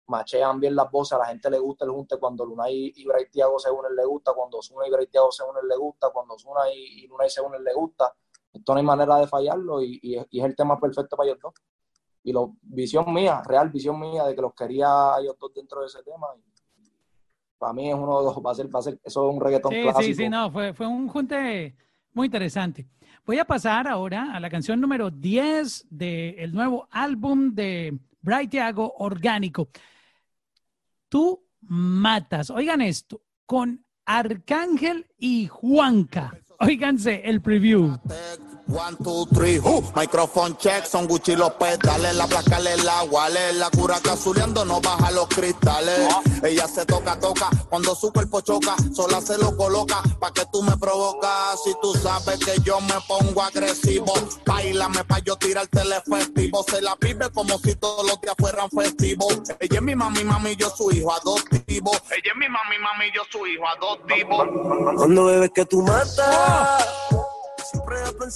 machean 0.07 0.59
bien 0.59 0.75
las 0.75 0.89
voces, 0.89 1.13
a 1.13 1.17
la 1.19 1.25
gente 1.27 1.51
le 1.51 1.59
gusta 1.59 1.85
el 1.85 1.91
junte, 1.91 2.17
cuando 2.17 2.47
Lunay 2.47 2.93
y 2.95 3.05
Bray 3.05 3.27
se 3.31 3.69
unen 3.69 3.95
le 3.95 4.05
gusta, 4.05 4.33
cuando 4.33 4.57
Osuna 4.57 4.87
y 4.87 4.89
Bray 4.89 5.07
se 5.11 5.43
unen 5.43 5.67
le 5.67 5.77
gusta, 5.77 6.09
cuando 6.09 6.33
Osuna 6.33 6.61
y, 6.73 7.03
y 7.03 7.07
Lunay 7.07 7.29
se 7.29 7.41
unen 7.41 7.63
le 7.63 7.75
gusta. 7.75 8.11
Esto 8.51 8.73
no 8.73 8.79
hay 8.79 8.85
manera 8.85 9.17
de 9.17 9.27
fallarlo 9.27 9.83
y, 9.83 9.99
y, 10.01 10.17
es 10.17 10.45
el 10.45 10.55
tema 10.55 10.79
perfecto 10.79 11.15
para 11.15 11.29
ellos 11.29 11.39
dos. 11.43 11.53
Y 12.23 12.33
lo, 12.33 12.55
visión 12.63 13.13
mía, 13.13 13.43
real 13.45 13.69
visión 13.69 13.99
mía 13.99 14.23
de 14.25 14.33
que 14.33 14.41
los 14.41 14.55
quería 14.55 15.13
a 15.13 15.19
ellos 15.19 15.35
dos 15.39 15.53
dentro 15.53 15.81
de 15.81 15.85
ese 15.85 16.01
tema. 16.01 16.25
Y, 16.35 16.48
para 17.59 17.73
mí 17.73 17.89
es 17.89 17.95
uno 17.95 18.19
de 18.19 18.25
los, 18.25 18.37
va 18.37 18.51
a 18.51 18.55
ser, 18.55 18.73
va 18.73 18.79
a 18.79 18.83
ser, 18.83 18.99
eso 19.03 19.29
es 19.29 19.35
un 19.35 19.41
reggaetón 19.41 19.71
sí, 19.71 19.81
clásico. 19.83 20.03
Sí, 20.03 20.15
sí, 20.15 20.29
no, 20.29 20.49
fue, 20.49 20.73
fue 20.73 20.87
un 20.87 21.07
junte 21.07 21.75
muy 22.13 22.25
interesante. 22.25 22.87
Voy 23.25 23.37
a 23.37 23.45
pasar 23.45 23.87
ahora 23.87 24.33
a 24.33 24.39
la 24.39 24.49
canción 24.49 24.81
número 24.81 25.11
10 25.11 25.87
del 25.89 26.53
nuevo 26.53 26.87
álbum 26.89 27.53
de 27.53 27.99
Bright 28.21 28.49
Thiago, 28.49 28.93
Orgánico. 28.97 29.69
Tú 31.09 31.45
matas, 31.61 32.49
oigan 32.49 32.81
esto, 32.81 33.21
con 33.45 33.85
Arcángel 34.05 35.05
y 35.17 35.47
Juanca. 35.47 36.39
Óiganse 36.59 37.21
el 37.25 37.41
preview. 37.41 37.97
One, 38.69 38.95
two, 38.97 39.25
three, 39.33 39.57
uh, 39.57 39.81
microphone 39.95 40.55
check, 40.57 40.85
son 40.85 41.07
Gucci 41.07 41.35
López, 41.35 41.79
dale 41.79 42.13
la 42.13 42.27
placa, 42.27 42.59
le 42.59 42.77
la 42.77 43.01
wale, 43.05 43.53
la 43.53 43.67
cura 43.71 43.99
casuleando, 43.99 44.63
no 44.63 44.79
baja 44.79 45.09
los 45.09 45.27
cristales. 45.27 45.99
Ella 46.43 46.67
se 46.67 46.85
toca, 46.85 47.19
toca, 47.19 47.49
cuando 47.67 47.95
su 47.95 48.13
cuerpo 48.13 48.41
choca, 48.41 48.75
sola 48.93 49.21
se 49.21 49.39
lo 49.39 49.57
coloca, 49.57 50.03
pa' 50.19 50.31
que 50.31 50.43
tú 50.53 50.61
me 50.61 50.77
provocas, 50.77 51.63
si 51.63 51.73
tú 51.81 51.95
sabes 51.95 52.37
que 52.45 52.61
yo 52.61 52.79
me 52.81 52.93
pongo 53.07 53.41
agresivo, 53.41 54.13
bailame 54.45 55.03
pa' 55.03 55.17
yo 55.19 55.35
tirarte 55.35 55.81
el 55.81 55.93
festivo, 56.03 56.63
se 56.69 56.79
la 56.79 56.95
vive 57.01 57.31
como 57.31 57.57
si 57.57 57.73
todos 57.73 58.05
los 58.05 58.21
días 58.21 58.35
fueran 58.37 58.69
festivos. 58.69 59.39
Ella 59.59 59.77
es 59.77 59.81
mi 59.81 59.95
mami, 59.95 60.23
mami, 60.23 60.55
yo 60.55 60.69
su 60.69 60.91
hijo 60.91 61.11
adoptivo. 61.11 61.91
Ella 62.11 62.31
es 62.31 62.37
mi 62.37 62.47
mami, 62.47 62.77
mami, 62.77 63.11
yo 63.15 63.23
su 63.31 63.47
hijo 63.47 63.67
adoptivo. 63.67 64.93
Cuando 64.95 65.25
bebes 65.25 65.49
que 65.55 65.65
tú 65.65 65.81
matas. 65.81 66.85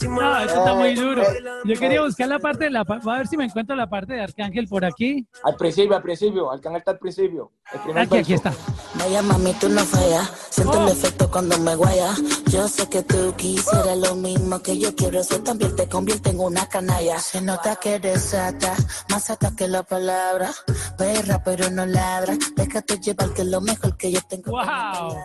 No, 0.09 0.39
esto 0.39 0.59
está 0.59 0.73
muy 0.75 0.95
duro. 0.95 1.23
Yo 1.65 1.79
quería 1.79 2.01
buscar 2.01 2.27
la 2.27 2.39
parte 2.39 2.65
de 2.65 2.69
la. 2.69 2.83
Voy 2.83 3.13
a 3.13 3.17
ver 3.17 3.27
si 3.27 3.37
me 3.37 3.45
encuentro 3.45 3.75
la 3.75 3.89
parte 3.89 4.13
de 4.13 4.21
Arcángel 4.21 4.67
por 4.67 4.85
aquí. 4.85 5.25
Al 5.43 5.55
principio, 5.55 5.95
al 5.95 6.01
principio. 6.01 6.51
Arcángel 6.51 6.79
está 6.79 6.91
al 6.91 6.99
principio. 6.99 7.51
aquí, 7.95 8.17
aquí 8.17 8.33
está. 8.33 8.53
Vaya 8.95 9.21
mami, 9.21 9.53
tú 9.53 9.69
no 9.69 9.81
fallas. 9.81 10.29
Siento 10.49 10.73
el 10.81 10.89
oh. 10.89 10.91
efecto 10.91 11.31
cuando 11.31 11.57
me 11.59 11.75
guaya. 11.75 12.13
Yo 12.49 12.67
sé 12.67 12.87
que 12.89 13.03
tú 13.03 13.33
quisieras 13.35 13.97
lo 13.97 14.15
mismo 14.15 14.61
que 14.61 14.77
yo 14.77 14.95
quiero. 14.95 15.19
Eso 15.19 15.39
también 15.41 15.75
te 15.75 15.87
convierte 15.87 16.29
en 16.29 16.39
una 16.39 16.67
canalla. 16.67 17.19
Se 17.19 17.41
nota 17.41 17.75
que 17.77 17.95
eres 17.95 18.23
sata, 18.23 18.75
más 19.09 19.25
sata 19.25 19.55
que 19.55 19.67
la 19.67 19.83
palabra. 19.83 20.51
Perra, 20.97 21.41
pero 21.43 21.69
no 21.69 21.85
ladra. 21.85 22.35
Déjate 22.55 22.99
llevar 22.99 23.33
que 23.33 23.41
es 23.41 23.47
lo 23.47 23.61
mejor 23.61 23.97
que 23.97 24.11
yo 24.11 24.19
tengo. 24.29 24.51
Wow. 24.51 25.17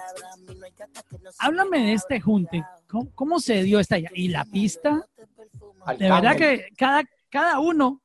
Háblame 1.38 1.78
de 1.78 1.92
este 1.92 2.20
junte. 2.20 2.64
¿Cómo, 3.14 3.38
se 3.38 3.62
dio 3.62 3.78
esta? 3.78 3.98
Y 3.98 4.28
la 4.28 4.44
pista, 4.44 5.06
de 5.98 6.10
verdad 6.10 6.36
que 6.36 6.68
cada, 6.76 7.04
cada 7.28 7.60
uno 7.60 8.02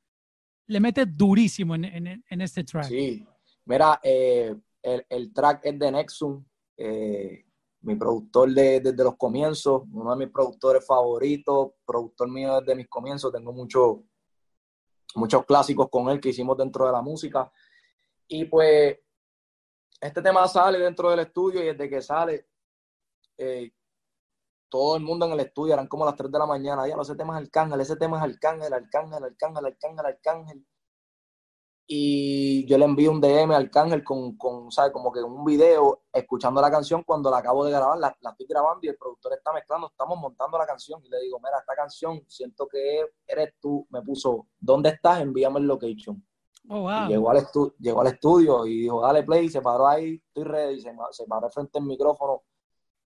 le 0.67 0.79
mete 0.79 1.05
durísimo 1.05 1.75
en, 1.75 1.85
en, 1.85 2.41
este 2.41 2.63
track. 2.63 2.85
Sí, 2.85 3.25
mira, 3.65 3.99
eh, 4.03 4.53
el, 4.81 5.05
el, 5.09 5.33
track 5.33 5.61
es 5.65 5.79
de 5.79 5.91
Nexum. 5.91 6.43
Eh, 6.77 7.45
mi 7.81 7.95
productor 7.95 8.49
de, 8.53 8.79
desde 8.79 9.03
los 9.03 9.17
comienzos, 9.17 9.83
uno 9.91 10.11
de 10.15 10.25
mis 10.25 10.33
productores 10.33 10.85
favoritos, 10.85 11.71
productor 11.85 12.29
mío 12.29 12.59
desde 12.61 12.75
mis 12.75 12.87
comienzos, 12.87 13.31
tengo 13.31 13.51
muchos 13.51 13.97
muchos 15.15 15.45
clásicos 15.45 15.89
con 15.89 16.09
él 16.09 16.19
que 16.19 16.29
hicimos 16.29 16.57
dentro 16.57 16.85
de 16.85 16.91
la 16.91 17.01
música. 17.01 17.51
Y 18.27 18.45
pues 18.45 18.97
este 19.99 20.21
tema 20.21 20.47
sale 20.47 20.79
dentro 20.79 21.09
del 21.09 21.19
estudio 21.19 21.61
y 21.61 21.67
desde 21.67 21.89
que 21.89 22.01
sale, 22.01 22.47
eh, 23.37 23.71
todo 24.73 24.95
el 24.95 25.03
mundo 25.03 25.27
en 25.27 25.33
el 25.33 25.39
estudio, 25.39 25.75
eran 25.75 25.85
como 25.85 26.03
las 26.03 26.15
3 26.15 26.31
de 26.31 26.39
la 26.39 26.47
mañana, 26.47 26.87
ya, 26.87 26.95
ese 26.99 27.15
tema 27.15 27.37
es 27.37 27.45
Arcángel, 27.45 27.79
ese 27.79 27.95
tema 27.95 28.17
es 28.17 28.23
Arcángel, 28.23 28.73
Arcángel, 28.73 29.23
Arcángel, 29.23 29.65
Arcángel, 29.67 30.05
Arcángel. 30.07 30.65
Y 31.85 32.65
yo 32.65 32.79
le 32.79 32.85
envío 32.85 33.11
un 33.11 33.21
DM 33.21 33.51
a 33.51 33.57
Arcángel 33.57 34.03
con, 34.03 34.35
con 34.35 34.71
¿sabes? 34.71 34.91
Como 34.91 35.11
que 35.11 35.21
un 35.21 35.45
video 35.45 36.01
escuchando 36.11 36.59
la 36.59 36.71
canción 36.71 37.03
cuando 37.03 37.29
la 37.29 37.37
acabo 37.37 37.63
de 37.65 37.69
grabar, 37.69 37.99
la, 37.99 38.17
la, 38.19 38.31
estoy 38.31 38.47
grabando 38.47 38.79
y 38.81 38.89
el 38.89 38.97
productor 38.97 39.33
está 39.33 39.53
mezclando, 39.53 39.89
estamos 39.91 40.17
montando 40.17 40.57
la 40.57 40.65
canción 40.65 40.99
y 41.05 41.09
le 41.09 41.19
digo, 41.19 41.37
mira, 41.37 41.59
esta 41.59 41.75
canción, 41.75 42.23
siento 42.27 42.67
que 42.67 43.05
eres 43.27 43.53
tú, 43.61 43.85
me 43.91 44.01
puso, 44.01 44.47
¿dónde 44.59 44.89
estás? 44.89 45.21
Envíame 45.21 45.59
el 45.59 45.67
location. 45.67 46.25
Oh, 46.67 46.79
wow. 46.79 47.07
llegó, 47.09 47.29
al 47.29 47.47
llegó 47.77 48.01
al 48.01 48.07
estudio 48.07 48.65
y 48.65 48.79
dijo, 48.79 49.01
dale 49.01 49.21
play, 49.21 49.49
se 49.49 49.61
paró 49.61 49.87
ahí, 49.87 50.19
estoy 50.29 50.45
ready, 50.45 50.81
se, 50.81 50.91
se 51.11 51.27
paró 51.27 51.47
frente 51.51 51.77
al 51.77 51.85
micrófono 51.85 52.41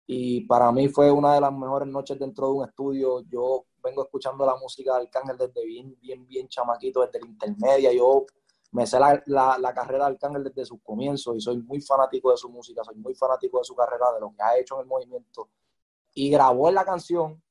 y 0.07 0.41
para 0.41 0.71
mí 0.71 0.87
fue 0.87 1.11
una 1.11 1.33
de 1.33 1.41
las 1.41 1.51
mejores 1.51 1.87
noches 1.87 2.19
dentro 2.19 2.47
de 2.47 2.53
un 2.53 2.65
estudio. 2.65 3.21
Yo 3.21 3.65
vengo 3.83 4.03
escuchando 4.03 4.45
la 4.45 4.55
música 4.55 4.93
de 4.93 5.03
Arcángel 5.03 5.37
desde 5.37 5.65
bien, 5.65 5.97
bien, 5.99 6.27
bien 6.27 6.47
chamaquito, 6.47 7.01
desde 7.01 7.19
la 7.21 7.27
intermedia. 7.27 7.91
Yo 7.91 8.25
me 8.71 8.85
sé 8.85 8.99
la, 8.99 9.21
la, 9.25 9.57
la 9.57 9.73
carrera 9.73 10.05
de 10.05 10.11
Arcángel 10.11 10.43
desde 10.43 10.65
sus 10.65 10.79
comienzos 10.83 11.35
y 11.35 11.41
soy 11.41 11.57
muy 11.57 11.81
fanático 11.81 12.29
de 12.29 12.37
su 12.37 12.49
música, 12.49 12.83
soy 12.83 12.95
muy 12.95 13.15
fanático 13.15 13.57
de 13.57 13.63
su 13.63 13.75
carrera, 13.75 14.11
de 14.13 14.19
lo 14.19 14.31
que 14.35 14.43
ha 14.43 14.57
hecho 14.59 14.75
en 14.75 14.81
el 14.81 14.87
movimiento. 14.87 15.49
Y 16.13 16.29
grabó 16.29 16.69
la 16.69 16.85
canción 16.85 17.41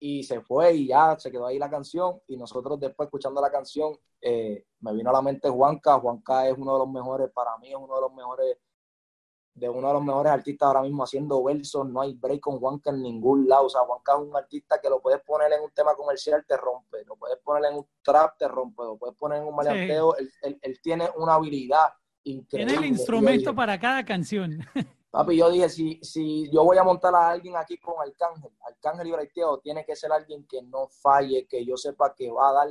y 0.00 0.22
se 0.22 0.40
fue 0.40 0.74
y 0.74 0.86
ya 0.88 1.18
se 1.18 1.30
quedó 1.30 1.46
ahí 1.46 1.58
la 1.58 1.68
canción 1.68 2.20
y 2.28 2.36
nosotros 2.36 2.78
después 2.78 3.08
escuchando 3.08 3.40
la 3.40 3.50
canción 3.50 3.98
eh, 4.20 4.64
me 4.80 4.92
vino 4.94 5.10
a 5.10 5.12
la 5.12 5.22
mente 5.22 5.48
Juanca, 5.50 5.98
Juanca 5.98 6.48
es 6.48 6.56
uno 6.56 6.72
de 6.72 6.78
los 6.78 6.88
mejores, 6.88 7.30
para 7.32 7.56
mí 7.58 7.70
es 7.70 7.76
uno 7.76 7.94
de 7.96 8.00
los 8.00 8.14
mejores 8.14 8.58
de 9.58 9.68
uno 9.68 9.88
de 9.88 9.94
los 9.94 10.04
mejores 10.04 10.32
artistas 10.32 10.66
ahora 10.66 10.82
mismo 10.82 11.02
haciendo 11.02 11.42
versos, 11.42 11.88
no 11.88 12.00
hay 12.00 12.14
break 12.14 12.40
con 12.40 12.58
Juanca 12.58 12.90
en 12.90 13.02
ningún 13.02 13.48
lado, 13.48 13.66
o 13.66 13.68
sea, 13.68 13.82
Juanca 13.82 14.12
es 14.14 14.28
un 14.28 14.36
artista 14.36 14.80
que 14.80 14.88
lo 14.88 15.00
puedes 15.00 15.20
poner 15.22 15.52
en 15.52 15.62
un 15.62 15.70
tema 15.70 15.94
comercial, 15.94 16.44
te 16.46 16.56
rompe, 16.56 17.04
lo 17.04 17.16
puedes 17.16 17.38
poner 17.38 17.70
en 17.70 17.78
un 17.78 17.86
trap, 18.02 18.38
te 18.38 18.48
rompe, 18.48 18.82
lo 18.84 18.96
puedes 18.96 19.16
poner 19.16 19.42
en 19.42 19.48
un 19.48 19.56
maleanteo, 19.56 20.14
sí. 20.18 20.24
él, 20.24 20.32
él, 20.42 20.58
él, 20.62 20.80
tiene 20.82 21.08
una 21.16 21.34
habilidad 21.34 21.88
increíble. 22.24 22.72
Tiene 22.72 22.86
el 22.86 22.92
instrumento 22.92 23.50
dije, 23.50 23.54
para 23.54 23.78
cada 23.78 24.04
canción. 24.04 24.58
Papi, 25.10 25.36
yo 25.36 25.50
dije, 25.50 25.68
si, 25.68 25.98
si 26.02 26.50
yo 26.50 26.64
voy 26.64 26.76
a 26.76 26.84
montar 26.84 27.14
a 27.14 27.30
alguien 27.30 27.56
aquí 27.56 27.78
con 27.78 27.94
Arcángel, 28.00 28.52
Arcángel 28.60 29.06
y 29.06 29.12
Braiteo, 29.12 29.58
tiene 29.58 29.84
que 29.84 29.96
ser 29.96 30.12
alguien 30.12 30.46
que 30.46 30.62
no 30.62 30.88
falle, 30.88 31.46
que 31.46 31.64
yo 31.64 31.76
sepa 31.76 32.14
que 32.14 32.30
va 32.30 32.50
a 32.50 32.52
dar 32.52 32.68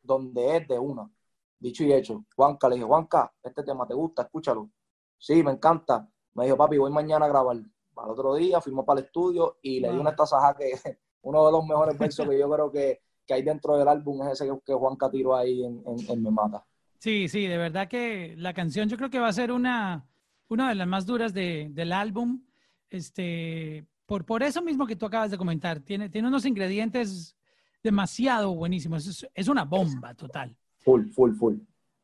donde 0.00 0.56
es 0.56 0.68
de 0.68 0.78
una. 0.78 1.10
Dicho 1.58 1.82
y 1.82 1.92
hecho, 1.92 2.24
Juanca, 2.36 2.68
le 2.68 2.76
dije, 2.76 2.86
Juanca, 2.86 3.32
este 3.42 3.64
tema 3.64 3.86
te 3.86 3.94
gusta, 3.94 4.22
escúchalo. 4.22 4.70
Sí, 5.18 5.42
me 5.42 5.50
encanta 5.52 6.08
me 6.34 6.44
dijo, 6.44 6.56
papi, 6.56 6.78
voy 6.78 6.90
mañana 6.90 7.26
a 7.26 7.28
grabar. 7.28 7.56
Al 7.56 8.10
otro 8.10 8.34
día 8.34 8.60
fuimos 8.60 8.84
para 8.84 9.00
el 9.00 9.06
estudio 9.06 9.58
y 9.62 9.80
le 9.80 9.92
di 9.92 9.98
una 9.98 10.14
tasaja 10.14 10.54
que 10.54 10.72
uno 11.22 11.46
de 11.46 11.52
los 11.52 11.64
mejores 11.64 11.96
versos 11.96 12.28
que 12.28 12.38
yo 12.38 12.50
creo 12.50 12.70
que, 12.70 13.00
que, 13.26 13.34
hay 13.34 13.42
dentro 13.42 13.76
del 13.76 13.88
álbum 13.88 14.22
es 14.22 14.40
ese 14.40 14.46
que, 14.46 14.58
que 14.66 14.74
Juanca 14.74 15.10
tiró 15.10 15.36
ahí 15.36 15.64
en, 15.64 15.82
en, 15.86 16.10
en, 16.10 16.22
Me 16.22 16.30
Mata. 16.30 16.66
Sí, 16.98 17.28
sí, 17.28 17.46
de 17.46 17.56
verdad 17.56 17.88
que 17.88 18.34
la 18.36 18.52
canción 18.52 18.88
yo 18.88 18.96
creo 18.96 19.10
que 19.10 19.20
va 19.20 19.28
a 19.28 19.32
ser 19.32 19.52
una, 19.52 20.06
una 20.48 20.68
de 20.68 20.74
las 20.74 20.88
más 20.88 21.06
duras 21.06 21.32
de, 21.32 21.68
del 21.70 21.92
álbum. 21.92 22.42
Este, 22.90 23.86
por, 24.06 24.24
por 24.24 24.42
eso 24.42 24.62
mismo 24.62 24.86
que 24.86 24.96
tú 24.96 25.06
acabas 25.06 25.30
de 25.30 25.38
comentar, 25.38 25.80
tiene, 25.80 26.08
tiene 26.08 26.28
unos 26.28 26.44
ingredientes 26.46 27.36
demasiado 27.82 28.54
buenísimos. 28.54 29.06
Es, 29.06 29.28
es 29.34 29.48
una 29.48 29.64
bomba 29.64 30.14
total. 30.14 30.56
Full, 30.78 31.10
full, 31.10 31.34
full. 31.34 31.56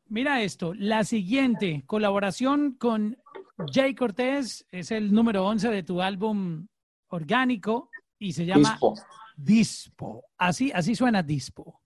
Mira 0.07 0.41
esto, 0.41 0.73
la 0.73 1.05
siguiente 1.05 1.83
colaboración 1.85 2.73
con 2.73 3.17
Jay 3.71 3.93
Cortés 3.93 4.65
es 4.71 4.91
el 4.91 5.13
número 5.13 5.45
11 5.45 5.69
de 5.69 5.83
tu 5.83 6.01
álbum 6.01 6.67
orgánico 7.07 7.89
y 8.17 8.33
se 8.33 8.45
llama 8.45 8.71
Dispo. 8.71 8.95
Dispo. 9.35 10.25
Así, 10.37 10.71
así 10.73 10.95
suena 10.95 11.23
Dispo. 11.23 11.81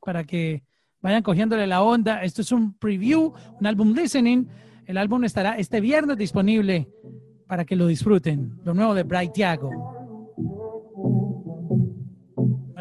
Para 0.00 0.24
que 0.24 0.62
vayan 1.00 1.22
cogiéndole 1.22 1.66
la 1.66 1.82
onda. 1.82 2.22
Esto 2.22 2.42
es 2.42 2.52
un 2.52 2.74
preview, 2.78 3.32
un 3.60 3.66
álbum 3.66 3.92
listening. 3.92 4.46
El 4.86 4.98
álbum 4.98 5.24
estará 5.24 5.56
este 5.56 5.80
viernes 5.80 6.16
disponible 6.16 6.88
para 7.46 7.64
que 7.64 7.76
lo 7.76 7.86
disfruten. 7.86 8.58
Lo 8.64 8.74
nuevo 8.74 8.94
de 8.94 9.02
Bright 9.02 9.32
Tiago. 9.32 9.70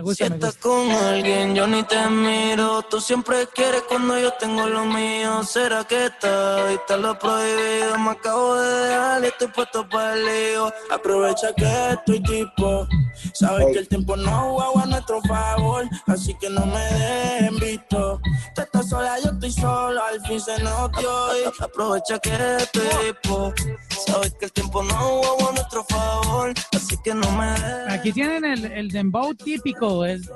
Gusta, 0.05 0.25
si 0.25 0.29
me 0.29 0.35
estás 0.35 0.53
gusta. 0.53 0.69
con 0.69 0.91
alguien, 0.91 1.55
yo 1.55 1.65
ni 1.65 1.81
te 1.81 2.07
miro. 2.11 2.83
Tú 2.83 3.01
siempre 3.01 3.47
quieres 3.55 3.81
cuando 3.89 4.19
yo 4.19 4.31
tengo 4.33 4.67
lo 4.67 4.85
mío. 4.85 5.43
¿Será 5.43 5.83
que 5.83 6.05
está 6.05 6.71
y 6.71 6.77
te 6.85 6.95
lo 6.95 7.17
prohibido? 7.17 7.97
Me 7.97 8.11
acabo 8.11 8.53
de 8.53 8.87
dejar 8.87 9.23
y 9.23 9.27
estoy 9.29 9.47
puesto 9.47 9.89
para 9.89 10.13
el 10.13 10.25
lío. 10.25 10.71
Aprovecha 10.91 11.51
que 11.57 11.65
estoy 11.93 12.21
tipo. 12.21 12.87
Sabes 13.33 13.65
que 13.73 13.79
el 13.79 13.87
tiempo 13.87 14.15
no 14.15 14.53
juega 14.53 14.83
a 14.83 14.85
nuestro 14.85 15.21
favor. 15.23 15.85
Así 16.05 16.35
que 16.35 16.51
no 16.51 16.63
me 16.67 16.83
dejen 16.83 17.57
visto. 17.57 18.21
Tú 18.53 18.61
estás 18.61 18.87
sola, 18.87 19.17
yo 19.23 19.31
estoy 19.31 19.51
solo. 19.53 20.03
Al 20.03 20.21
fin 20.27 20.39
se 20.39 20.61
nos 20.61 20.91
dio. 20.99 21.09
y 21.39 21.63
Aprovecha 21.63 22.19
que 22.19 22.57
estoy 22.57 22.83
tipo. 23.23 23.51
Sabes 24.05 24.35
que 24.35 24.45
el 24.45 24.51
tiempo 24.51 24.83
no 24.83 24.93
juega 24.93 25.49
a 25.49 25.53
nuestro 25.53 25.83
favor. 25.85 26.53
Así 26.75 26.95
que 27.03 27.15
no 27.15 27.31
me 27.31 27.47
dejen 27.49 27.85
Aquí 27.95 28.11
tienen 28.11 28.45
el, 28.45 28.65
el 28.65 28.89
dembow 28.89 29.33
típico, 29.33 29.94
es, 30.03 30.29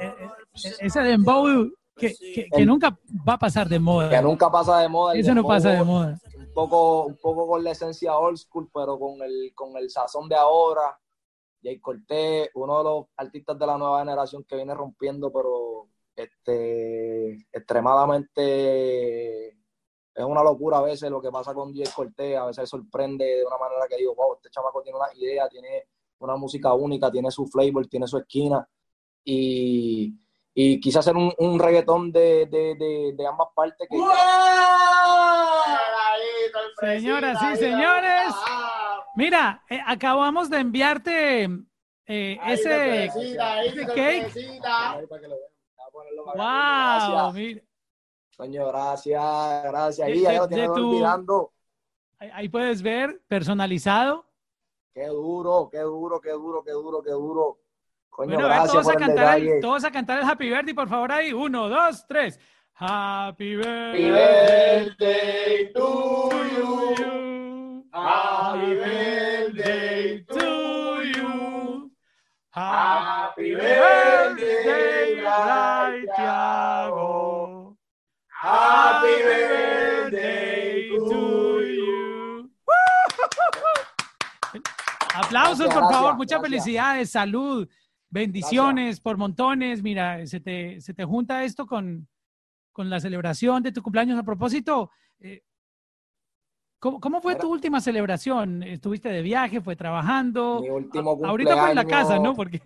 es- 0.53 0.77
ese 0.79 1.01
dembow 1.01 1.69
que, 1.95 2.15
que- 2.15 2.47
que 2.55 2.65
nunca 2.65 2.97
va 3.27 3.33
a 3.33 3.37
pasar 3.39 3.67
de 3.67 3.79
moda. 3.79 4.09
Que 4.09 4.21
nunca 4.21 4.49
pasa 4.49 4.79
de 4.79 4.87
moda. 4.87 5.15
Ese 5.15 5.33
no 5.35 5.43
pasa 5.43 5.71
de 5.71 5.83
moda. 5.83 6.17
Un 6.37 6.53
poco, 6.53 7.03
un 7.05 7.17
poco 7.17 7.47
con 7.47 7.63
la 7.63 7.71
esencia 7.71 8.17
old 8.17 8.37
school, 8.37 8.69
pero 8.73 8.97
con 8.97 9.21
el, 9.21 9.51
con 9.53 9.75
el 9.75 9.89
sazón 9.89 10.29
de 10.29 10.35
ahora. 10.35 10.97
Jay 11.61 11.77
Cortés, 11.79 12.49
uno 12.53 12.77
de 12.77 12.83
los 12.85 13.05
artistas 13.17 13.59
de 13.59 13.67
la 13.67 13.77
nueva 13.77 13.99
generación 13.99 14.45
que 14.45 14.55
viene 14.55 14.73
rompiendo, 14.73 15.29
pero 15.29 15.89
este, 16.15 17.33
extremadamente 17.51 19.47
es 19.49 20.25
una 20.25 20.43
locura 20.43 20.77
a 20.79 20.81
veces 20.81 21.09
lo 21.09 21.21
que 21.21 21.29
pasa 21.31 21.53
con 21.53 21.73
Jay 21.73 21.85
Cortés, 21.93 22.37
a 22.37 22.45
veces 22.45 22.69
sorprende 22.69 23.25
de 23.25 23.45
una 23.45 23.57
manera 23.57 23.85
que 23.89 23.97
digo, 23.97 24.15
wow, 24.15 24.35
este 24.35 24.49
chamaco 24.49 24.81
tiene 24.81 24.97
una 24.97 25.07
idea, 25.15 25.47
tiene 25.49 25.85
una 26.19 26.35
música 26.35 26.73
única, 26.73 27.11
tiene 27.11 27.31
su 27.31 27.45
flavor, 27.47 27.87
tiene 27.87 28.07
su 28.07 28.17
esquina 28.17 28.67
y, 29.31 30.15
y 30.53 30.79
quise 30.79 30.99
hacer 30.99 31.15
un, 31.15 31.31
un 31.37 31.59
reggaetón 31.59 32.11
de, 32.11 32.45
de, 32.47 32.75
de, 32.75 33.13
de 33.15 33.27
ambas 33.27 33.49
partes 33.55 33.87
que 33.89 33.97
Señoras 36.79 37.37
y 37.53 37.55
señores, 37.57 38.33
mira, 39.15 39.63
eh, 39.69 39.79
acabamos 39.85 40.49
de 40.49 40.57
enviarte 40.59 41.43
eh, 42.05 42.39
ese, 42.47 43.05
ese 43.05 43.85
cake. 43.87 44.33
Wow, 46.15 46.35
Gracias. 46.35 47.33
mira, 47.33 47.61
Coño, 48.37 48.67
gracias, 48.67 49.63
gracias. 49.65 50.09
Y 50.09 50.21
ya 50.21 50.33
lo 50.33 50.47
tiene 50.47 50.63
de 50.63 50.67
tu- 50.69 50.89
olvidando. 50.89 51.51
ahí, 52.19 52.29
ahí 52.33 52.49
puedes 52.49 52.81
ver 52.81 53.21
personalizado. 53.27 54.25
Qué 54.93 55.07
duro, 55.07 55.67
qué 55.69 55.79
duro, 55.79 56.21
qué 56.21 56.31
duro, 56.31 56.63
qué 56.63 56.71
duro, 56.71 57.01
qué 57.03 57.11
duro. 57.11 57.59
Coño, 58.09 58.33
Bueno, 58.35 58.47
a 58.53 58.61
ver, 58.61 58.69
todos 58.71 58.89
a, 58.89 58.95
cantar 58.95 59.37
el, 59.39 59.61
todos 59.61 59.83
a 59.85 59.91
cantar 59.91 60.19
el 60.19 60.25
Happy 60.25 60.49
Birthday, 60.49 60.73
por 60.73 60.89
favor, 60.89 61.11
ahí. 61.11 61.31
Uno, 61.33 61.69
dos, 61.69 62.05
tres. 62.07 62.39
Happy 62.73 63.55
birthday, 63.55 64.11
birthday 64.11 65.73
to 65.73 66.29
you. 66.55 67.85
Happy 67.93 68.73
birthday 68.75 70.23
to 70.25 71.03
you. 71.03 71.91
Happy 72.51 73.51
birthday, 73.55 75.15
Ray 75.21 76.05
Tiago. 76.15 77.77
Happy 78.27 79.23
birthday 79.23 80.89
to 80.89 81.61
you. 81.61 82.49
Aplausos, 85.15 85.59
Gracias, 85.67 85.73
por 85.73 85.83
favor. 85.83 85.89
gracias, 85.91 86.17
Muchas 86.17 86.39
gracias. 86.39 86.41
felicidades, 86.63 87.09
salud, 87.11 87.67
bendiciones 88.09 88.99
por 88.99 89.17
montones. 89.17 89.81
Mira, 89.83 90.25
se 90.25 90.39
te, 90.39 90.81
se 90.81 90.93
te 90.93 91.05
junta 91.05 91.43
esto 91.43 91.65
con, 91.65 92.07
con 92.71 92.89
la 92.89 92.99
celebración 92.99 93.63
de 93.63 93.71
tu 93.71 93.81
cumpleaños. 93.81 94.17
A 94.19 94.23
propósito, 94.23 94.91
eh, 95.19 95.43
¿cómo, 96.79 96.99
cómo 96.99 97.21
fue 97.21 97.35
tu 97.35 97.51
última 97.51 97.79
celebración? 97.81 98.63
¿Estuviste 98.63 99.09
de 99.09 99.21
viaje? 99.21 99.61
¿Fue 99.61 99.75
trabajando? 99.75 100.59
Mi 100.61 100.69
último 100.69 101.17
A- 101.23 101.27
Ahorita 101.29 101.57
fue 101.57 101.69
en 101.69 101.75
la 101.75 101.83
cumpleaños- 101.83 102.07
casa, 102.09 102.19
¿no? 102.19 102.33
Porque 102.33 102.61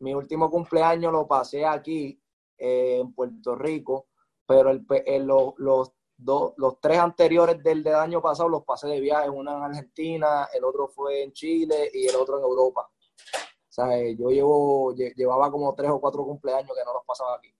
Mi 0.00 0.14
último 0.14 0.50
cumpleaños 0.50 1.12
lo 1.12 1.26
pasé 1.26 1.66
aquí 1.66 2.20
eh, 2.56 2.98
en 3.00 3.12
Puerto 3.12 3.56
Rico, 3.56 4.06
pero 4.46 4.70
el, 4.70 4.86
los, 5.26 5.54
los 5.58 5.92
dos, 6.16 6.54
los 6.56 6.80
tres 6.80 6.98
anteriores 6.98 7.62
del, 7.62 7.82
del 7.82 7.94
año 7.96 8.20
pasado 8.22 8.48
los 8.48 8.64
pasé 8.64 8.86
de 8.88 9.00
viaje, 9.00 9.28
uno 9.28 9.56
en 9.56 9.62
Argentina, 9.62 10.46
el 10.56 10.64
otro 10.64 10.88
fue 10.88 11.22
en 11.24 11.32
Chile 11.32 11.90
y 11.92 12.06
el 12.06 12.16
otro 12.16 12.38
en 12.38 12.44
Europa. 12.44 12.88
Eh, 13.92 14.16
yo 14.18 14.30
llevo, 14.30 14.92
lle- 14.94 15.14
llevaba 15.14 15.50
como 15.50 15.74
tres 15.74 15.90
o 15.90 16.00
cuatro 16.00 16.24
cumpleaños 16.24 16.70
que 16.76 16.84
no 16.84 16.92
los 16.92 17.04
pasaba 17.06 17.36
aquí. 17.36 17.52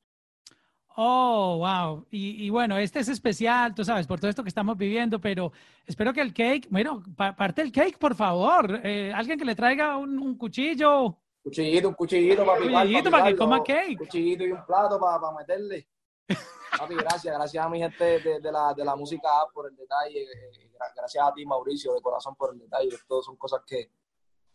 Oh, 1.00 1.58
wow. 1.58 2.04
Y, 2.10 2.44
y 2.44 2.50
bueno, 2.50 2.76
este 2.76 2.98
es 2.98 3.08
especial, 3.08 3.72
tú 3.74 3.84
sabes, 3.84 4.06
por 4.06 4.18
todo 4.18 4.28
esto 4.28 4.42
que 4.42 4.48
estamos 4.48 4.76
viviendo, 4.76 5.20
pero 5.20 5.52
espero 5.86 6.12
que 6.12 6.20
el 6.20 6.34
cake, 6.34 6.66
bueno, 6.70 7.02
pa- 7.16 7.36
parte 7.36 7.62
el 7.62 7.70
cake, 7.70 7.98
por 7.98 8.16
favor. 8.16 8.80
Eh, 8.82 9.12
alguien 9.14 9.38
que 9.38 9.44
le 9.44 9.54
traiga 9.54 9.96
un, 9.96 10.18
un 10.18 10.36
cuchillo. 10.36 11.16
Cuchillito, 11.40 11.88
un 11.88 11.94
cuchillito 11.94 12.44
para 12.44 12.58
picar. 12.60 12.82
Cuchillito 12.82 13.10
para 13.12 13.24
que 13.26 13.30
picarlo, 13.32 13.52
coma 13.52 13.64
cake. 13.64 13.90
Un 13.92 13.96
cuchillito 14.06 14.44
y 14.44 14.50
un 14.52 14.66
plato 14.66 14.98
para, 14.98 15.32
meterle. 15.38 15.88
Papi, 16.78 16.94
gracias, 16.96 17.32
gracias 17.34 17.64
a 17.64 17.68
mi 17.68 17.78
gente 17.78 18.04
de, 18.20 18.40
de 18.40 18.52
la, 18.52 18.74
de 18.74 18.84
la 18.84 18.96
música 18.96 19.28
por 19.54 19.68
el 19.70 19.76
detalle. 19.76 20.22
eh, 20.24 20.70
gra- 20.72 20.92
Gracias 20.96 21.24
a 21.24 21.32
ti, 21.32 21.46
Mauricio, 21.46 21.94
de 21.94 22.00
corazón 22.00 22.34
por 22.34 22.52
el 22.54 22.58
detalle. 22.58 22.90
Todas 23.06 23.24
son 23.24 23.36
cosas 23.36 23.62
que, 23.64 23.88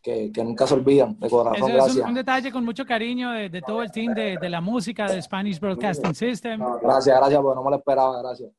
que, 0.04 0.32
que 0.34 0.44
nunca 0.44 0.68
se 0.68 0.74
olvidan. 0.76 1.18
De 1.18 1.30
corazón, 1.30 1.56
Eso 1.56 1.66
es 1.68 1.72
un, 1.72 1.78
gracias. 1.78 2.08
un 2.10 2.14
detalle 2.14 2.52
con 2.52 2.66
mucho 2.66 2.86
cariño 2.86 3.32
de, 3.32 3.50
de 3.50 3.62
todo 3.62 3.82
el 3.82 3.92
team 3.92 4.14
de, 4.14 4.38
de 4.38 4.50
la 4.50 4.60
música 4.62 5.08
de 5.10 5.22
Spanish 5.22 5.60
Broadcasting 5.60 6.14
System. 6.14 6.60
Gracias, 6.82 7.18
gracias, 7.18 7.42
porque 7.42 7.56
no 7.56 7.64
me 7.64 7.70
lo 7.72 7.78
esperaba, 7.78 8.22
gracias. 8.22 8.52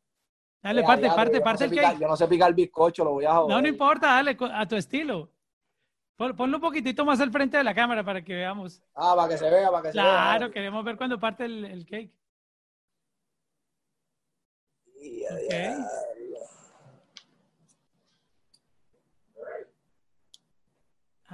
Dale, 0.63 0.81
Eh, 0.81 0.85
parte, 0.85 1.07
parte, 1.09 1.33
yo 1.35 1.39
no 1.41 1.45
parte 1.45 1.59
sé 1.59 1.65
el 1.67 1.71
picar- 1.73 1.91
cake. 1.93 2.01
Yo 2.01 2.09
no 2.09 2.17
sé 2.17 2.27
picar 2.27 2.55
bizcocho, 2.55 3.05
lo 3.05 3.11
voy 3.13 3.27
a 3.27 3.35
joder. 3.35 3.55
No, 3.55 3.61
no 3.61 3.69
importa, 3.69 4.07
dale 4.07 4.37
a 4.55 4.67
tu 4.67 4.75
estilo. 4.77 5.29
Pon- 6.17 6.35
Ponlo 6.35 6.57
un 6.57 6.63
poquitito 6.63 7.05
más 7.05 7.21
al 7.21 7.31
frente 7.31 7.59
de 7.59 7.65
la 7.65 7.75
cámara 7.75 8.03
para 8.03 8.23
que 8.25 8.33
veamos. 8.35 8.81
Ah, 8.95 9.13
para 9.15 9.29
que 9.29 9.37
se 9.37 9.51
vea, 9.51 9.71
para 9.71 9.83
que 9.83 9.93
se 9.93 9.99
vea. 9.99 10.05
Claro, 10.05 10.51
queremos 10.51 10.83
ver 10.83 10.97
cuando 10.97 11.21
parte 11.21 11.45
el, 11.45 11.65
el 11.67 11.85
cake. 11.85 12.11
Ok. 14.97 15.55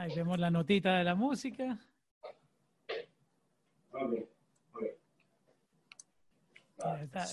Ahí 0.01 0.15
vemos 0.17 0.39
la 0.39 0.51
notita 0.51 0.97
de 0.97 1.05
la 1.05 1.15
música. 1.15 1.77
Está, 7.03 7.25
está- 7.25 7.27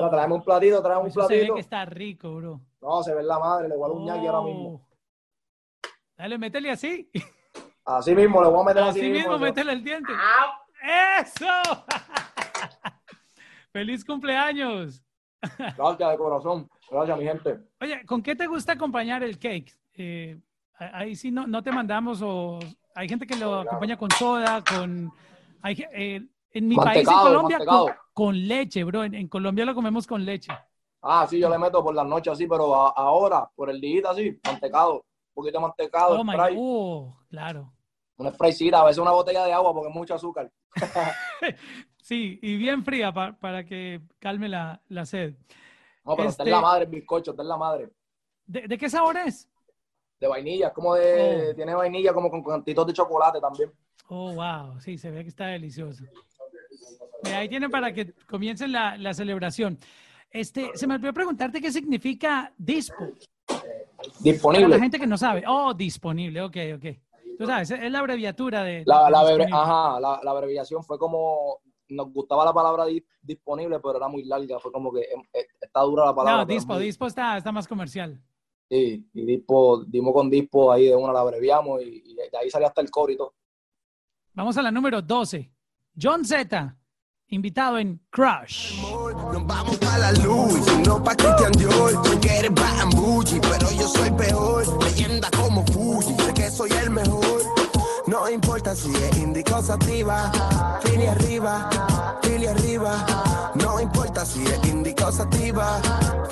Wow. 0.00 0.10
traemos 0.10 0.38
un 0.38 0.44
platito, 0.44 0.82
traemos 0.82 1.04
un 1.04 1.08
Eso 1.10 1.22
se 1.22 1.28
ve 1.34 1.38
platito. 1.38 1.54
que 1.54 1.60
está 1.60 1.84
rico, 1.86 2.34
bro. 2.34 2.60
No, 2.82 3.02
se 3.02 3.14
ve 3.14 3.22
la 3.22 3.38
madre, 3.38 3.68
le 3.68 3.76
voy 3.76 3.84
a 3.84 3.88
dar 3.88 3.96
un 3.96 4.04
ñaqui 4.04 4.26
ahora 4.26 4.42
mismo. 4.42 4.68
Oh. 4.74 4.86
Dale, 6.16 6.36
métele 6.36 6.70
así. 6.70 7.10
Así 7.86 8.14
mismo, 8.14 8.42
le 8.42 8.48
voy 8.50 8.60
a 8.60 8.64
meter 8.64 8.82
así, 8.82 9.00
Así 9.00 9.10
mismo, 9.10 9.36
eso. 9.36 9.38
métele 9.38 9.72
el 9.72 9.82
diente. 9.82 10.12
¡Eso! 11.20 11.84
¡Feliz 13.72 14.04
cumpleaños! 14.04 15.02
Gracias 15.56 16.10
de 16.10 16.16
corazón. 16.18 16.68
Gracias, 16.90 17.18
mi 17.18 17.24
gente. 17.24 17.58
Oye, 17.80 18.04
¿con 18.04 18.22
qué 18.22 18.36
te 18.36 18.46
gusta 18.46 18.72
acompañar 18.72 19.22
el 19.22 19.38
cake? 19.38 19.72
Eh, 19.94 20.38
ahí 20.78 21.16
sí 21.16 21.30
no, 21.30 21.46
no 21.46 21.62
te 21.62 21.72
mandamos 21.72 22.20
o 22.22 22.58
hay 22.94 23.08
gente 23.08 23.26
que 23.26 23.36
lo 23.36 23.60
acompaña 23.60 23.96
con 23.96 24.10
soda, 24.10 24.62
con... 24.64 25.12
hay 25.62 25.84
eh, 25.92 26.26
en 26.52 26.68
mi 26.68 26.76
país, 26.76 27.06
en 27.08 27.14
Colombia, 27.14 27.58
con, 28.12 28.48
leche, 28.48 28.82
bro. 28.84 29.04
En, 29.04 29.14
en 29.14 29.28
Colombia 29.28 29.64
lo 29.64 29.74
comemos 29.74 30.06
con 30.06 30.24
leche. 30.24 30.50
Ah, 31.02 31.26
sí, 31.28 31.38
yo 31.38 31.48
le 31.48 31.58
meto 31.58 31.82
por 31.84 31.94
las 31.94 32.06
noches 32.06 32.32
así, 32.32 32.46
pero 32.46 32.74
a- 32.74 32.90
ahora, 32.90 33.48
por 33.54 33.70
el 33.70 33.80
día 33.80 34.02
así, 34.10 34.38
mantecado. 34.44 34.94
Un 34.96 35.34
poquito 35.44 35.58
de 35.58 35.62
mantecado, 35.62 36.18
Oh, 36.20 36.24
spray. 36.24 36.56
oh, 36.58 37.16
claro. 37.28 37.72
Una 38.16 38.30
spraycita, 38.32 38.80
a 38.80 38.84
veces 38.84 38.98
una 38.98 39.12
botella 39.12 39.44
de 39.44 39.52
agua 39.52 39.72
porque 39.72 39.90
es 39.90 39.94
mucho 39.94 40.14
azúcar. 40.14 40.50
Sí, 42.00 42.38
y 42.42 42.56
bien 42.56 42.84
fría 42.84 43.12
pa- 43.12 43.32
para 43.38 43.64
que 43.66 44.00
calme 44.18 44.48
la, 44.48 44.80
la 44.88 45.04
sed. 45.04 45.34
No, 46.04 46.16
pero 46.16 46.30
está 46.30 46.42
Este- 46.42 46.50
en 46.50 46.56
la 46.56 46.62
madre 46.62 46.84
el 46.84 46.90
bizcocho, 46.90 47.32
está 47.32 47.42
en 47.42 47.48
la 47.48 47.56
madre. 47.58 47.90
¿De, 48.46 48.66
de 48.66 48.78
qué 48.78 48.88
sabor 48.88 49.18
es? 49.18 49.46
De 50.20 50.26
vainilla, 50.26 50.72
como 50.72 50.94
de. 50.94 51.50
Oh. 51.50 51.54
Tiene 51.54 51.74
vainilla 51.74 52.12
como 52.12 52.30
con 52.30 52.42
cantitos 52.42 52.86
de 52.86 52.92
chocolate 52.92 53.40
también. 53.40 53.70
Oh, 54.08 54.32
wow, 54.34 54.80
sí, 54.80 54.96
se 54.98 55.10
ve 55.10 55.22
que 55.22 55.28
está 55.28 55.46
delicioso. 55.46 56.02
Ahí 57.34 57.48
tienen 57.48 57.70
para 57.70 57.92
que 57.92 58.14
comiencen 58.28 58.72
la, 58.72 58.96
la 58.96 59.12
celebración. 59.12 59.78
Este, 60.30 60.70
se 60.74 60.86
me 60.86 60.94
olvidó 60.94 61.12
preguntarte 61.12 61.60
qué 61.60 61.70
significa 61.72 62.52
dispo. 62.56 62.94
Para 63.46 63.62
Disponible. 64.20 64.68
la 64.68 64.78
gente 64.78 64.98
que 64.98 65.06
no 65.06 65.18
sabe. 65.18 65.42
Oh, 65.46 65.74
disponible, 65.74 66.40
ok, 66.42 66.56
ok. 66.76 66.84
Tú 67.38 67.46
sabes, 67.46 67.70
es 67.70 67.90
la 67.90 67.98
abreviatura 68.00 68.62
de. 68.62 68.82
La, 68.86 69.08
la, 69.10 69.20
ajá, 69.20 70.00
la, 70.00 70.20
la 70.22 70.30
abreviación 70.30 70.82
fue 70.82 70.98
como. 70.98 71.58
Nos 71.90 72.12
gustaba 72.12 72.44
la 72.44 72.52
palabra 72.52 72.84
di- 72.84 73.02
disponible, 73.22 73.78
pero 73.80 73.96
era 73.96 74.08
muy 74.08 74.22
larga. 74.24 74.58
Fue 74.60 74.70
como 74.70 74.92
que 74.92 75.00
eh, 75.00 75.14
eh, 75.32 75.46
está 75.60 75.80
dura 75.80 76.04
la 76.04 76.14
palabra. 76.14 76.36
No, 76.36 76.42
es 76.42 76.48
dispo, 76.48 76.74
muy- 76.74 76.82
dispo 76.84 77.06
está, 77.06 77.36
está 77.38 77.50
más 77.50 77.66
comercial. 77.66 78.20
Sí, 78.70 79.08
y 79.14 79.24
dispo, 79.24 79.82
dimos 79.86 80.12
con 80.12 80.28
dispo 80.28 80.70
ahí 80.70 80.86
de 80.86 80.94
una, 80.94 81.12
la 81.12 81.20
abreviamos 81.20 81.82
y, 81.82 82.02
y 82.04 82.14
de 82.14 82.38
ahí 82.38 82.50
salió 82.50 82.68
hasta 82.68 82.80
el 82.82 82.90
coro 82.90 83.12
y 83.12 83.16
todo. 83.16 83.34
Vamos 84.34 84.56
a 84.56 84.62
la 84.62 84.70
número 84.70 85.00
12. 85.02 85.50
John 86.00 86.24
Z, 86.24 86.76
invitado 87.28 87.78
en 87.78 88.00
Crush. 88.10 88.80
Nos 89.32 89.46
vamos 89.46 89.76
pa' 89.78 89.98
la 89.98 90.12
luz, 90.12 90.60
no 90.86 91.02
pa' 91.02 91.16
Christian 91.16 91.52
Dior. 91.52 92.02
Tú 92.02 92.20
quieres 92.20 92.54
bad 92.54 92.80
and 92.80 92.94
bougie, 92.94 93.40
pero 93.40 93.70
yo 93.72 93.88
soy 93.88 94.10
peor. 94.12 94.84
Leyenda 94.84 95.28
como 95.36 95.64
Fuji, 95.66 96.14
sé 96.14 96.34
que 96.34 96.50
soy 96.50 96.70
el 96.82 96.90
mejor. 96.90 97.42
No 98.06 98.28
importa 98.30 98.74
si 98.74 98.94
es 98.94 99.18
indico 99.18 99.60
sativa, 99.60 100.78
fili 100.82 101.06
arriba, 101.06 101.68
fili 102.22 102.46
arriba. 102.46 103.52
No 103.56 103.80
importa 103.80 104.24
si 104.24 104.42
es 104.44 104.66
indico 104.66 105.10
sativa, 105.12 105.80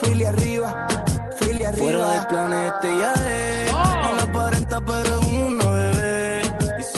fili 0.00 0.24
arriba, 0.24 0.86
fili 1.36 1.64
arriba. 1.64 1.82
Fuera 1.84 2.10
del 2.12 2.26
planeta 2.26 2.82
ya 2.82 3.12
es, 3.12 3.72
no 3.72 4.16
la 4.16 4.22
aparenta 4.22 4.80
pero 4.84 5.20
es 5.20 5.32
uno 5.32 5.72
bebé. 5.72 6.42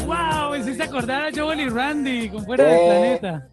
¡Wow! 0.06 0.50
Me 0.52 0.58
hiciste 0.58 0.82
acordar 0.84 1.22
a 1.26 1.30
Joel 1.34 1.60
y 1.60 1.68
Randy 1.68 2.30
con 2.30 2.44
Fuera 2.44 2.64
del 2.64 2.74
Eh, 2.76 2.86
Planeta. 3.18 3.48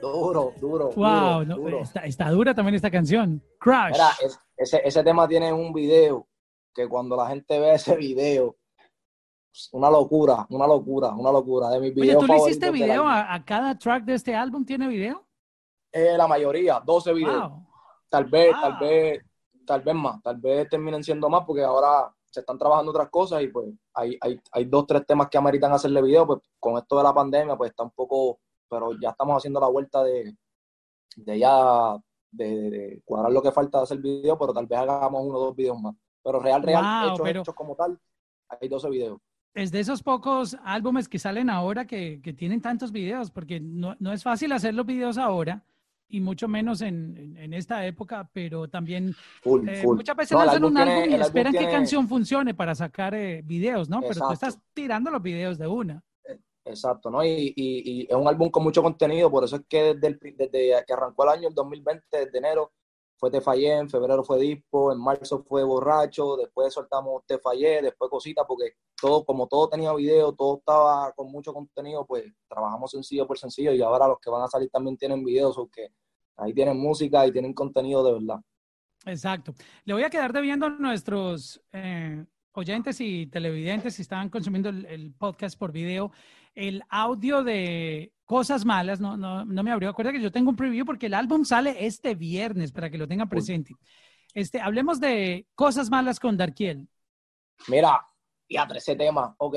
Duro, 0.00 0.52
duro. 0.60 0.90
¡Wow! 0.96 1.44
duro, 1.44 1.44
no, 1.44 1.56
duro. 1.56 1.82
está, 1.82 2.00
está 2.00 2.30
dura 2.30 2.54
también 2.54 2.74
esta 2.74 2.90
canción. 2.90 3.42
Crush. 3.58 3.92
Mira, 3.92 4.10
es- 4.22 4.38
ese, 4.56 4.80
ese 4.84 5.02
tema 5.02 5.26
tiene 5.26 5.52
un 5.52 5.72
video 5.72 6.26
que 6.74 6.86
cuando 6.88 7.16
la 7.16 7.26
gente 7.28 7.58
ve 7.58 7.74
ese 7.74 7.96
video, 7.96 8.56
una 9.72 9.90
locura, 9.90 10.46
una 10.50 10.66
locura, 10.66 11.08
una 11.14 11.32
locura. 11.32 11.68
De 11.70 11.80
mis 11.80 11.92
Oye, 11.92 12.02
videos 12.02 12.20
¿tú 12.20 12.26
le 12.32 12.36
hiciste 12.38 12.70
video 12.70 13.06
a, 13.06 13.34
a 13.34 13.44
cada 13.44 13.76
track 13.78 14.04
de 14.04 14.14
este 14.14 14.34
álbum? 14.34 14.64
¿Tiene 14.64 14.86
video? 14.88 15.26
Eh, 15.92 16.14
la 16.16 16.28
mayoría, 16.28 16.80
12 16.84 17.12
videos. 17.14 17.50
¡Wow! 17.50 17.66
Tal 18.08 18.24
vez, 18.26 18.52
Wow. 18.52 18.60
tal 18.62 18.78
vez, 18.80 19.24
tal 19.70 19.82
vez 19.82 19.94
más, 19.94 20.20
tal 20.20 20.36
vez 20.38 20.68
terminen 20.68 21.04
siendo 21.04 21.28
más 21.30 21.44
porque 21.46 21.62
ahora 21.62 22.12
se 22.24 22.40
están 22.40 22.58
trabajando 22.58 22.90
otras 22.90 23.08
cosas 23.08 23.40
y 23.42 23.46
pues 23.48 23.68
hay, 23.94 24.18
hay, 24.20 24.40
hay 24.50 24.64
dos, 24.64 24.84
tres 24.84 25.06
temas 25.06 25.28
que 25.28 25.38
ameritan 25.38 25.70
hacerle 25.72 26.02
video, 26.02 26.26
pues 26.26 26.40
con 26.58 26.76
esto 26.76 26.96
de 26.98 27.04
la 27.04 27.14
pandemia 27.14 27.56
pues 27.56 27.70
está 27.70 27.84
un 27.84 27.92
poco, 27.92 28.40
pero 28.68 28.90
ya 29.00 29.10
estamos 29.10 29.36
haciendo 29.36 29.60
la 29.60 29.68
vuelta 29.68 30.02
de, 30.02 30.34
de 31.16 31.38
ya, 31.38 31.96
de, 32.32 32.70
de 32.70 33.02
cuadrar 33.04 33.30
lo 33.30 33.40
que 33.42 33.52
falta 33.52 33.78
de 33.78 33.84
hacer 33.84 33.98
video, 33.98 34.36
pero 34.36 34.52
tal 34.52 34.66
vez 34.66 34.76
hagamos 34.80 35.22
uno 35.24 35.38
o 35.38 35.44
dos 35.46 35.54
videos 35.56 35.80
más. 35.80 35.94
Pero 36.24 36.40
real, 36.40 36.62
real, 36.64 36.82
Wow, 36.84 37.04
hechos, 37.14 37.20
pero- 37.22 37.40
hechos 37.42 37.54
como 37.54 37.76
tal, 37.76 37.96
hay 38.48 38.68
12 38.68 38.90
videos. 38.90 39.18
Es 39.54 39.70
de 39.72 39.80
esos 39.80 40.02
pocos 40.02 40.56
álbumes 40.64 41.08
que 41.08 41.18
salen 41.20 41.48
ahora 41.48 41.84
que, 41.86 42.20
que 42.22 42.32
tienen 42.32 42.60
tantos 42.60 42.90
videos, 42.92 43.30
porque 43.30 43.60
no, 43.60 43.94
no 44.00 44.12
es 44.12 44.22
fácil 44.24 44.50
hacer 44.52 44.74
los 44.74 44.86
videos 44.86 45.16
ahora, 45.18 45.64
y 46.10 46.20
mucho 46.20 46.48
menos 46.48 46.80
en, 46.82 47.36
en- 47.38 47.54
esta 47.54 47.86
época, 47.86 48.28
pero 48.32 48.68
también 48.68 49.14
Full, 49.42 49.68
eh, 49.68 49.76
full. 49.82 49.96
muchas 49.96 50.16
veces 50.16 50.32
No, 50.32 50.44
lanzan 50.44 50.64
un 50.64 50.74
tiene- 50.74 50.92
álbum 50.92 51.10
y 51.10 51.20
esperan 51.20 51.52
tiene- 51.52 51.70
canción 51.70 52.08
funcione 52.08 52.54
para 52.54 52.74
sacar 52.74 53.14
eh, 53.14 53.42
videos, 53.44 53.88
¿no? 53.88 54.00
Pero 54.00 54.14
tú 54.26 54.32
estás 54.32 54.58
tirando 54.74 55.10
los 55.10 55.22
videos 55.22 55.58
de 55.58 55.66
una. 55.66 56.02
Exacto, 56.64 57.10
¿no? 57.10 57.24
Y, 57.24 57.52
y, 57.56 58.02
y 58.02 58.06
es 58.08 58.14
un 58.14 58.28
álbum 58.28 58.50
con 58.50 58.62
mucho 58.62 58.82
contenido, 58.82 59.30
por 59.30 59.44
eso 59.44 59.56
es 59.56 59.62
que 59.68 59.94
desde, 59.94 60.06
el 60.08 60.18
desde 60.36 60.84
que 60.86 60.92
arrancó 60.92 61.24
el 61.24 61.30
año, 61.30 61.48
el 61.48 61.54
2020, 61.54 62.04
desde 62.10 62.38
enero, 62.38 62.72
fue 63.20 63.30
Te 63.30 63.42
Fallé, 63.42 63.76
en 63.76 63.90
febrero 63.90 64.24
fue 64.24 64.40
Dispo, 64.40 64.92
en 64.92 64.98
marzo 64.98 65.44
fue 65.46 65.62
Borracho, 65.62 66.38
después 66.38 66.72
soltamos 66.72 67.22
Te 67.26 67.38
Fallé, 67.38 67.82
después 67.82 68.10
Cositas, 68.10 68.46
porque 68.48 68.76
todo, 68.98 69.24
como 69.26 69.46
todo 69.46 69.68
tenía 69.68 69.92
video, 69.92 70.32
todo 70.32 70.56
estaba 70.58 71.12
con 71.12 71.30
mucho 71.30 71.52
contenido, 71.52 72.06
pues 72.06 72.24
trabajamos 72.48 72.90
sencillo 72.90 73.26
por 73.26 73.38
sencillo 73.38 73.72
y 73.72 73.82
ahora 73.82 74.08
los 74.08 74.18
que 74.18 74.30
van 74.30 74.42
a 74.42 74.48
salir 74.48 74.70
también 74.70 74.96
tienen 74.96 75.22
videos, 75.22 75.54
porque 75.54 75.92
ahí 76.38 76.54
tienen 76.54 76.78
música 76.78 77.26
y 77.26 77.32
tienen 77.32 77.52
contenido 77.52 78.02
de 78.02 78.12
verdad. 78.14 78.40
Exacto. 79.04 79.54
Le 79.84 79.92
voy 79.92 80.02
a 80.02 80.10
quedar 80.10 80.32
debiendo 80.32 80.66
a 80.66 80.70
nuestros 80.70 81.62
eh, 81.72 82.24
oyentes 82.52 83.00
y 83.02 83.26
televidentes 83.26 83.94
si 83.94 84.02
estaban 84.02 84.30
consumiendo 84.30 84.70
el 84.70 85.12
podcast 85.12 85.58
por 85.58 85.72
video 85.72 86.10
el 86.54 86.82
audio 86.88 87.42
de 87.42 88.12
Cosas 88.30 88.64
Malas. 88.64 89.00
No, 89.00 89.16
no, 89.16 89.44
no 89.44 89.62
me 89.64 89.72
abrió. 89.72 89.88
Acuerda 89.88 90.12
que 90.12 90.20
yo 90.20 90.30
tengo 90.30 90.50
un 90.50 90.56
preview 90.56 90.86
porque 90.86 91.06
el 91.06 91.14
álbum 91.14 91.44
sale 91.44 91.84
este 91.84 92.14
viernes 92.14 92.70
para 92.70 92.88
que 92.88 92.96
lo 92.96 93.08
tengan 93.08 93.28
presente. 93.28 93.74
Este, 94.32 94.60
hablemos 94.60 95.00
de 95.00 95.48
Cosas 95.56 95.90
Malas 95.90 96.20
con 96.20 96.36
Darkiel. 96.36 96.88
Mira, 97.66 98.06
y 98.46 98.56
a 98.56 98.68
ese 98.72 98.94
tema, 98.94 99.34
ok. 99.36 99.56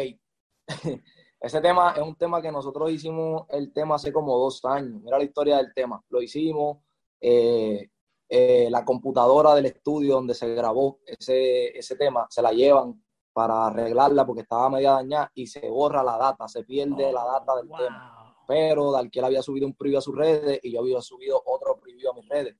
ese 1.39 1.61
tema 1.61 1.93
es 1.95 2.01
un 2.01 2.15
tema 2.15 2.41
que 2.41 2.51
nosotros 2.51 2.89
hicimos 2.89 3.45
el 3.49 3.71
tema 3.71 3.93
hace 3.93 4.11
como 4.11 4.39
dos 4.39 4.65
años. 4.65 5.03
Mira 5.03 5.19
la 5.19 5.23
historia 5.23 5.57
del 5.57 5.71
tema. 5.75 6.03
Lo 6.09 6.19
hicimos, 6.19 6.79
eh, 7.21 7.91
eh, 8.27 8.69
la 8.71 8.83
computadora 8.83 9.53
del 9.53 9.67
estudio 9.67 10.15
donde 10.15 10.33
se 10.33 10.51
grabó 10.55 10.99
ese, 11.05 11.77
ese 11.77 11.95
tema, 11.95 12.25
se 12.27 12.41
la 12.41 12.51
llevan 12.51 12.99
para 13.33 13.67
arreglarla 13.67 14.25
porque 14.25 14.41
estaba 14.41 14.71
media 14.71 14.93
dañada 14.93 15.31
y 15.35 15.45
se 15.45 15.69
borra 15.69 16.01
la 16.01 16.17
data, 16.17 16.47
se 16.47 16.63
pierde 16.63 17.11
la 17.11 17.23
data 17.23 17.55
del 17.57 17.69
tema. 17.69 18.12
Pero 18.47 18.91
Dalquiel 18.91 19.25
había 19.25 19.41
subido 19.41 19.67
un 19.67 19.75
preview 19.75 19.99
a 19.99 20.01
sus 20.01 20.15
redes 20.15 20.59
y 20.63 20.71
yo 20.71 20.81
había 20.81 21.01
subido 21.01 21.41
otro 21.45 21.79
preview 21.79 22.11
a 22.11 22.13
mis 22.13 22.27
redes. 22.27 22.55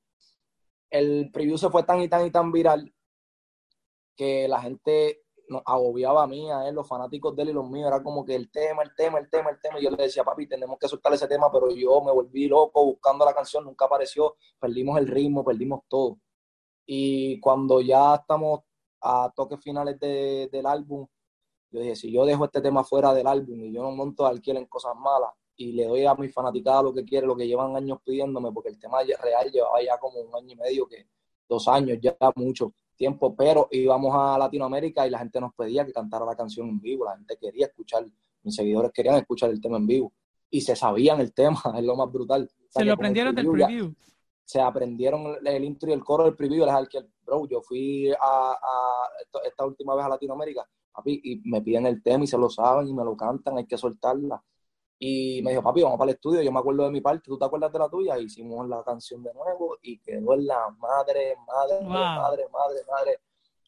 El 0.90 1.32
preview 1.32 1.58
se 1.58 1.70
fue 1.70 1.84
tan 1.84 2.02
y 2.02 2.08
tan 2.08 2.26
y 2.26 2.32
tan 2.32 2.52
viral 2.52 2.94
que 4.16 4.48
la 4.48 4.62
gente 4.62 5.24
nos 5.50 5.62
agobiaba 5.66 6.24
a 6.24 6.28
mí, 6.28 6.50
a 6.52 6.68
él, 6.68 6.76
los 6.76 6.88
fanáticos 6.88 7.36
de 7.36 7.44
él 7.44 7.50
y 7.50 7.54
los 7.54 7.70
míos, 7.70 7.88
era 7.88 8.02
como 8.02 8.24
que 8.24 8.36
el 8.36 8.50
tema, 8.50 8.84
el 8.84 8.96
tema, 8.96 9.20
el 9.20 9.30
tema, 9.30 9.50
el 9.50 9.60
tema. 9.60 9.80
Y 9.80 9.84
yo 9.84 9.92
le 9.92 10.04
decía, 10.04 10.24
papi, 10.24 10.48
tenemos 10.48 10.78
que 10.80 10.88
soltar 10.88 11.14
ese 11.14 11.28
tema, 11.28 11.52
pero 11.52 11.70
yo 11.72 12.02
me 12.02 12.12
volví 12.12 12.48
loco 12.48 12.86
buscando 12.86 13.26
la 13.26 13.34
canción, 13.34 13.66
nunca 13.66 13.86
apareció, 13.86 14.36
perdimos 14.60 14.98
el 15.00 15.08
ritmo, 15.08 15.44
perdimos 15.44 15.82
todo. 15.88 16.20
Y 16.86 17.40
cuando 17.40 17.82
ya 17.82 18.16
estamos 18.16 18.62
a 19.02 19.32
toques 19.36 19.60
finales 19.62 20.00
de, 20.00 20.50
del 20.52 20.66
álbum, 20.66 21.08
yo 21.72 21.80
dije, 21.80 21.96
si 21.96 22.12
yo 22.12 22.26
dejo 22.26 22.46
este 22.46 22.62
tema 22.62 22.84
fuera 22.84 23.14
del 23.14 23.28
álbum 23.28 23.64
y 23.64 23.74
yo 23.74 23.82
no 23.82 23.92
monto 23.92 24.26
alquiler 24.26 24.62
en 24.62 24.68
cosas 24.68 24.96
malas 24.96 25.32
y 25.56 25.74
le 25.74 25.86
doy 25.86 26.06
a 26.06 26.16
mis 26.16 26.34
fanaticadas 26.34 26.84
lo 26.84 26.94
que 26.94 27.04
quiere, 27.04 27.28
lo 27.28 27.36
que 27.36 27.48
llevan 27.48 27.76
años 27.76 28.00
pidiéndome, 28.04 28.52
porque 28.52 28.70
el 28.70 28.80
tema 28.80 29.00
real 29.04 29.52
llevaba 29.52 29.82
ya 29.84 29.98
como 29.98 30.20
un 30.20 30.36
año 30.36 30.52
y 30.52 30.56
medio, 30.56 30.88
que 30.88 31.08
dos 31.48 31.68
años, 31.68 32.00
ya 32.02 32.16
mucho 32.36 32.74
tiempo, 32.96 33.36
pero 33.36 33.68
íbamos 33.72 34.14
a 34.16 34.38
Latinoamérica 34.38 35.06
y 35.06 35.10
la 35.10 35.20
gente 35.20 35.40
nos 35.40 35.54
pedía 35.54 35.86
que 35.86 35.94
cantara 35.94 36.26
la 36.26 36.36
canción 36.36 36.70
en 36.70 36.80
vivo, 36.80 37.06
la 37.06 37.16
gente 37.16 37.38
quería 37.40 37.68
escuchar, 37.68 38.06
mis 38.44 38.56
seguidores 38.56 38.92
querían 38.92 39.16
escuchar 39.16 39.50
el 39.50 39.62
tema 39.62 39.78
en 39.78 39.88
vivo 39.88 40.14
y 40.50 40.62
se 40.62 40.76
sabían 40.76 41.20
el 41.20 41.34
tema, 41.34 41.62
es 41.78 41.84
lo 41.84 41.96
más 41.96 42.12
brutal. 42.12 42.50
se 42.70 42.86
lo 42.86 42.94
aprendieron 42.94 43.36
del 43.36 43.50
preview 43.50 43.94
se 44.46 44.60
aprendieron 44.60 45.38
el 45.44 45.64
intro 45.64 45.90
y 45.90 45.94
el 45.94 46.04
coro 46.04 46.26
del 46.26 46.36
preview, 46.36 46.66
les 46.66 46.90
que 46.90 47.00
bro, 47.26 47.48
yo 47.48 47.62
fui 47.62 48.12
a, 48.12 48.58
esta 49.46 49.66
última 49.66 49.96
vez 49.96 50.06
a 50.06 50.10
Latinoamérica, 50.10 50.68
papi, 50.92 51.22
y 51.24 51.50
me 51.50 51.62
piden 51.62 51.86
el 51.86 52.04
tema 52.04 52.24
y 52.24 52.28
se 52.28 52.38
lo 52.38 52.50
saben 52.50 52.88
y 52.88 52.94
me 52.94 53.04
lo 53.04 53.16
cantan, 53.16 53.58
hay 53.58 53.66
que 53.66 53.78
soltarla. 53.78 54.44
Y 55.00 55.42
me 55.44 55.52
dijo, 55.52 55.64
papi, 55.64 55.82
vamos 55.82 55.98
para 55.98 56.12
el 56.12 56.16
estudio, 56.16 56.42
yo 56.42 56.52
me 56.52 56.60
acuerdo 56.60 56.86
de 56.86 56.92
mi 56.92 57.02
parte, 57.02 57.24
¿tú 57.26 57.38
te 57.38 57.46
acuerdas 57.46 57.72
de 57.74 57.80
la 57.80 57.90
tuya? 57.90 58.18
Hicimos 58.18 58.68
la 58.70 58.84
canción 58.84 59.22
de 59.22 59.34
nuevo 59.34 59.78
y 59.82 60.00
quedó 60.00 60.34
en 60.34 60.48
la 60.48 60.70
madre, 60.80 61.36
madre, 61.46 61.82
madre, 61.86 62.46
madre, 62.50 62.80
madre. 62.90 63.20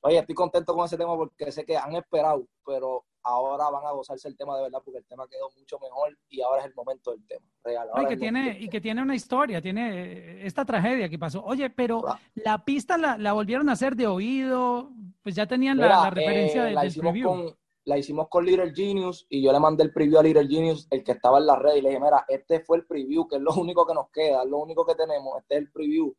Oye, 0.02 0.20
estoy 0.20 0.36
contento 0.36 0.76
con 0.76 0.86
ese 0.86 0.98
tema 0.98 1.16
porque 1.16 1.52
sé 1.52 1.66
que 1.66 1.76
han 1.76 1.96
esperado, 1.96 2.46
pero 2.64 3.06
ahora 3.24 3.70
van 3.72 3.86
a 3.86 3.92
gozarse 3.92 4.28
el 4.28 4.38
tema 4.38 4.56
de 4.56 4.64
verdad 4.64 4.80
porque 4.86 5.00
el 5.00 5.06
tema 5.06 5.28
quedó 5.28 5.50
mucho 5.58 5.80
mejor 5.80 6.16
y 6.30 6.42
ahora 6.42 6.62
es 6.62 6.68
el 6.68 6.76
momento 6.76 7.12
del 7.12 7.26
tema 7.26 7.46
real. 7.64 7.90
y, 8.00 8.06
que 8.06 8.18
tiene, 8.18 8.58
y 8.60 8.70
que 8.70 8.80
tiene 8.80 9.02
una 9.02 9.16
historia, 9.16 9.62
tiene 9.62 10.46
esta 10.46 10.64
tragedia 10.64 11.10
que 11.10 11.18
pasó. 11.18 11.44
Oye, 11.44 11.72
pero 11.72 12.04
la 12.36 12.64
pista 12.64 12.98
la, 12.98 13.34
volvieron 13.34 13.68
a 13.68 13.72
hacer 13.74 13.96
de 13.96 14.06
oído, 14.06 14.92
pues 15.24 15.36
ya 15.36 15.48
tenían 15.48 15.78
la, 15.78 16.10
referencia 16.12 16.70
eh, 16.70 16.76
del 16.76 16.94
preview. 16.94 17.28
Con, 17.28 17.56
la 17.86 17.98
hicimos 17.98 18.28
con 18.30 18.46
Little 18.46 18.74
Genius 18.76 19.26
y 19.30 19.42
yo 19.42 19.52
le 19.52 19.60
mandé 19.60 19.84
el 19.84 19.94
preview 19.94 20.20
a 20.20 20.24
Little 20.24 20.48
Genius, 20.48 20.88
el 20.90 21.04
que 21.04 21.14
estaba 21.14 21.38
en 21.38 21.46
la 21.46 21.56
red, 21.56 21.76
y 21.76 21.82
le 21.82 21.90
dije, 21.90 22.02
mira, 22.02 22.26
este 22.28 22.60
fue 22.62 22.78
el 22.78 22.86
preview, 22.86 23.28
que 23.28 23.38
es 23.38 23.42
lo 23.42 23.54
único 23.54 23.86
que 23.86 23.94
nos 23.94 24.10
queda, 24.10 24.44
lo 24.46 24.58
único 24.60 24.86
que 24.86 24.96
tenemos, 24.96 25.38
este 25.40 25.56
es 25.56 25.62
el 25.62 25.72
preview 25.72 26.14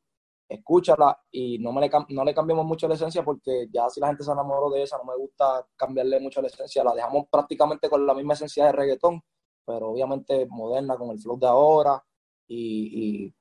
escúchala 0.49 1.19
y 1.31 1.59
no, 1.59 1.73
me 1.73 1.81
le, 1.81 1.91
no 2.11 2.25
le 2.25 2.35
cambiemos 2.35 2.65
mucho 2.65 2.87
la 2.89 2.95
esencia 2.95 3.25
porque 3.25 3.69
ya 3.73 3.89
si 3.91 4.01
la 4.01 4.09
gente 4.09 4.25
se 4.25 4.33
enamoró 4.33 4.71
de 4.71 4.83
esa, 4.83 4.97
no 4.99 5.05
me 5.05 5.17
gusta 5.17 5.67
cambiarle 5.77 6.21
mucho 6.21 6.41
la 6.41 6.49
esencia, 6.49 6.85
la 6.85 6.95
dejamos 6.95 7.27
prácticamente 7.31 7.89
con 7.89 8.07
la 8.07 8.15
misma 8.15 8.35
esencia 8.35 8.67
de 8.67 8.73
reggaetón, 8.73 9.23
pero 9.65 9.91
obviamente 9.91 10.47
moderna 10.49 10.97
con 10.97 11.11
el 11.11 11.19
flow 11.19 11.39
de 11.39 11.47
ahora 11.47 12.03
y, 12.49 13.35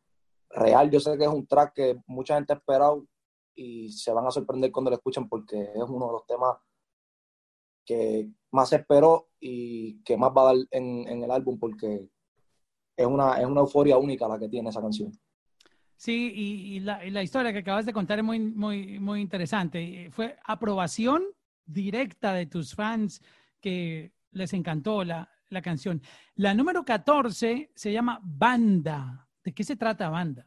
real. 0.49 0.89
Yo 0.89 0.99
sé 0.99 1.17
que 1.17 1.25
es 1.25 1.29
un 1.29 1.45
track 1.45 1.73
que 1.73 2.01
mucha 2.07 2.35
gente 2.35 2.53
ha 2.53 2.57
esperado 2.57 3.05
y 3.55 3.89
se 3.91 4.11
van 4.13 4.25
a 4.25 4.31
sorprender 4.31 4.71
cuando 4.71 4.89
lo 4.89 4.97
escuchen 4.97 5.27
porque 5.27 5.61
es 5.61 5.83
uno 5.87 6.07
de 6.07 6.11
los 6.13 6.25
temas 6.25 6.57
que 7.85 8.29
más 8.51 8.69
se 8.69 8.77
esperó 8.77 9.29
y 9.39 10.01
que 10.03 10.17
más 10.17 10.31
va 10.31 10.41
a 10.41 10.53
dar 10.53 10.65
en, 10.71 11.07
en 11.07 11.23
el 11.23 11.31
álbum 11.31 11.59
porque 11.59 12.09
es 12.97 13.05
una, 13.05 13.39
es 13.39 13.45
una 13.45 13.61
euforia 13.61 13.97
única 13.97 14.27
la 14.27 14.39
que 14.39 14.49
tiene 14.49 14.69
esa 14.69 14.81
canción. 14.81 15.11
Sí, 15.97 16.31
y, 16.35 16.79
la, 16.81 17.23
historia 17.23 17.53
que 17.53 17.59
acabas 17.59 17.85
de 17.85 17.93
contar 17.93 18.19
es 18.19 18.25
muy, 18.25 18.39
muy, 18.39 18.99
muy 18.99 19.21
interesante. 19.21 20.09
Fue 20.11 20.37
aprobación 20.43 21.23
directa 21.65 22.33
de 22.33 22.45
tus 22.45 22.75
fans 22.75 23.21
que 23.61 24.11
les 24.31 24.53
encantó 24.53 25.03
la, 25.03 25.29
canción. 25.63 26.01
La 26.35 26.53
número 26.53 26.83
14 26.83 27.71
se 27.73 27.91
llama 27.93 28.19
Banda. 28.21 29.29
¿De 29.41 29.53
qué 29.53 29.63
se 29.63 29.77
trata 29.77 30.09
Banda? 30.09 30.45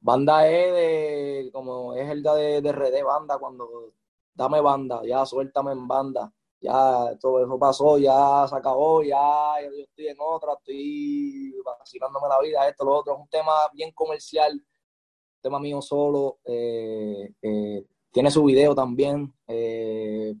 Banda 0.00 0.48
es 0.48 0.72
de, 0.72 1.50
como 1.52 1.94
es 1.94 2.08
el 2.08 2.22
de, 2.22 2.62
de 2.62 2.72
RD 2.72 3.04
Banda, 3.04 3.36
cuando 3.38 3.92
dame 4.36 4.60
banda, 4.60 5.00
ya 5.04 5.24
suéltame 5.26 5.72
en 5.72 5.88
banda 5.88 6.32
ya 6.60 7.16
todo 7.20 7.44
eso 7.44 7.58
pasó, 7.58 7.98
ya 7.98 8.46
se 8.48 8.56
acabó, 8.56 9.02
ya 9.02 9.60
yo 9.62 9.82
estoy 9.82 10.08
en 10.08 10.16
otra, 10.18 10.54
estoy 10.54 11.54
vacilándome 11.64 12.28
la 12.28 12.40
vida, 12.40 12.68
esto, 12.68 12.84
lo 12.84 12.94
otro, 12.94 13.14
es 13.14 13.20
un 13.20 13.28
tema 13.28 13.52
bien 13.72 13.92
comercial, 13.92 14.60
tema 15.40 15.60
mío 15.60 15.82
solo, 15.82 16.38
eh, 16.44 17.32
eh, 17.42 17.84
tiene 18.10 18.30
su 18.30 18.44
video 18.44 18.74
también, 18.74 19.32
eh, 19.46 20.34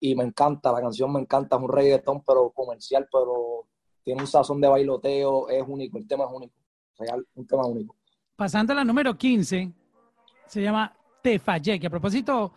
y 0.00 0.14
me 0.14 0.24
encanta, 0.24 0.72
la 0.72 0.80
canción 0.80 1.12
me 1.12 1.20
encanta, 1.20 1.56
es 1.56 1.62
un 1.62 1.68
reggaetón, 1.68 2.22
pero 2.24 2.50
comercial, 2.50 3.08
pero 3.10 3.66
tiene 4.04 4.20
un 4.20 4.26
sazón 4.26 4.60
de 4.60 4.68
bailoteo, 4.68 5.48
es 5.48 5.64
único, 5.66 5.98
el 5.98 6.06
tema 6.06 6.24
es 6.24 6.30
único, 6.32 6.54
real, 6.98 7.26
un 7.34 7.46
tema 7.46 7.66
único. 7.66 7.96
Pasando 8.36 8.72
a 8.72 8.76
la 8.76 8.84
número 8.84 9.16
15, 9.16 9.72
se 10.46 10.62
llama 10.62 10.94
Te 11.22 11.38
Fallé, 11.38 11.80
que 11.80 11.88
a 11.88 11.90
propósito 11.90 12.52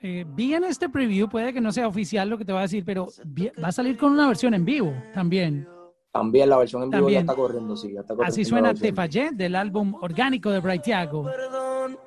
eh, 0.00 0.24
vi 0.28 0.54
en 0.54 0.64
este 0.64 0.88
preview, 0.88 1.28
puede 1.28 1.52
que 1.52 1.60
no 1.60 1.72
sea 1.72 1.88
oficial 1.88 2.28
lo 2.28 2.38
que 2.38 2.44
te 2.44 2.52
va 2.52 2.60
a 2.60 2.62
decir, 2.62 2.84
pero 2.84 3.08
va 3.62 3.68
a 3.68 3.72
salir 3.72 3.96
con 3.96 4.12
una 4.12 4.28
versión 4.28 4.54
en 4.54 4.64
vivo 4.64 4.92
también. 5.12 5.68
También 6.12 6.48
la 6.48 6.58
versión 6.58 6.84
en 6.84 6.90
vivo 6.90 7.10
ya 7.10 7.20
está 7.20 7.34
corriendo, 7.34 7.76
sí. 7.76 7.92
Ya 7.92 8.00
está 8.00 8.14
corriendo 8.14 8.32
Así 8.32 8.44
suena 8.44 8.74
Te 8.74 8.92
Fallé 8.92 9.30
del 9.32 9.56
álbum 9.56 9.94
orgánico 10.00 10.50
de 10.50 10.60
Bright 10.60 10.82
Thiago. 10.82 11.24
Perdón, 11.24 11.98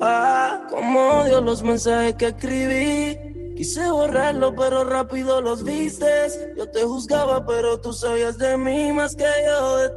ah, 0.00 0.66
como 0.68 1.00
odio 1.20 1.40
los 1.40 1.62
mensajes 1.62 2.14
que 2.14 2.26
escribí. 2.26 3.54
Quise 3.56 3.88
borrarlo, 3.90 4.54
pero 4.54 4.84
rápido 4.84 5.40
los 5.40 5.64
viste. 5.64 6.06
Yo 6.56 6.70
te 6.70 6.82
juzgaba, 6.82 7.44
pero 7.44 7.80
tú 7.80 7.92
sabías 7.92 8.38
de 8.38 8.56
mí 8.56 8.92
más 8.92 9.16
que 9.16 9.24
yo 9.46 9.76
de 9.78 9.90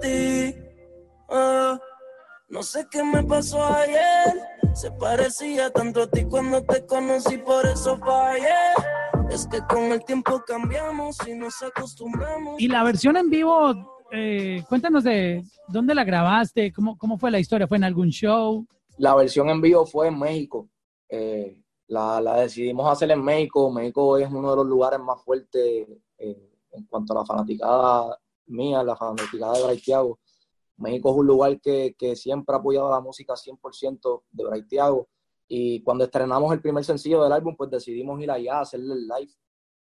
ti. 0.54 0.60
Ah, 1.30 1.80
no 2.52 2.62
sé 2.64 2.86
qué 2.92 3.02
me 3.04 3.24
pasó 3.24 3.64
ayer. 3.64 4.38
Se 4.74 4.92
parecía 4.92 5.72
tanto 5.72 6.04
a 6.04 6.08
ti 6.08 6.26
cuando 6.26 6.62
te 6.64 6.86
conocí, 6.86 7.38
por 7.38 7.66
eso 7.66 7.98
fallé. 7.98 8.50
Es 9.30 9.48
que 9.48 9.60
con 9.62 9.92
el 9.92 10.04
tiempo 10.04 10.44
cambiamos 10.46 11.18
y 11.26 11.34
nos 11.34 11.62
acostumbramos. 11.64 12.60
Y 12.60 12.68
la 12.68 12.84
versión 12.84 13.16
en 13.16 13.30
vivo, 13.30 14.04
eh, 14.12 14.64
cuéntanos 14.68 15.04
de 15.06 15.44
dónde 15.70 15.96
la 15.96 16.04
grabaste, 16.04 16.74
¿Cómo, 16.74 16.98
cómo 16.98 17.18
fue 17.18 17.32
la 17.32 17.40
historia, 17.40 17.68
¿fue 17.68 17.78
en 17.78 17.86
algún 17.86 18.10
show? 18.10 18.66
La 18.98 19.16
versión 19.16 19.50
en 19.50 19.62
vivo 19.62 19.86
fue 19.86 20.08
en 20.08 20.20
México. 20.20 20.70
Eh, 21.10 21.58
la, 21.88 22.20
la, 22.20 22.42
decidimos 22.42 22.92
hacer 22.92 23.12
en 23.12 23.24
México. 23.24 23.72
México 23.72 24.18
es 24.18 24.30
uno 24.30 24.52
de 24.52 24.58
los 24.58 24.66
lugares 24.66 25.00
más 25.00 25.22
fuertes 25.24 25.88
eh, 26.18 26.52
en 26.72 26.86
cuanto 26.86 27.14
a 27.14 27.22
la 27.22 27.26
fanaticada 27.26 28.18
mía, 28.48 28.84
la 28.84 28.96
fanaticada 28.96 29.54
de 29.54 29.64
Braithiago. 29.64 30.20
México 30.82 31.12
es 31.12 31.16
un 31.18 31.28
lugar 31.28 31.62
que, 31.62 31.96
siempre 32.16 32.56
ha 32.56 32.60
apoyado 32.60 32.90
la 32.90 33.00
música 33.00 33.36
100% 33.36 34.24
de 34.32 34.44
Braithiago. 34.44 35.08
Y 35.48 35.82
cuando 35.84 36.06
estrenamos 36.06 36.52
el 36.54 36.62
primer 36.62 36.84
sencillo 36.84 37.22
del 37.22 37.34
álbum, 37.34 37.56
pues 37.56 37.70
decidimos 37.70 38.20
ir 38.22 38.32
allá 38.32 38.58
a 38.58 38.62
hacerle 38.62 38.94
el 38.94 39.08
live, 39.08 39.32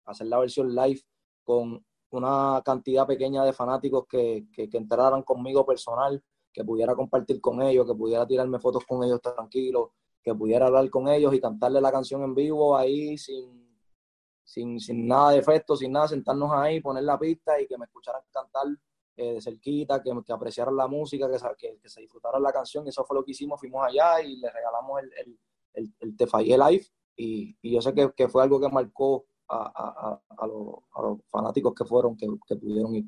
hacer 0.07 0.26
la 0.28 0.38
versión 0.38 0.74
live 0.74 1.01
con 1.44 1.84
una 2.11 2.62
cantidad 2.64 3.07
pequeña 3.07 3.44
de 3.44 3.53
fanáticos 3.53 4.07
que, 4.09 4.47
que, 4.53 4.68
entraran 4.72 5.22
conmigo 5.22 5.66
personal, 5.66 6.22
que 6.53 6.64
pudiera 6.64 6.94
compartir 6.94 7.40
con 7.40 7.61
ellos, 7.62 7.86
que 7.86 7.94
pudiera 7.94 8.26
tirarme 8.26 8.59
fotos 8.59 8.84
con 8.86 9.05
ellos 9.05 9.20
tranquilos, 9.20 9.90
que 10.22 10.34
pudiera 10.34 10.66
hablar 10.66 10.88
con 10.88 11.09
ellos 11.09 11.34
y 11.34 11.40
cantarle 11.40 11.80
la 11.80 11.92
canción 11.92 12.22
en 12.22 12.34
vivo 12.34 12.76
ahí 12.76 13.18
sin, 13.18 13.78
sin, 14.44 14.80
sin 14.80 15.07
nada 15.07 15.32
de 15.32 15.38
efecto, 15.38 15.76
sin 15.76 15.92
nada, 15.92 16.09
sentarnos 16.09 16.51
ahí, 16.53 16.80
poner 16.80 17.05
la 17.05 17.18
pista 17.18 17.61
y 17.61 17.66
que 17.66 17.76
me 17.76 17.84
escucharan 17.84 18.22
cantar 18.30 18.66
eh, 19.16 19.34
de 19.34 19.40
cerquita, 19.40 20.02
que, 20.02 20.10
que, 20.24 20.32
apreciaran 20.32 20.76
la 20.76 20.86
música, 20.86 21.28
que, 21.56 21.78
que, 21.80 21.88
se 21.88 22.00
disfrutaran 22.00 22.42
la 22.42 22.52
canción. 22.52 22.86
Eso 22.86 23.04
fue 23.04 23.16
lo 23.16 23.24
que 23.24 23.30
hicimos. 23.30 23.58
Fuimos 23.58 23.86
allá 23.86 24.20
y 24.20 24.36
le 24.36 24.50
regalamos 24.50 25.00
el, 25.02 25.12
el, 25.18 25.38
el, 25.72 25.94
el 26.00 26.16
Te 26.16 26.26
Fallé 26.26 26.58
Live. 26.58 26.86
Y, 27.16 27.56
y, 27.62 27.74
yo 27.74 27.80
sé 27.80 27.94
que, 27.94 28.10
que, 28.14 28.28
fue 28.28 28.42
algo 28.42 28.60
que 28.60 28.68
marcó 28.68 29.26
a, 29.48 29.56
a, 29.56 30.22
a, 30.36 30.46
los, 30.46 30.74
a, 30.92 31.02
los, 31.02 31.18
fanáticos 31.28 31.74
que 31.74 31.84
fueron, 31.84 32.16
que, 32.16 32.26
pudieron 32.56 32.94
ir. 32.94 33.06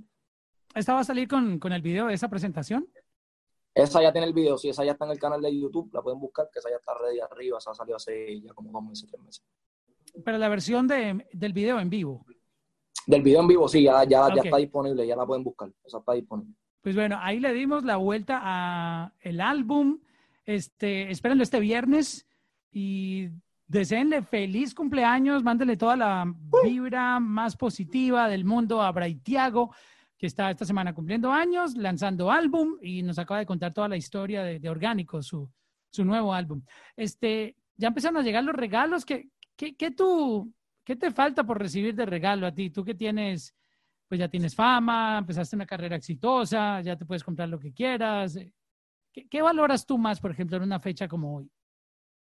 ¿Esta 0.74 0.94
va 0.94 1.00
a 1.00 1.04
salir 1.04 1.28
con, 1.28 1.58
con 1.58 1.72
el 1.72 1.82
video 1.82 2.06
de 2.06 2.14
esa 2.14 2.28
presentación? 2.28 2.88
Esa 3.74 4.02
ya 4.02 4.10
tiene 4.10 4.26
el 4.26 4.32
video, 4.32 4.58
sí, 4.58 4.68
esa 4.68 4.84
ya 4.84 4.92
está 4.92 5.04
en 5.04 5.12
el 5.12 5.18
canal 5.18 5.40
de 5.40 5.56
YouTube, 5.56 5.92
la 5.92 6.02
pueden 6.02 6.18
buscar, 6.18 6.48
que 6.52 6.58
esa 6.58 6.68
ya 6.68 6.76
está 6.76 6.94
ready 6.94 7.20
arriba, 7.20 7.58
esa 7.58 7.74
salió 7.74 7.96
hace 7.96 8.40
ya 8.40 8.52
como 8.52 8.72
dos 8.72 8.82
meses, 8.82 9.08
tres 9.08 9.22
meses. 9.22 9.44
Pero 10.24 10.38
la 10.38 10.48
versión 10.48 10.88
de, 10.88 11.26
del 11.32 11.52
video 11.52 11.78
en 11.78 11.90
vivo. 11.90 12.24
Del 13.08 13.22
video 13.22 13.40
en 13.40 13.48
vivo, 13.48 13.66
sí, 13.68 13.84
ya, 13.84 14.04
ya, 14.04 14.28
ya 14.34 14.42
está 14.42 14.58
disponible, 14.58 15.06
ya 15.06 15.16
la 15.16 15.24
pueden 15.24 15.42
buscar. 15.42 15.70
Esa 15.82 15.96
está 15.96 16.12
disponible. 16.12 16.54
Pues 16.82 16.94
bueno, 16.94 17.18
ahí 17.22 17.40
le 17.40 17.54
dimos 17.54 17.82
la 17.82 17.96
vuelta 17.96 18.38
a 18.42 19.14
el 19.20 19.40
álbum. 19.40 19.98
Este, 20.44 21.10
espérenlo 21.10 21.42
este 21.42 21.58
viernes 21.58 22.28
y 22.70 23.30
deseenle 23.66 24.20
feliz 24.20 24.74
cumpleaños, 24.74 25.42
mándenle 25.42 25.78
toda 25.78 25.96
la 25.96 26.34
vibra 26.62 27.18
más 27.18 27.56
positiva 27.56 28.28
del 28.28 28.44
mundo 28.44 28.82
a 28.82 28.92
Braithiago, 28.92 29.74
que 30.18 30.26
está 30.26 30.50
esta 30.50 30.66
semana 30.66 30.94
cumpliendo 30.94 31.32
años, 31.32 31.76
lanzando 31.76 32.30
álbum 32.30 32.76
y 32.82 33.02
nos 33.02 33.18
acaba 33.18 33.40
de 33.40 33.46
contar 33.46 33.72
toda 33.72 33.88
la 33.88 33.96
historia 33.96 34.42
de, 34.42 34.68
Orgánico, 34.68 35.22
su, 35.22 35.50
su 35.88 36.04
nuevo 36.04 36.34
álbum. 36.34 36.60
Este, 36.94 37.56
ya 37.74 37.88
empezaron 37.88 38.18
a 38.18 38.22
llegar 38.22 38.44
los 38.44 38.54
regalos. 38.54 39.06
¿Qué, 39.06 39.30
qué, 39.56 39.74
qué, 39.76 39.92
tú, 39.92 40.52
¿Qué 40.88 40.96
te 40.96 41.10
falta 41.10 41.44
por 41.44 41.58
recibir 41.58 41.94
de 41.94 42.06
regalo 42.06 42.46
a 42.46 42.54
ti? 42.54 42.70
Tú 42.70 42.82
que 42.82 42.94
tienes, 42.94 43.54
pues 44.08 44.18
ya 44.18 44.26
tienes 44.26 44.54
fama, 44.54 45.18
empezaste 45.18 45.54
una 45.54 45.66
carrera 45.66 45.96
exitosa, 45.96 46.80
ya 46.80 46.96
te 46.96 47.04
puedes 47.04 47.22
comprar 47.22 47.46
lo 47.50 47.58
que 47.58 47.74
quieras. 47.74 48.38
¿Qué, 49.12 49.42
valoras 49.42 49.84
tú 49.84 49.98
más, 49.98 50.18
por 50.18 50.30
ejemplo, 50.30 50.56
en 50.56 50.62
una 50.62 50.80
fecha 50.80 51.06
como 51.06 51.36
hoy? 51.36 51.52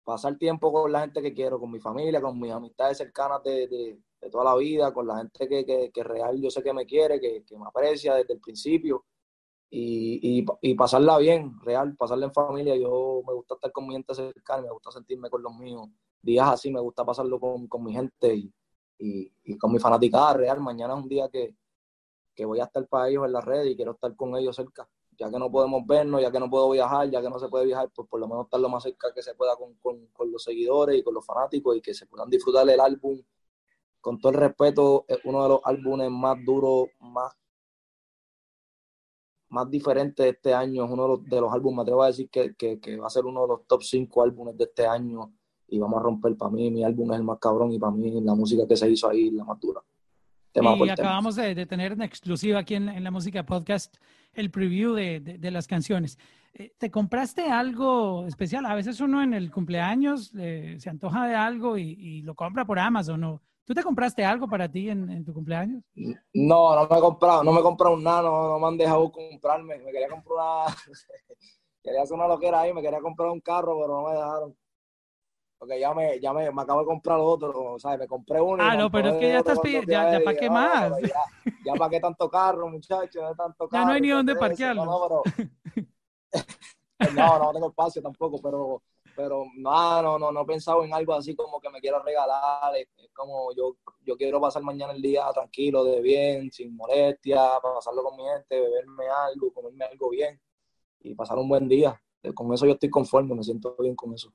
Pasar 0.03 0.37
tiempo 0.37 0.73
con 0.73 0.91
la 0.91 0.99
gente 0.99 1.21
que 1.21 1.33
quiero, 1.33 1.61
con 1.61 1.71
mi 1.71 1.79
familia, 1.79 2.19
con 2.19 2.37
mis 2.37 2.51
amistades 2.51 2.97
cercanas 2.97 3.41
de, 3.41 4.01
toda 4.29 4.43
la 4.43 4.55
vida, 4.57 4.93
con 4.93 5.07
la 5.07 5.19
gente 5.19 5.47
que, 5.47 5.89
que, 5.89 6.03
real 6.03 6.41
yo 6.41 6.49
sé 6.49 6.61
que 6.61 6.73
me 6.73 6.85
quiere, 6.85 7.21
que, 7.21 7.45
me 7.57 7.67
aprecia 7.67 8.15
desde 8.15 8.33
el 8.33 8.41
principio. 8.41 9.05
Y, 9.69 10.45
y, 10.61 10.75
pasarla 10.75 11.17
bien, 11.19 11.57
real, 11.61 11.95
pasarla 11.95 12.25
en 12.25 12.33
familia. 12.33 12.75
Yo 12.75 13.21
me 13.25 13.33
gusta 13.33 13.53
estar 13.53 13.71
con 13.71 13.87
mi 13.87 13.93
gente 13.93 14.13
cercana, 14.13 14.63
me 14.63 14.71
gusta 14.71 14.91
sentirme 14.91 15.29
con 15.29 15.41
los 15.41 15.55
míos. 15.55 15.87
Días 16.21 16.47
así 16.49 16.71
me 16.71 16.79
gusta 16.79 17.05
pasarlo 17.05 17.39
con, 17.39 17.67
con 17.67 17.83
mi 17.83 17.93
gente 17.93 18.35
y, 18.35 18.53
y, 18.99 19.57
con 19.57 19.71
mi 19.71 19.79
fanaticada 19.79 20.33
real. 20.33 20.59
Mañana 20.59 20.93
es 20.95 21.03
un 21.03 21.09
día 21.09 21.29
que, 21.29 21.55
que 22.35 22.45
voy 22.45 22.59
a 22.59 22.65
estar 22.65 22.85
para 22.87 23.09
ellos 23.09 23.25
en 23.25 23.33
la 23.33 23.41
red 23.41 23.65
y 23.65 23.75
quiero 23.75 23.91
estar 23.91 24.15
con 24.15 24.35
ellos 24.35 24.55
cerca. 24.55 24.87
Ya 25.17 25.31
que 25.31 25.39
no 25.39 25.51
podemos 25.51 25.85
vernos, 25.87 26.21
ya 26.21 26.31
que 26.31 26.39
no 26.39 26.49
puedo 26.49 26.69
viajar, 26.69 27.09
ya 27.09 27.21
que 27.21 27.29
no 27.29 27.39
se 27.39 27.47
puede 27.49 27.65
viajar, 27.65 27.89
pues 27.93 28.07
por 28.07 28.19
lo 28.19 28.27
menos 28.27 28.45
estar 28.45 28.59
lo 28.59 28.69
más 28.69 28.83
cerca 28.83 29.13
que 29.13 29.23
se 29.23 29.33
pueda 29.35 29.55
con, 29.55 29.73
con, 29.75 30.07
con 30.07 30.31
los 30.31 30.43
seguidores 30.43 30.97
y 30.99 31.03
con 31.03 31.13
los 31.13 31.25
fanáticos 31.25 31.75
y 31.75 31.81
que 31.81 31.93
se 31.93 32.05
puedan 32.05 32.29
disfrutar 32.29 32.65
del 32.65 32.79
álbum. 32.79 33.21
Con 34.01 34.19
todo 34.19 34.31
el 34.31 34.37
respeto, 34.39 35.05
es 35.07 35.19
uno 35.25 35.43
de 35.43 35.49
los 35.49 35.59
álbumes 35.63 36.09
más 36.11 36.37
duros, 36.45 36.87
más 36.99 37.33
más 39.49 39.69
diferentes 39.69 40.23
de 40.23 40.29
este 40.31 40.53
año. 40.53 40.85
Es 40.85 40.91
uno 40.91 41.03
de 41.03 41.09
los, 41.09 41.23
de 41.25 41.41
los 41.41 41.53
álbumes, 41.53 41.77
me 41.77 41.81
atrevo 41.83 42.03
a 42.03 42.07
decir 42.07 42.29
que, 42.29 42.55
que, 42.55 42.79
que, 42.79 42.97
va 42.97 43.07
a 43.07 43.09
ser 43.09 43.25
uno 43.25 43.41
de 43.43 43.47
los 43.47 43.67
top 43.67 43.81
5 43.81 44.21
álbumes 44.21 44.57
de 44.57 44.65
este 44.65 44.85
año 44.85 45.33
y 45.67 45.79
vamos 45.79 45.99
a 45.99 46.03
romper. 46.03 46.35
Para 46.35 46.51
mí, 46.51 46.71
mi 46.71 46.83
álbum 46.83 47.11
es 47.13 47.19
el 47.19 47.23
más 47.23 47.39
cabrón 47.39 47.71
y 47.71 47.79
para 47.79 47.91
mí 47.91 48.21
la 48.21 48.35
música 48.35 48.67
que 48.67 48.75
se 48.75 48.89
hizo 48.89 49.09
ahí 49.09 49.27
es 49.27 49.33
la 49.33 49.43
más 49.43 49.59
dura. 49.59 49.81
y 50.53 50.89
acabamos 50.89 51.35
de, 51.35 51.65
tener 51.65 51.93
en 51.93 52.01
exclusiva 52.01 52.59
aquí 52.59 52.75
en, 52.75 53.03
la 53.03 53.11
música 53.11 53.45
podcast 53.45 53.95
el 54.33 54.51
preview 54.51 54.93
de, 54.93 55.19
de, 55.19 55.51
las 55.51 55.67
canciones. 55.67 56.17
Eh, 56.53 56.73
¿Te 56.77 56.91
compraste 56.91 57.49
algo 57.49 58.25
especial? 58.27 58.65
A 58.65 58.75
veces 58.75 58.99
uno 58.99 59.21
en 59.21 59.33
el 59.33 59.51
cumpleaños 59.51 60.31
eh, 60.37 60.77
se 60.79 60.89
antoja 60.89 61.27
de 61.27 61.35
algo 61.35 61.77
y, 61.77 61.83
y, 61.83 62.21
lo 62.21 62.35
compra 62.35 62.65
por 62.65 62.79
Amazon. 62.79 63.19
¿no? 63.19 63.41
¿Tú 63.67 63.73
te 63.73 63.83
compraste 63.83 64.23
algo 64.23 64.47
para 64.47 64.71
ti 64.71 64.89
en, 64.89 65.09
en, 65.09 65.25
tu 65.25 65.33
cumpleaños? 65.33 65.83
No, 66.33 66.73
no 66.73 66.87
me 66.87 66.97
he 66.97 67.01
comprado, 67.01 67.43
no 67.43 67.51
me 67.51 67.59
he 67.59 67.63
comprado 67.63 67.97
nada, 67.97 68.21
no, 68.21 68.47
no 68.47 68.59
me 68.59 68.67
han 68.67 68.77
dejado 68.77 69.11
comprarme. 69.11 69.77
Me 69.79 69.91
quería 69.91 70.07
comprar 70.07 70.37
una, 70.37 70.75
quería 71.83 72.01
hacer 72.01 72.15
una 72.15 72.29
loquera 72.29 72.61
ahí, 72.61 72.73
me 72.73 72.81
quería 72.81 73.01
comprar 73.01 73.29
un 73.29 73.41
carro, 73.41 73.77
pero 73.81 74.01
no 74.01 74.07
me 74.07 74.15
dejaron. 74.15 74.55
Porque 75.57 75.79
ya 75.79 75.93
me, 75.93 76.19
ya 76.19 76.33
me, 76.33 76.51
me 76.51 76.61
acabo 76.61 76.81
de 76.81 76.85
comprar 76.85 77.17
otro, 77.19 77.73
o 77.73 77.79
sea, 77.79 77.97
me 77.97 78.07
compré 78.07 78.39
uno. 78.39 78.63
Ah, 78.63 78.75
no, 78.75 78.91
pero 78.91 79.09
es 79.09 79.15
que 79.15 79.29
ya 79.29 79.39
estás 79.39 79.59
pidiendo, 79.59 79.91
ya, 79.91 80.11
ya 80.11 80.23
para 80.23 80.37
qué 80.37 80.49
más. 80.49 80.91
ya, 81.65 81.73
para 81.73 81.89
qué 81.89 81.99
tanto 81.99 82.29
carro, 82.29 82.69
muchachos, 82.69 83.15
ya 83.15 83.33
tanto 83.33 83.67
carro. 83.67 83.83
Ya 83.83 83.85
no 83.87 83.93
hay 83.93 84.01
ni 84.01 84.09
dónde 84.09 84.35
parquearlo. 84.35 85.23
No, 87.13 87.37
no, 87.37 87.45
no, 87.45 87.53
tengo 87.53 87.69
espacio 87.69 88.01
tampoco, 88.01 88.41
pero, 88.41 88.81
pero 89.15 89.45
no, 89.55 90.01
no, 90.01 90.17
no, 90.17 90.31
no 90.31 90.41
he 90.41 90.45
pensado 90.45 90.83
en 90.83 90.93
algo 90.93 91.13
así 91.13 91.35
como 91.35 91.59
que 91.59 91.69
me 91.69 91.79
quiero 91.79 92.01
regalar. 92.01 92.75
Es, 92.75 92.87
como 93.13 93.53
yo, 93.53 93.77
yo 94.03 94.17
quiero 94.17 94.41
pasar 94.41 94.63
mañana 94.63 94.93
el 94.93 95.01
día 95.01 95.29
tranquilo, 95.33 95.83
de 95.83 96.01
bien, 96.01 96.51
sin 96.51 96.75
molestia, 96.75 97.59
para 97.61 97.75
pasarlo 97.75 98.03
con 98.03 98.15
mi 98.15 98.23
gente, 98.23 98.59
beberme 98.59 99.05
algo, 99.07 99.53
comerme 99.53 99.85
algo 99.85 100.09
bien 100.09 100.39
y 101.01 101.13
pasar 101.15 101.37
un 101.37 101.49
buen 101.49 101.67
día. 101.67 101.99
Con 102.33 102.51
eso 102.53 102.65
yo 102.65 102.73
estoy 102.73 102.89
conforme, 102.89 103.35
me 103.35 103.43
siento 103.43 103.75
bien 103.79 103.95
con 103.95 104.13
eso. 104.13 104.33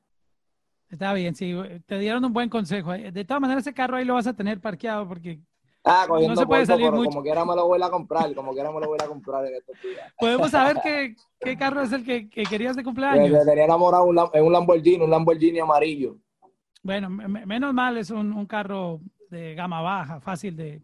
Está 0.93 1.12
bien, 1.14 1.34
sí, 1.34 1.57
te 1.86 1.99
dieron 1.99 2.22
un 2.22 2.34
buen 2.34 2.51
consejo. 2.51 2.93
De 2.93 3.24
todas 3.24 3.40
maneras, 3.40 3.66
ese 3.66 3.72
carro 3.72 3.97
ahí 3.97 4.05
lo 4.05 4.12
vas 4.12 4.26
a 4.26 4.34
tener 4.34 4.61
parqueado 4.61 5.09
porque 5.09 5.40
ah, 5.84 6.07
no 6.07 6.36
se 6.36 6.45
puede 6.45 6.66
salir 6.66 6.93
mucho. 6.93 7.09
Como 7.09 7.22
quiera 7.22 7.47
me 7.47 7.57
lo 7.57 7.66
voy 7.66 7.82
a 7.82 7.88
comprar, 7.88 8.34
como 8.34 8.53
quiera 8.53 8.70
me 8.70 8.78
lo 8.78 8.88
voy 8.88 8.99
a 9.03 9.07
comprar 9.07 9.47
en 9.47 9.55
estos 9.55 9.74
días. 9.80 10.12
¿Podemos 10.18 10.51
saber 10.51 10.80
qué, 10.82 11.16
qué 11.40 11.57
carro 11.59 11.80
es 11.80 11.93
el 11.93 12.05
que, 12.05 12.28
querías 12.28 12.76
de 12.76 12.84
cumpleaños? 12.84 13.30
Me, 13.30 13.43
tenía 13.43 13.64
enamorado 13.64 14.05
un, 14.05 14.18
un 14.18 14.53
Lamborghini, 14.53 15.03
un 15.03 15.11
Lamborghini 15.11 15.61
amarillo. 15.61 16.18
Bueno, 16.82 17.09
menos 17.09 17.72
mal 17.72 17.97
es 17.97 18.11
un, 18.11 18.30
un, 18.34 18.45
carro 18.45 19.01
de 19.30 19.55
gama 19.55 19.80
baja, 19.80 20.20
fácil 20.20 20.55
de... 20.55 20.82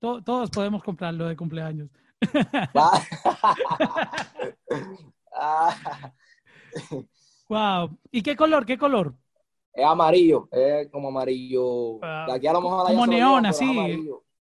todos 0.00 0.50
podemos 0.50 0.82
comprarlo 0.82 1.28
de 1.28 1.36
cumpleaños. 1.36 1.88
wow. 7.48 7.96
¿Y 8.10 8.22
qué 8.22 8.34
color? 8.34 8.66
¿Qué 8.66 8.76
color? 8.76 9.14
Es 9.76 9.84
amarillo, 9.84 10.48
es 10.50 10.88
como 10.88 11.08
amarillo. 11.08 12.02
Ah, 12.02 12.26
aquí 12.32 12.46
a 12.46 12.52
lo 12.54 12.62
mejor 12.62 12.86
como 12.86 13.06
neón, 13.06 13.44
así. 13.44 14.08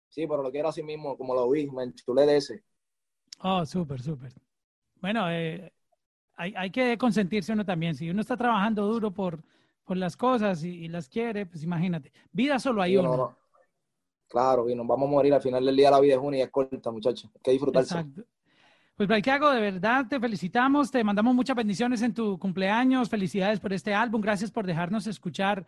Sí, 0.09 0.27
pero 0.27 0.43
lo 0.43 0.51
quiero 0.51 0.69
así 0.69 0.83
mismo, 0.83 1.17
como 1.17 1.35
lo 1.35 1.49
vi, 1.49 1.71
me 1.71 1.85
enchulé 1.85 2.27
de 2.27 2.37
ese. 2.37 2.65
Oh, 3.41 3.65
súper, 3.65 4.03
súper. 4.03 4.33
Bueno, 5.01 5.31
eh, 5.31 5.73
hay, 6.37 6.53
hay, 6.57 6.71
que 6.71 6.99
consentirse 6.99 7.53
uno 7.53 7.65
también. 7.65 7.95
Si 7.95 8.11
uno 8.11 8.21
está 8.21 8.37
trabajando 8.37 8.87
duro 8.87 9.11
por, 9.13 9.43
por 9.85 9.97
las 9.97 10.17
cosas 10.17 10.65
y, 10.65 10.89
las 10.89 11.09
quiere, 11.09 11.47
pues 11.47 11.63
imagínate. 11.63 12.13
Vida 12.33 12.59
solo 12.59 12.83
hay 12.83 12.97
uno. 12.97 13.37
Claro, 14.29 14.69
y 14.69 14.75
nos 14.75 14.87
vamos 14.87 15.09
a 15.09 15.11
morir 15.11 15.33
al 15.35 15.43
final 15.43 15.65
del 15.65 15.77
día. 15.77 15.91
La 15.91 16.01
vida 16.01 16.15
es 16.15 16.21
una 16.21 16.37
y 16.37 16.41
es 16.43 16.51
corta, 16.51 16.91
muchachos. 16.91 17.31
Hay 17.35 17.41
que 17.43 17.51
disfrutarse. 17.53 17.95
Exacto. 17.95 18.23
Pues 19.07 19.27
hago 19.27 19.51
de 19.51 19.61
verdad 19.61 20.07
te 20.09 20.21
felicitamos, 20.21 20.91
te 20.91 21.03
mandamos 21.03 21.35
muchas 21.35 21.57
bendiciones 21.57 22.03
en 22.03 22.15
tu 22.15 22.39
cumpleaños, 22.39 23.09
felicidades 23.09 23.59
por 23.59 23.73
este 23.73 23.93
álbum, 23.95 24.21
gracias 24.21 24.53
por 24.53 24.65
dejarnos 24.65 25.09
escuchar 25.09 25.67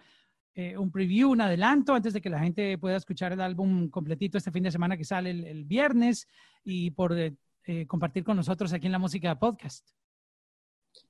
eh, 0.55 0.79
un 0.79 0.93
preview, 0.93 1.33
un 1.33 1.41
adelanto, 1.41 1.95
antes 1.95 2.13
de 2.13 2.21
que 2.21 2.31
la 2.31 2.39
gente 2.39 2.79
pueda 2.79 2.97
escuchar 2.97 3.33
el 3.33 3.41
álbum 3.41 3.89
completito 3.89 4.39
este 4.39 4.53
fin 4.53 4.63
de 4.63 4.71
semana 4.71 4.97
que 4.97 5.05
sale 5.05 5.31
el, 5.31 5.65
viernes 5.65 6.29
y 6.63 6.93
por 6.93 7.19
eh, 7.19 7.35
eh, 7.65 7.87
compartir 7.89 8.23
con 8.23 8.37
nosotros 8.37 8.73
aquí 8.73 8.87
en 8.87 8.93
la 8.93 9.01
música 9.01 9.37
podcast. 9.37 9.89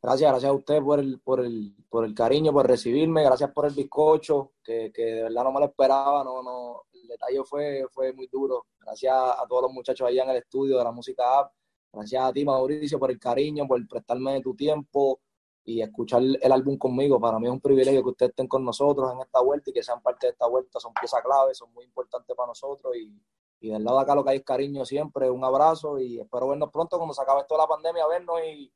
Gracias, 0.01 0.31
gracias 0.31 0.51
a 0.51 0.55
usted 0.55 0.81
por 0.81 1.01
el, 1.01 1.21
por 1.21 1.45
el, 1.45 1.75
por 1.91 2.07
el 2.07 2.15
cariño, 2.15 2.53
por 2.53 2.67
recibirme, 2.67 3.23
gracias 3.23 3.51
por 3.51 3.67
el 3.67 3.75
bizcocho, 3.75 4.53
que, 4.63 4.91
que 4.95 5.03
de 5.03 5.23
verdad 5.25 5.45
no 5.45 5.53
me 5.53 5.61
lo 5.61 5.67
esperaba, 5.67 6.25
no, 6.25 6.43
no, 6.43 6.85
el 6.95 7.07
detalle 7.07 7.45
fue, 7.45 7.85
fue 7.91 8.15
muy 8.15 8.29
duro. 8.29 8.65
Gracias 8.81 9.13
a 9.15 9.45
todos 9.47 9.65
los 9.65 9.73
muchachos 9.73 10.09
allá 10.09 10.23
en 10.23 10.31
el 10.31 10.37
estudio 10.37 10.79
de 10.79 10.85
la 10.85 10.93
música 10.93 11.41
app 11.41 11.53
Gracias 11.95 12.25
a 12.25 12.33
ti, 12.33 12.45
Mauricio, 12.45 12.99
por 12.99 13.11
el 13.11 13.19
cariño, 13.21 13.67
por 13.69 13.87
prestarme 13.87 14.41
tu 14.41 14.55
tiempo 14.55 15.21
y 15.65 15.81
escuchar 15.81 16.23
el 16.23 16.53
álbum 16.53 16.77
conmigo. 16.77 17.21
Para 17.21 17.39
mí 17.39 17.47
es 17.47 17.53
un 17.53 17.61
privilegio 17.61 18.03
que 18.03 18.11
ustedes 18.11 18.31
estén 18.31 18.49
con 18.49 18.65
nosotros 18.65 19.13
en 19.13 19.21
esta 19.21 19.41
vuelta 19.41 19.71
y 19.71 19.73
que 19.73 19.83
sean 19.83 20.03
parte 20.03 20.27
de 20.27 20.33
esta 20.33 20.49
vuelta. 20.49 20.81
Son 20.81 20.93
piezas 20.93 21.23
clave, 21.23 21.55
son 21.55 21.73
muy 21.73 21.85
importantes 21.85 22.37
para 22.37 22.49
nosotros 22.49 22.97
y, 22.97 23.17
y 23.61 23.71
del 23.71 23.85
lado 23.85 23.99
de 23.99 24.03
acá 24.03 24.15
lo 24.15 24.25
que 24.25 24.31
hay 24.31 24.39
es 24.39 24.45
cariño 24.45 24.85
siempre. 24.85 25.31
Un 25.31 25.45
abrazo 25.45 25.99
y 25.99 26.19
espero 26.19 26.49
vernos 26.49 26.71
pronto 26.73 26.97
cuando 26.97 27.15
se 27.15 27.23
acabe 27.23 27.45
toda 27.49 27.63
la 27.63 27.69
pandemia, 27.69 28.07
vernos 28.09 28.41
y 28.45 28.73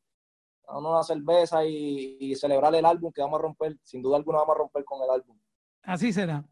darnos 0.66 0.90
una 0.92 1.02
cerveza 1.02 1.64
y 1.64 2.34
celebrar 2.36 2.74
el 2.76 2.86
álbum 2.86 3.12
que 3.12 3.20
vamos 3.20 3.40
a 3.40 3.42
romper. 3.42 3.76
Sin 3.82 4.00
duda 4.00 4.16
alguna 4.16 4.38
vamos 4.38 4.54
a 4.54 4.58
romper 4.58 4.84
con 4.84 5.02
el 5.02 5.10
álbum. 5.10 5.36
Así 5.82 6.12
será. 6.12 6.44